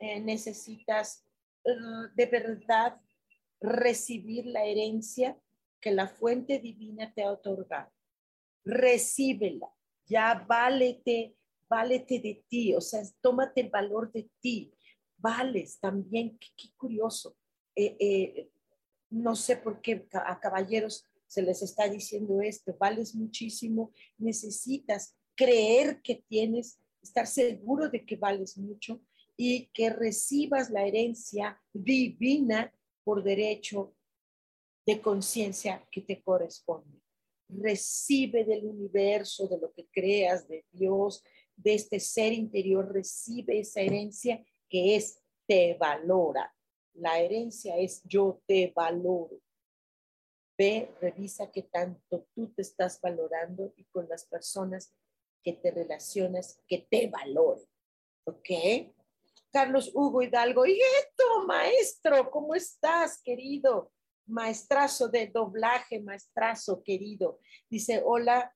eh, 0.00 0.18
necesitas 0.18 1.24
eh, 1.64 1.70
de 2.16 2.26
verdad 2.26 3.00
recibir 3.60 4.44
la 4.46 4.64
herencia 4.64 5.38
que 5.80 5.92
la 5.92 6.08
fuente 6.08 6.58
divina 6.58 7.14
te 7.14 7.22
ha 7.22 7.30
otorgado. 7.30 7.92
Recíbela, 8.64 9.72
ya 10.04 10.44
válete, 10.48 11.36
válete 11.68 12.18
de 12.18 12.44
ti, 12.48 12.74
o 12.74 12.80
sea, 12.80 13.02
tómate 13.20 13.60
el 13.60 13.70
valor 13.70 14.10
de 14.10 14.28
ti, 14.40 14.74
vales 15.18 15.78
también, 15.78 16.38
qué, 16.38 16.68
curioso. 16.76 17.36
Eh, 17.74 17.96
eh, 18.00 18.50
no 19.10 19.36
sé 19.36 19.56
por 19.56 19.80
qué 19.80 20.06
a 20.12 20.38
caballeros 20.40 21.04
se 21.26 21.42
les 21.42 21.62
está 21.62 21.88
diciendo 21.88 22.40
esto, 22.40 22.76
vales 22.78 23.14
muchísimo, 23.14 23.92
necesitas 24.16 25.16
creer 25.34 26.00
que 26.02 26.24
tienes, 26.26 26.80
estar 27.02 27.26
seguro 27.26 27.88
de 27.90 28.04
que 28.04 28.16
vales 28.16 28.56
mucho 28.56 29.00
y 29.36 29.66
que 29.72 29.90
recibas 29.90 30.70
la 30.70 30.86
herencia 30.86 31.60
divina 31.72 32.72
por 33.04 33.22
derecho 33.22 33.94
de 34.84 35.00
conciencia 35.00 35.86
que 35.92 36.00
te 36.00 36.22
corresponde. 36.22 36.98
Recibe 37.48 38.44
del 38.44 38.64
universo, 38.64 39.46
de 39.46 39.58
lo 39.58 39.72
que 39.72 39.86
creas, 39.92 40.48
de 40.48 40.64
Dios, 40.72 41.22
de 41.56 41.74
este 41.74 42.00
ser 42.00 42.32
interior, 42.32 42.92
recibe 42.92 43.60
esa 43.60 43.80
herencia 43.80 44.44
que 44.68 44.96
es 44.96 45.20
te 45.46 45.74
valora. 45.74 46.54
La 46.94 47.18
herencia 47.18 47.76
es 47.76 48.02
yo 48.04 48.42
te 48.46 48.72
valoro. 48.74 49.40
Ve, 50.56 50.94
revisa 51.00 51.50
qué 51.50 51.62
tanto 51.62 52.26
tú 52.34 52.52
te 52.52 52.62
estás 52.62 53.00
valorando 53.00 53.72
y 53.76 53.84
con 53.84 54.08
las 54.08 54.26
personas 54.26 54.92
que 55.42 55.52
te 55.52 55.70
relacionas 55.70 56.60
que 56.66 56.86
te 56.90 57.08
valoren. 57.08 57.66
¿Ok? 58.24 58.48
Carlos 59.50 59.90
Hugo 59.94 60.22
Hidalgo, 60.22 60.66
y 60.66 60.78
esto, 60.78 61.46
maestro, 61.46 62.30
¿cómo 62.30 62.54
estás, 62.54 63.22
querido? 63.22 63.92
Maestrazo 64.26 65.08
de 65.08 65.28
doblaje, 65.28 66.00
maestrazo 66.00 66.82
querido. 66.82 67.40
Dice, 67.70 68.02
hola, 68.04 68.54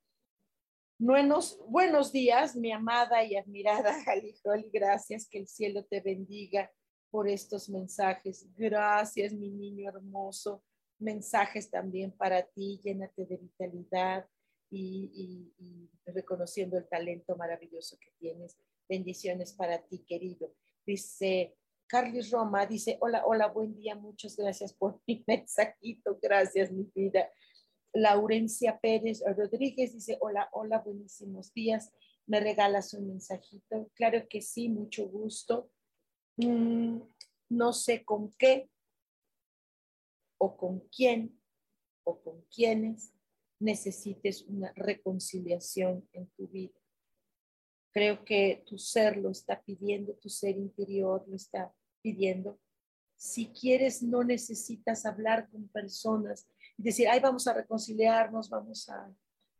buenos, 1.03 1.59
buenos 1.68 2.12
días, 2.12 2.55
mi 2.55 2.72
amada 2.72 3.24
y 3.24 3.36
admirada 3.36 3.92
Jalijoli, 4.05 4.70
gracias, 4.72 5.28
que 5.28 5.38
el 5.38 5.48
cielo 5.48 5.84
te 5.84 6.00
bendiga 6.00 6.70
por 7.11 7.28
estos 7.28 7.68
mensajes. 7.68 8.46
Gracias, 8.57 9.32
mi 9.32 9.50
niño 9.50 9.88
hermoso 9.88 10.62
mensajes 11.03 11.70
también 11.70 12.12
para 12.12 12.42
ti, 12.42 12.80
llénate 12.82 13.26
de 13.26 13.36
vitalidad 13.36 14.26
y, 14.70 15.53
reconociendo 16.07 16.78
el 16.78 16.88
talento 16.88 17.36
maravilloso 17.36 17.98
que 18.00 18.11
tienes. 18.18 18.57
Bendiciones 18.88 19.53
para 19.53 19.82
ti, 19.82 20.05
querido. 20.07 20.55
Dice 20.86 21.55
Carlos 21.86 22.30
Roma, 22.30 22.64
dice, 22.66 22.96
hola, 23.00 23.22
hola, 23.26 23.48
buen 23.48 23.74
día, 23.74 23.94
muchas 23.94 24.36
gracias 24.36 24.72
por 24.72 25.00
mi 25.07 25.22
mensajito, 25.26 26.18
gracias, 26.22 26.70
mi 26.70 26.90
vida. 26.94 27.30
Laurencia 27.93 28.78
Pérez 28.80 29.22
Rodríguez 29.36 29.93
dice, 29.93 30.18
hola, 30.20 30.49
hola, 30.53 30.78
buenísimos 30.78 31.53
días, 31.53 31.93
me 32.26 32.40
regalas 32.40 32.95
un 32.95 33.09
mensajito. 33.09 33.90
Claro 33.95 34.26
que 34.28 34.40
sí, 34.40 34.68
mucho 34.68 35.09
gusto. 35.09 35.70
Mm, 36.36 37.01
no 37.51 37.72
sé 37.72 38.05
con 38.05 38.32
qué, 38.38 38.70
o 40.43 40.57
con 40.57 40.80
quién 40.88 41.38
o 42.05 42.20
con 42.20 42.43
quienes 42.53 43.14
necesites 43.61 44.43
una 44.43 44.72
reconciliación 44.74 46.09
en 46.12 46.26
tu 46.30 46.49
vida. 46.49 46.80
Creo 47.93 48.24
que 48.24 48.64
tu 48.66 48.76
ser 48.76 49.18
lo 49.18 49.30
está 49.30 49.62
pidiendo, 49.62 50.14
tu 50.14 50.28
ser 50.28 50.57
interior 50.57 51.22
lo 51.28 51.36
está 51.36 51.72
pidiendo. 52.01 52.59
Si 53.14 53.53
quieres, 53.53 54.03
no 54.03 54.24
necesitas 54.24 55.07
hablar 55.07 55.49
con 55.49 55.68
personas 55.68 56.49
decir, 56.82 57.08
ay, 57.08 57.20
vamos 57.20 57.46
a 57.46 57.54
reconciliarnos, 57.54 58.48
vamos 58.48 58.88
a, 58.88 59.10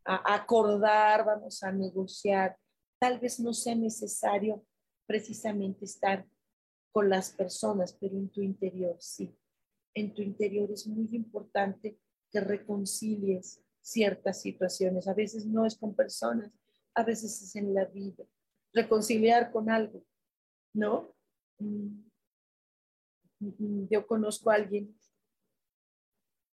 a 0.05 0.35
acordar, 0.35 1.25
vamos 1.25 1.63
a 1.63 1.71
negociar. 1.71 2.57
Tal 2.99 3.19
vez 3.19 3.39
no 3.39 3.53
sea 3.53 3.75
necesario 3.75 4.65
precisamente 5.05 5.85
estar 5.85 6.25
con 6.91 7.09
las 7.09 7.31
personas, 7.31 7.93
pero 7.93 8.17
en 8.17 8.29
tu 8.29 8.41
interior 8.41 8.95
sí 8.99 9.35
en 9.93 10.13
tu 10.13 10.21
interior 10.21 10.71
es 10.71 10.87
muy 10.87 11.07
importante 11.11 11.99
que 12.31 12.39
reconcilies 12.39 13.61
ciertas 13.81 14.41
situaciones. 14.41 15.07
A 15.07 15.13
veces 15.13 15.45
no 15.45 15.65
es 15.65 15.77
con 15.77 15.95
personas, 15.95 16.51
a 16.95 17.03
veces 17.03 17.41
es 17.41 17.55
en 17.55 17.73
la 17.73 17.85
vida. 17.85 18.23
Reconciliar 18.73 19.51
con 19.51 19.69
algo, 19.69 20.03
¿no? 20.73 21.15
Mm. 21.59 22.03
Yo 23.89 24.07
conozco 24.07 24.49
a 24.49 24.55
alguien 24.55 24.97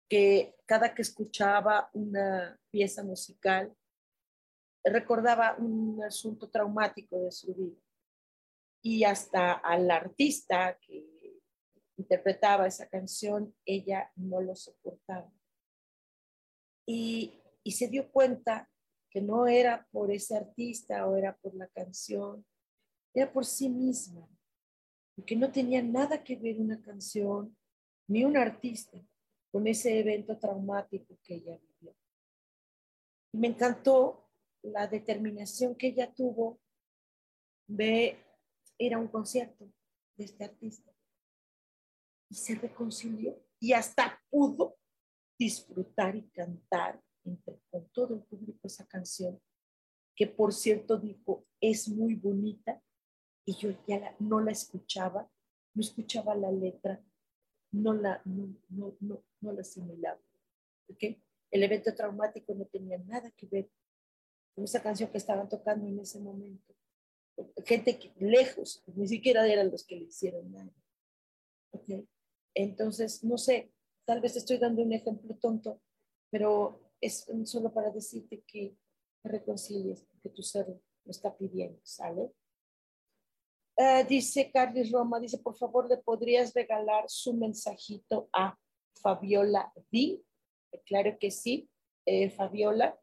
que 0.09 0.57
cada 0.67 0.95
que 0.95 1.03
escuchaba 1.03 1.91
una 1.93 2.59
pieza 2.71 3.03
musical 3.05 3.75
recordaba 4.85 5.57
un 5.59 6.03
asunto 6.03 6.49
traumático 6.49 7.19
de 7.21 7.31
su 7.31 7.55
vida. 7.55 7.81
Y 8.83 9.05
hasta 9.05 9.53
al 9.53 9.91
artista 9.91 10.79
que 10.81 11.05
interpretaba 11.97 12.67
esa 12.67 12.89
canción, 12.89 13.55
ella 13.65 14.11
no 14.17 14.41
lo 14.41 14.55
soportaba. 14.55 15.31
Y, 16.87 17.43
y 17.63 17.73
se 17.73 17.89
dio 17.89 18.11
cuenta 18.11 18.71
que 19.11 19.21
no 19.21 19.47
era 19.47 19.87
por 19.91 20.11
ese 20.11 20.37
artista 20.37 21.07
o 21.07 21.17
era 21.17 21.37
por 21.37 21.55
la 21.55 21.67
canción, 21.69 22.47
era 23.13 23.31
por 23.31 23.45
sí 23.45 23.69
misma, 23.69 24.27
porque 25.17 25.35
no 25.35 25.51
tenía 25.51 25.83
nada 25.83 26.23
que 26.23 26.37
ver 26.37 26.61
una 26.61 26.81
canción 26.81 27.57
ni 28.07 28.25
un 28.25 28.37
artista 28.37 28.99
con 29.51 29.67
ese 29.67 29.99
evento 29.99 30.39
traumático 30.39 31.19
que 31.23 31.37
ella 31.37 31.57
vivió. 31.57 31.97
Y 33.33 33.39
me 33.39 33.49
encantó 33.49 34.31
la 34.63 34.87
determinación 34.87 35.75
que 35.75 35.89
ella 35.89 36.13
tuvo 36.13 36.61
de 37.67 38.19
ir 38.79 38.95
a 38.95 38.99
un 38.99 39.09
concierto 39.09 39.71
de 40.17 40.25
este 40.25 40.45
artista 40.45 40.93
y 42.31 42.35
se 42.35 42.55
reconcilió 42.55 43.43
y 43.61 43.73
hasta 43.73 44.21
pudo 44.31 44.77
disfrutar 45.39 46.17
y 46.17 46.29
cantar 46.31 47.01
con 47.71 47.89
todo 47.91 48.15
el 48.15 48.23
público 48.23 48.61
esa 48.67 48.87
canción, 48.87 49.41
que 50.17 50.27
por 50.27 50.53
cierto 50.53 50.97
dijo, 50.97 51.47
es 51.61 51.89
muy 51.89 52.15
bonita, 52.15 52.83
y 53.45 53.55
yo 53.57 53.71
ya 53.87 54.15
no 54.19 54.41
la 54.41 54.53
escuchaba, 54.53 55.31
no 55.75 55.81
escuchaba 55.81 56.35
la 56.35 56.51
letra, 56.51 57.03
no 57.73 57.93
la, 57.95 58.23
no, 58.25 58.55
no, 58.69 58.97
no, 59.01 59.25
no 59.41 59.53
la 59.53 59.61
asimilaba. 59.61 60.21
¿okay? 60.89 61.23
El 61.51 61.63
evento 61.63 61.95
traumático 61.95 62.55
no 62.55 62.67
tenía 62.67 62.99
nada 62.99 63.31
que 63.31 63.47
ver 63.47 63.71
con 64.55 64.65
esa 64.65 64.83
canción 64.83 65.11
que 65.11 65.19
estaban 65.19 65.49
tocando 65.49 65.87
en 65.87 65.99
ese 66.01 66.19
momento. 66.21 66.75
Gente 67.65 67.99
que, 67.99 68.13
lejos, 68.19 68.83
ni 68.87 69.07
siquiera 69.07 69.47
eran 69.47 69.71
los 69.71 69.85
que 69.85 69.97
le 69.97 70.05
hicieron 70.05 70.51
nada. 70.51 70.73
¿okay? 71.71 72.09
Entonces, 72.55 73.23
no 73.23 73.39
sé, 73.39 73.73
tal 74.05 74.21
vez 74.21 74.37
estoy 74.37 74.59
dando 74.59 74.83
un 74.83 74.93
ejemplo 74.93 75.37
tonto, 75.37 75.81
pero 76.31 76.81
es 77.01 77.27
solo 77.45 77.73
para 77.73 77.91
decirte 77.91 78.43
que 78.47 78.77
te 79.23 79.29
reconcilies, 79.29 80.05
que 80.23 80.31
tu 80.31 80.43
ser 80.43 80.67
lo 80.67 81.11
está 81.11 81.37
pidiendo, 81.37 81.81
¿sale? 81.85 82.33
Eh, 83.81 84.05
dice 84.09 84.51
Carlos 84.51 84.91
Roma, 84.91 85.21
dice, 85.21 85.39
por 85.39 85.57
favor, 85.57 85.89
¿le 85.89 85.99
podrías 85.99 86.53
regalar 86.53 87.05
su 87.07 87.33
mensajito 87.33 88.29
a 88.33 88.59
Fabiola 89.01 89.73
D? 89.93 90.21
Claro 90.85 91.17
que 91.17 91.31
sí, 91.31 91.71
eh, 92.05 92.29
Fabiola. 92.29 92.99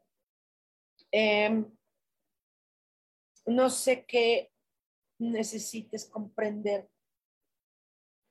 Em, 1.10 1.64
no 3.46 3.70
sé 3.70 4.04
qué 4.04 4.52
necesites 5.18 6.04
comprender 6.04 6.90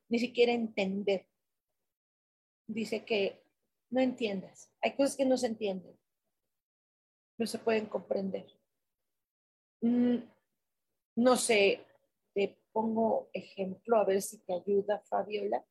ni 0.07 0.19
siquiera 0.19 0.51
entender. 0.51 1.27
Dice 2.67 3.05
que 3.05 3.43
no 3.89 4.01
entiendas. 4.01 4.71
Hay 4.83 4.95
cosas 4.95 5.15
que 5.15 5.25
no 5.25 5.35
se 5.35 5.47
entienden, 5.47 5.97
no 7.39 7.47
se 7.47 7.57
pueden 7.57 7.87
comprender. 7.87 8.45
Mm, 9.81 10.17
no 11.15 11.37
sé, 11.37 11.84
pongo 12.75 13.29
ejemplo 13.31 13.97
a 13.97 14.03
ver 14.03 14.21
si 14.21 14.39
te 14.39 14.53
ayuda, 14.53 14.99
Fabiola. 15.09 15.65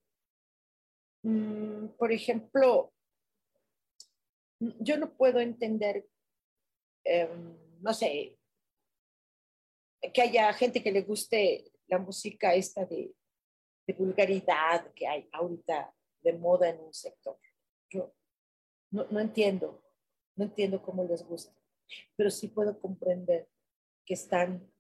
Mm, 1.23 1.89
por 1.99 2.11
ejemplo, 2.13 2.95
yo 4.59 4.97
no 4.97 5.15
puedo 5.15 5.41
entender, 5.41 6.09
em, 7.05 7.59
no 7.83 7.93
sé, 7.93 8.39
que 10.15 10.23
haya 10.23 10.51
gente 10.55 10.83
que 10.83 10.93
le 10.93 11.03
guste 11.03 11.71
la 11.89 11.99
música 11.99 12.55
esta 12.55 12.87
de 12.87 13.15
de 13.87 13.93
vulgaridad 13.95 14.93
que 14.95 15.07
hay 15.07 15.29
ahorita 15.33 15.95
de 16.23 16.33
moda 16.33 16.71
en 16.71 16.81
un 16.81 16.95
sector. 16.95 17.39
Yo 17.91 18.15
no 18.91 19.21
entiendo, 19.21 19.83
no 20.37 20.45
entiendo 20.45 20.81
cómo 20.83 21.05
les 21.05 21.25
gusta, 21.25 21.55
pero 22.17 22.31
sí 22.31 22.49
puedo 22.49 22.81
comprender 22.81 23.49
que 24.07 24.15
están 24.15 24.73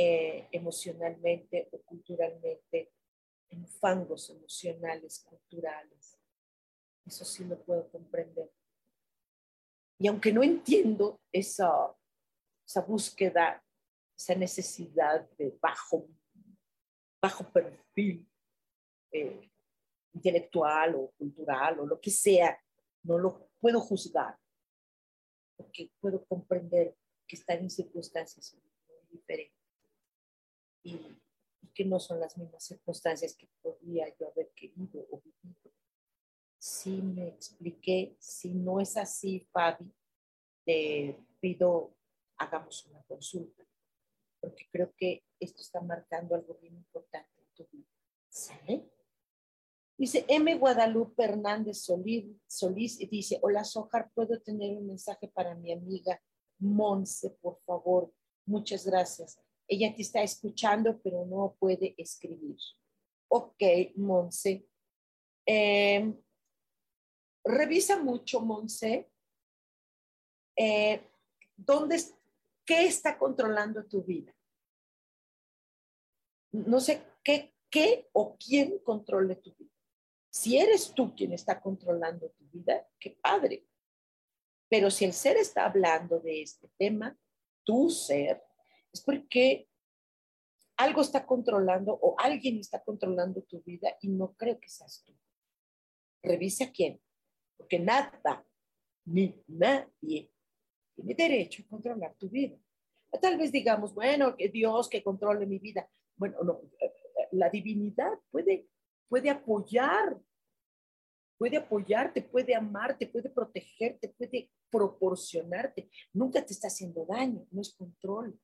eh, 0.00 0.48
emocionalmente 0.52 1.68
o 1.72 1.82
culturalmente 1.82 2.92
en 3.48 3.66
fangos 3.66 4.30
emocionales, 4.30 5.24
culturales. 5.24 6.16
Eso 7.04 7.24
sí 7.24 7.44
lo 7.44 7.58
puedo 7.64 7.90
comprender. 7.90 8.48
Y 9.98 10.06
aunque 10.06 10.32
no 10.32 10.44
entiendo 10.44 11.20
esa, 11.32 11.92
esa 12.64 12.82
búsqueda, 12.82 13.64
esa 14.16 14.36
necesidad 14.36 15.28
de 15.30 15.58
bajo 15.60 16.06
bajo 17.20 17.50
perfil 17.50 18.24
eh, 19.10 19.50
intelectual 20.14 20.94
o 20.94 21.10
cultural 21.18 21.80
o 21.80 21.86
lo 21.86 22.00
que 22.00 22.12
sea, 22.12 22.56
no 23.02 23.18
lo, 23.18 23.50
puedo 23.58 23.80
juzgar, 23.80 24.38
porque 25.56 25.90
puedo 25.98 26.24
comprender 26.26 26.96
que 27.26 27.34
están 27.34 27.58
en 27.58 27.70
circunstancias 27.70 28.54
muy 28.54 29.08
diferentes 29.10 29.57
y, 30.88 31.22
que 31.74 31.84
no 31.84 32.00
son 32.00 32.18
las 32.18 32.36
mismas 32.36 32.64
circunstancias 32.64 33.36
que 33.36 33.48
podría 33.62 34.06
yo 34.18 34.28
haber 34.28 34.50
querido 34.50 35.06
o 35.10 35.20
vivido. 35.20 35.70
Si 36.58 36.90
me 36.90 37.28
expliqué, 37.28 38.16
si 38.18 38.52
no 38.52 38.80
es 38.80 38.96
así, 38.96 39.46
Fabi, 39.52 39.88
te 40.64 41.16
pido, 41.38 41.94
hagamos 42.36 42.84
una 42.86 43.00
consulta, 43.04 43.64
porque 44.40 44.66
creo 44.72 44.92
que 44.96 45.24
esto 45.38 45.62
está 45.62 45.80
marcando 45.80 46.34
algo 46.34 46.58
bien 46.60 46.74
importante 46.74 47.40
en 47.40 47.46
tu 47.54 47.68
vida. 47.70 47.88
¿Sale? 48.28 48.90
Dice 49.96 50.24
M. 50.28 50.54
Guadalupe 50.56 51.24
Hernández 51.24 51.78
Solís, 51.82 52.26
Solís 52.46 52.98
dice, 52.98 53.38
hola 53.42 53.64
Sojar, 53.64 54.10
¿puedo 54.14 54.40
tener 54.40 54.76
un 54.76 54.86
mensaje 54.86 55.28
para 55.28 55.54
mi 55.54 55.72
amiga 55.72 56.20
Monse, 56.58 57.30
por 57.30 57.60
favor? 57.60 58.12
Muchas 58.46 58.86
gracias. 58.86 59.40
Ella 59.68 59.94
te 59.94 60.02
está 60.02 60.22
escuchando, 60.22 60.98
pero 61.02 61.26
no 61.26 61.54
puede 61.58 61.94
escribir. 61.98 62.56
Ok, 63.30 63.62
Monse. 63.96 64.66
Em, 65.46 66.18
revisa 67.44 68.02
mucho, 68.02 68.40
Monse. 68.40 69.10
Eh, 70.56 71.00
¿dónde, 71.54 71.98
¿Qué 72.64 72.86
está 72.86 73.18
controlando 73.18 73.84
tu 73.86 74.02
vida? 74.02 74.34
No 76.52 76.80
sé 76.80 77.02
qué, 77.22 77.54
qué 77.70 78.08
o 78.12 78.36
quién 78.36 78.78
controle 78.80 79.36
tu 79.36 79.54
vida. 79.54 79.70
Si 80.30 80.58
eres 80.58 80.92
tú 80.94 81.14
quien 81.14 81.32
está 81.32 81.60
controlando 81.60 82.30
tu 82.30 82.44
vida, 82.50 82.86
qué 82.98 83.10
padre. 83.22 83.66
Pero 84.68 84.90
si 84.90 85.04
el 85.04 85.12
ser 85.12 85.36
está 85.36 85.64
hablando 85.64 86.20
de 86.20 86.42
este 86.42 86.68
tema, 86.76 87.18
tu 87.64 87.88
ser, 87.90 88.42
es 88.92 89.02
porque 89.02 89.68
algo 90.76 91.00
está 91.00 91.26
controlando 91.26 91.92
o 92.00 92.14
alguien 92.18 92.58
está 92.58 92.82
controlando 92.82 93.42
tu 93.42 93.62
vida 93.62 93.96
y 94.00 94.08
no 94.08 94.34
creo 94.34 94.58
que 94.60 94.68
seas 94.68 95.02
tú. 95.04 95.12
Revisa 96.22 96.70
quién, 96.72 97.00
porque 97.56 97.78
nada 97.78 98.44
ni 99.04 99.34
nadie 99.46 100.30
tiene 100.94 101.14
derecho 101.14 101.62
a 101.62 101.68
controlar 101.68 102.14
tu 102.16 102.28
vida. 102.28 102.56
Tal 103.20 103.38
vez 103.38 103.50
digamos, 103.50 103.94
bueno, 103.94 104.36
que 104.36 104.48
Dios 104.48 104.88
que 104.88 105.02
controle 105.02 105.46
mi 105.46 105.58
vida. 105.58 105.88
Bueno, 106.16 106.42
no, 106.42 106.60
la 107.32 107.48
divinidad 107.48 108.12
puede, 108.30 108.68
puede 109.08 109.30
apoyar 109.30 110.20
puede 111.38 111.56
apoyarte, 111.56 112.20
puede 112.20 112.54
amarte, 112.54 113.06
puede 113.06 113.30
protegerte, 113.30 114.08
puede 114.08 114.50
proporcionarte. 114.68 115.88
Nunca 116.12 116.44
te 116.44 116.52
está 116.52 116.66
haciendo 116.66 117.06
daño, 117.06 117.46
no 117.50 117.62
es 117.62 117.74
control. 117.74 118.38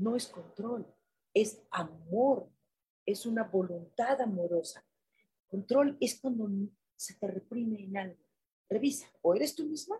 No 0.00 0.16
es 0.16 0.28
control, 0.28 0.86
es 1.34 1.60
amor, 1.70 2.48
es 3.04 3.26
una 3.26 3.44
voluntad 3.44 4.18
amorosa. 4.22 4.82
Control 5.46 5.98
es 6.00 6.18
cuando 6.18 6.48
se 6.96 7.14
te 7.16 7.26
reprime 7.26 7.84
en 7.84 7.96
algo. 7.98 8.24
Revisa, 8.70 9.12
o 9.20 9.34
eres 9.34 9.54
tú 9.54 9.66
misma, 9.66 9.98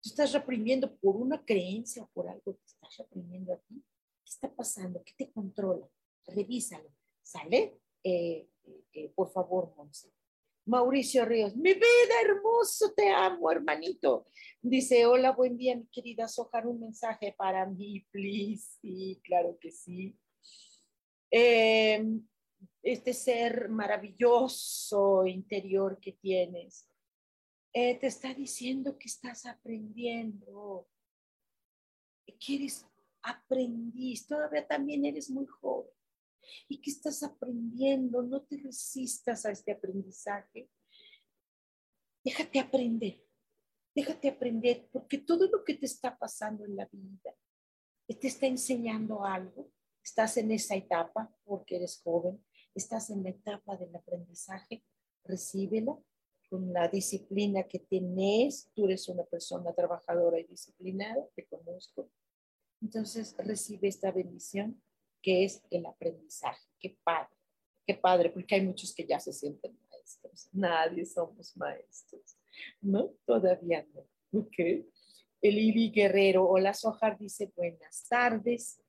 tú 0.00 0.08
estás 0.08 0.32
reprimiendo 0.32 0.96
por 0.96 1.14
una 1.14 1.44
creencia 1.44 2.02
o 2.02 2.08
por 2.08 2.28
algo 2.28 2.56
que 2.56 2.66
estás 2.66 2.96
reprimiendo 2.98 3.52
a 3.52 3.58
ti. 3.58 3.84
¿Qué 4.24 4.30
está 4.30 4.52
pasando? 4.52 5.00
¿Qué 5.04 5.12
te 5.16 5.30
controla? 5.30 5.88
Revísalo. 6.26 6.90
¿Sale? 7.22 7.80
Eh, 8.02 8.48
eh, 8.64 8.84
eh, 8.92 9.12
por 9.14 9.30
favor, 9.30 9.72
Monse. 9.76 10.10
Mauricio 10.66 11.24
Ríos, 11.24 11.56
mi 11.56 11.72
vida 11.74 12.14
hermoso, 12.22 12.92
te 12.92 13.08
amo, 13.10 13.50
hermanito. 13.50 14.26
Dice, 14.60 15.06
hola, 15.06 15.32
buen 15.32 15.56
día, 15.56 15.76
mi 15.76 15.86
querida 15.86 16.28
Sojar, 16.28 16.66
un 16.66 16.80
mensaje 16.80 17.34
para 17.36 17.66
mí, 17.66 18.06
please. 18.10 18.78
Sí, 18.80 19.20
claro 19.24 19.58
que 19.58 19.70
sí. 19.72 20.16
Em, 21.30 22.26
este 22.82 23.14
ser 23.14 23.68
maravilloso 23.68 25.26
interior 25.26 25.98
que 25.98 26.12
tienes, 26.12 26.88
eh, 27.72 27.98
te 27.98 28.08
está 28.08 28.34
diciendo 28.34 28.98
que 28.98 29.08
estás 29.08 29.46
aprendiendo. 29.46 30.88
Quieres 32.38 32.86
aprendiz, 33.22 34.26
todavía 34.26 34.66
también 34.66 35.04
eres 35.04 35.30
muy 35.30 35.46
joven 35.46 35.99
y 36.68 36.80
que 36.80 36.90
estás 36.90 37.22
aprendiendo. 37.22 38.22
No 38.22 38.42
te 38.42 38.56
resistas 38.58 39.46
a 39.46 39.50
este 39.50 39.72
aprendizaje. 39.72 40.68
Déjate 42.22 42.60
aprender, 42.60 43.24
déjate 43.94 44.28
aprender, 44.28 44.88
porque 44.92 45.18
todo 45.18 45.48
lo 45.48 45.64
que 45.64 45.74
te 45.74 45.86
está 45.86 46.18
pasando 46.18 46.64
en 46.64 46.76
la 46.76 46.86
vida 46.92 47.34
te 48.14 48.28
está 48.28 48.46
enseñando 48.46 49.24
algo. 49.24 49.70
Estás 50.02 50.36
en 50.36 50.50
esa 50.50 50.74
etapa 50.74 51.32
porque 51.44 51.76
eres 51.76 52.00
joven, 52.02 52.44
estás 52.74 53.10
en 53.10 53.22
la 53.22 53.30
etapa 53.30 53.76
del 53.76 53.94
aprendizaje, 53.94 54.82
recíbela 55.24 55.96
con 56.48 56.72
la 56.72 56.88
disciplina 56.88 57.64
que 57.64 57.80
tienes. 57.80 58.70
Tú 58.74 58.86
eres 58.86 59.08
una 59.08 59.24
persona 59.24 59.72
trabajadora 59.72 60.40
y 60.40 60.44
disciplinada, 60.44 61.26
te 61.34 61.46
conozco. 61.46 62.10
Entonces 62.80 63.36
recibe 63.38 63.88
esta 63.88 64.10
bendición 64.10 64.82
que 65.22 65.44
es 65.44 65.62
el 65.70 65.86
aprendizaje. 65.86 66.66
Qué 66.78 66.96
padre, 67.02 67.36
qué 67.86 67.94
padre, 67.94 68.30
porque 68.30 68.54
hay 68.54 68.62
muchos 68.62 68.94
que 68.94 69.06
ya 69.06 69.20
se 69.20 69.32
sienten 69.32 69.78
maestros. 69.90 70.48
Nadie 70.52 71.04
somos 71.04 71.56
maestros, 71.56 72.36
¿no? 72.80 73.12
Todavía 73.24 73.86
no. 73.94 74.40
Ok. 74.40 74.58
El 75.42 75.58
Ibi 75.58 75.90
Guerrero, 75.90 76.46
hola 76.46 76.74
Sojar, 76.74 77.18
dice 77.18 77.50
buenas 77.56 78.06
tardes. 78.08 78.80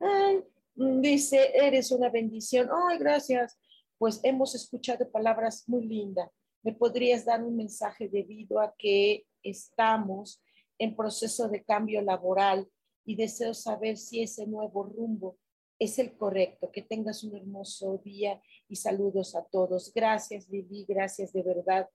Ay, 0.00 0.42
dice, 0.74 1.50
eres 1.54 1.90
una 1.90 2.08
bendición. 2.08 2.68
Ay, 2.72 2.98
gracias. 2.98 3.58
Pues 3.98 4.20
hemos 4.22 4.54
escuchado 4.54 5.10
palabras 5.10 5.68
muy 5.68 5.84
lindas. 5.84 6.30
¿Me 6.62 6.72
podrías 6.72 7.24
dar 7.24 7.42
un 7.42 7.56
mensaje 7.56 8.08
debido 8.08 8.60
a 8.60 8.74
que 8.76 9.26
estamos 9.42 10.42
en 10.78 10.96
proceso 10.96 11.48
de 11.48 11.62
cambio 11.62 12.00
laboral 12.00 12.68
y 13.04 13.16
deseo 13.16 13.54
saber 13.54 13.96
si 13.96 14.22
ese 14.22 14.46
nuevo 14.46 14.84
rumbo 14.84 15.38
es 15.78 15.98
el 15.98 16.16
correcto. 16.16 16.70
Que 16.72 16.82
tengas 16.82 17.22
un 17.24 17.36
hermoso 17.36 17.98
día 18.04 18.42
y 18.68 18.76
saludos 18.76 19.34
a 19.34 19.44
todos. 19.44 19.92
Gracias, 19.94 20.48
Lili, 20.48 20.84
gracias 20.86 21.32
de 21.32 21.42
verdad. 21.42 21.88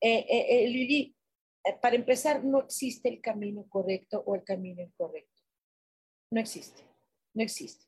Eh, 0.00 0.26
eh, 0.28 0.46
eh, 0.64 0.68
Lili, 0.68 1.16
para 1.80 1.96
empezar, 1.96 2.44
no 2.44 2.60
existe 2.60 3.08
el 3.08 3.20
camino 3.20 3.66
correcto 3.68 4.22
o 4.26 4.34
el 4.34 4.44
camino 4.44 4.82
incorrecto. 4.82 5.42
No 6.30 6.40
existe, 6.40 6.82
no 7.34 7.42
existe. 7.42 7.86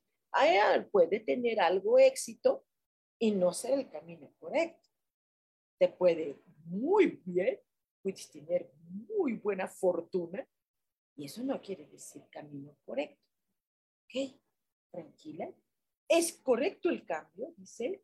puede 0.92 1.20
tener 1.20 1.60
algo 1.60 1.98
éxito 1.98 2.64
y 3.18 3.32
no 3.32 3.52
ser 3.52 3.78
el 3.78 3.90
camino 3.90 4.32
correcto. 4.38 4.88
Te 5.78 5.88
puede 5.88 6.36
muy 6.64 7.20
bien, 7.24 7.60
puedes 8.02 8.30
tener 8.30 8.70
muy 8.82 9.34
buena 9.34 9.68
fortuna 9.68 10.46
y 11.16 11.26
eso 11.26 11.42
no 11.42 11.60
quiere 11.60 11.86
decir 11.86 12.22
camino 12.30 12.76
correcto. 12.84 13.22
¿Ok? 14.04 14.40
Tranquila. 14.90 15.52
¿Es 16.08 16.32
correcto 16.32 16.88
el 16.88 17.04
cambio? 17.04 17.52
Dice. 17.56 18.02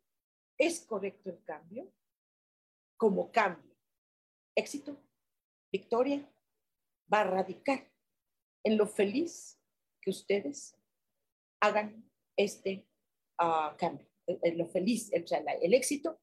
¿Es 0.59 0.81
correcto 0.81 1.31
el 1.31 1.43
cambio? 1.45 1.93
Como 2.97 3.33
cambio. 3.33 3.75
Éxito, 4.55 4.97
victoria, 5.73 6.31
va 7.13 7.21
a 7.21 7.25
radicar 7.25 7.91
en 8.65 8.77
lo 8.77 8.87
feliz 8.87 9.59
que 10.01 10.11
ustedes 10.11 10.77
hagan 11.61 12.09
este 12.37 12.87
ah, 13.39 13.75
cambio. 13.79 14.07
En 14.27 14.59
lo 14.59 14.67
feliz, 14.67 15.13
el, 15.13 15.25
el 15.63 15.75
éxito 15.75 16.21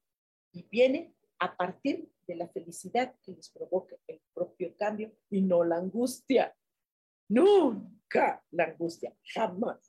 y 0.53 0.63
viene 0.63 1.15
a 1.39 1.55
partir 1.55 2.11
de 2.27 2.35
la 2.35 2.47
felicidad 2.47 3.15
que 3.21 3.31
les 3.31 3.49
provoca 3.49 3.95
el 4.07 4.21
propio 4.33 4.75
cambio 4.77 5.11
y 5.29 5.41
no 5.41 5.63
la 5.63 5.77
angustia. 5.77 6.55
Nunca 7.29 8.43
la 8.51 8.65
angustia, 8.65 9.15
jamás 9.23 9.88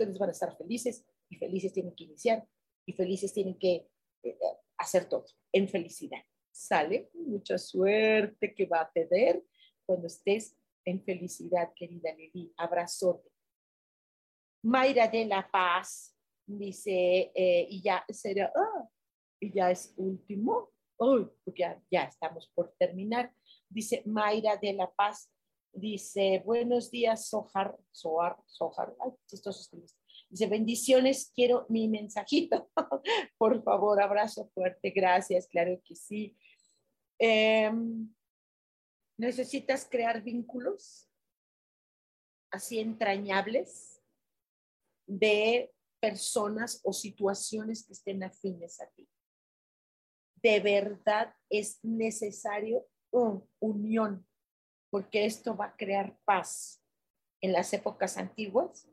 ustedes 0.00 0.18
van 0.18 0.30
a 0.30 0.32
estar 0.32 0.56
felices 0.56 1.04
y 1.28 1.36
felices 1.36 1.72
tienen 1.72 1.94
que 1.94 2.04
iniciar 2.04 2.46
y 2.86 2.92
felices 2.92 3.32
tienen 3.32 3.58
que 3.58 3.88
eh, 4.22 4.38
hacer 4.78 5.08
todo 5.08 5.26
en 5.52 5.68
felicidad. 5.68 6.20
Sale, 6.50 7.10
mucha 7.14 7.58
suerte 7.58 8.54
que 8.54 8.66
va 8.66 8.80
a 8.80 8.90
tener 8.90 9.44
cuando 9.84 10.06
estés 10.06 10.56
en 10.84 11.02
felicidad, 11.04 11.72
querida 11.76 12.14
Lili. 12.14 12.52
Abrazote. 12.56 13.30
Mayra 14.62 15.06
de 15.08 15.26
la 15.26 15.48
Paz 15.50 16.16
dice, 16.46 17.30
eh, 17.34 17.66
y 17.70 17.82
ya 17.82 18.04
será, 18.08 18.52
ah, 18.54 18.88
y 19.38 19.52
ya 19.52 19.70
es 19.70 19.94
último, 19.96 20.70
oh, 20.98 21.30
ya, 21.54 21.82
ya 21.90 22.04
estamos 22.04 22.50
por 22.54 22.74
terminar. 22.78 23.32
Dice 23.68 24.02
Mayra 24.06 24.56
de 24.56 24.72
la 24.72 24.90
Paz, 24.90 25.30
Dice, 25.72 26.42
buenos 26.44 26.90
días, 26.90 27.28
Sohar, 27.28 27.78
Sojar, 27.92 28.94
ay, 29.00 29.12
Dice, 30.28 30.46
bendiciones, 30.46 31.32
quiero 31.34 31.66
mi 31.68 31.88
mensajito. 31.88 32.70
Por 33.38 33.62
favor, 33.62 34.00
abrazo 34.00 34.48
fuerte, 34.54 34.90
gracias, 34.90 35.46
claro 35.48 35.80
que 35.84 35.94
sí. 35.94 36.36
Em, 37.18 38.12
necesitas 39.18 39.86
crear 39.88 40.22
vínculos 40.22 41.10
así 42.50 42.80
entrañables 42.80 44.02
de 45.06 45.72
personas 46.00 46.80
o 46.84 46.92
situaciones 46.92 47.84
que 47.84 47.92
estén 47.92 48.22
afines 48.22 48.80
a 48.80 48.88
ti. 48.90 49.08
De 50.36 50.60
verdad 50.60 51.34
es 51.50 51.78
necesario 51.84 52.86
una 53.10 53.42
unión, 53.58 54.26
porque 54.90 55.24
esto 55.24 55.56
va 55.56 55.66
a 55.66 55.76
crear 55.76 56.16
paz. 56.24 56.82
En 57.40 57.52
las 57.52 57.72
épocas 57.72 58.16
antiguas, 58.18 58.86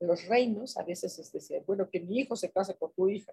los 0.00 0.26
reinos 0.26 0.76
a 0.76 0.82
veces 0.82 1.18
es 1.18 1.32
decir, 1.32 1.62
bueno, 1.66 1.88
que 1.88 2.00
mi 2.00 2.18
hijo 2.18 2.36
se 2.36 2.50
case 2.52 2.76
con 2.76 2.92
tu 2.92 3.08
hija, 3.08 3.32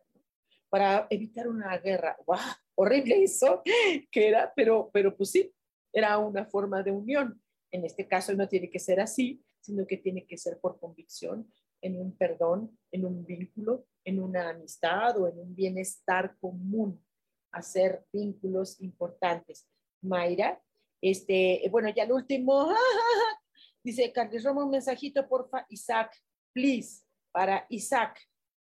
para 0.70 1.06
evitar 1.10 1.50
una 1.50 1.78
guerra. 1.78 2.18
¡Wow! 2.26 2.38
Horrible 2.76 3.22
eso 3.24 3.62
que 3.64 4.28
era, 4.28 4.54
pero, 4.56 4.90
pero 4.94 5.16
pues 5.16 5.32
sí, 5.32 5.54
era 5.92 6.18
una 6.18 6.46
forma 6.46 6.82
de 6.82 6.92
unión. 6.92 7.42
En 7.72 7.84
este 7.86 8.08
caso 8.08 8.34
no 8.34 8.48
tiene 8.48 8.70
que 8.70 8.80
ser 8.80 9.02
así, 9.02 9.44
sino 9.60 9.86
que 9.86 9.98
tiene 9.98 10.26
que 10.26 10.38
ser 10.38 10.60
por 10.60 10.80
convicción, 10.80 11.52
en 11.82 12.00
un 12.00 12.16
perdón, 12.16 12.78
en 12.92 13.06
un 13.06 13.26
vínculo, 13.26 13.86
en 14.06 14.22
una 14.22 14.50
amistad 14.50 15.18
o 15.18 15.28
en 15.28 15.40
un 15.40 15.54
bienestar 15.54 16.38
común, 16.40 17.04
hacer 17.52 18.06
vínculos 18.14 18.80
importantes. 18.80 19.68
Mayra, 20.02 20.62
este, 21.02 21.64
bueno, 21.72 21.90
ya 21.90 22.04
el 22.04 22.12
último, 22.12 22.74
dice 23.84 24.12
Carlos 24.12 24.44
Roma, 24.44 24.66
un 24.66 24.72
mensajito, 24.72 25.28
porfa, 25.28 25.66
Isaac, 25.70 26.16
please, 26.54 27.04
para 27.32 27.66
Isaac. 27.70 28.20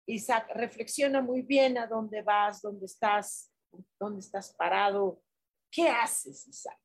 Isaac, 0.07 0.49
reflexiona 0.53 1.21
muy 1.21 1.41
bien 1.41 1.77
a 1.77 1.87
dónde 1.87 2.21
vas, 2.21 2.61
dónde 2.61 2.85
estás, 2.85 3.51
dónde 3.99 4.19
estás 4.19 4.53
parado. 4.53 5.21
¿Qué 5.71 5.89
haces, 5.89 6.47
Isaac? 6.47 6.79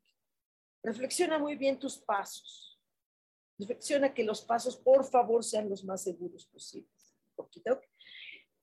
Reflexiona 0.82 1.38
muy 1.38 1.56
bien 1.56 1.78
tus 1.78 1.98
pasos. 1.98 2.80
Reflexiona 3.58 4.14
que 4.14 4.24
los 4.24 4.42
pasos, 4.42 4.76
por 4.76 5.04
favor, 5.04 5.44
sean 5.44 5.68
los 5.68 5.84
más 5.84 6.02
seguros 6.02 6.46
posibles. 6.46 7.14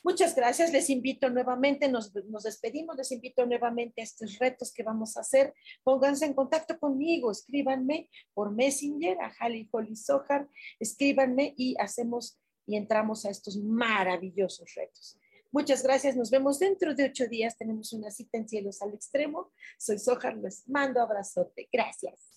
Muchas 0.07 0.33
gracias. 0.33 0.71
Les 0.71 0.89
invito 0.89 1.29
nuevamente, 1.29 1.89
nos, 1.89 2.13
despedimos, 2.41 2.95
les 2.95 3.11
invito 3.11 3.45
nuevamente 3.45 3.99
a 3.99 4.05
estos 4.05 4.39
retos 4.39 4.71
que 4.71 4.81
vamos 4.81 5.17
a 5.17 5.19
hacer. 5.19 5.53
Pónganse 5.83 6.25
en 6.25 6.33
contacto 6.33 6.79
conmigo, 6.79 7.29
escríbanme 7.29 8.09
por 8.33 8.53
Messenger 8.53 9.19
a 9.19 9.33
Hali 9.37 9.67
Holly 9.69 9.97
Sohar, 9.97 10.47
escríbanme 10.79 11.53
y 11.57 11.75
hacemos 11.77 12.39
y 12.65 12.77
entramos 12.77 13.25
a 13.25 13.31
estos 13.31 13.57
maravillosos 13.57 14.73
retos. 14.75 15.19
Muchas 15.51 15.83
gracias. 15.83 16.15
Nos 16.15 16.31
vemos 16.31 16.57
dentro 16.57 16.95
de 16.95 17.03
ocho 17.03 17.27
días. 17.27 17.57
Tenemos 17.57 17.91
una 17.91 18.09
cita 18.09 18.37
en 18.37 18.47
Cielos 18.47 18.81
al 18.81 18.93
Extremo. 18.93 19.51
Soy 19.77 19.99
Sojar. 19.99 20.37
Les 20.37 20.69
mando 20.69 21.01
abrazote. 21.01 21.67
Gracias. 21.69 22.36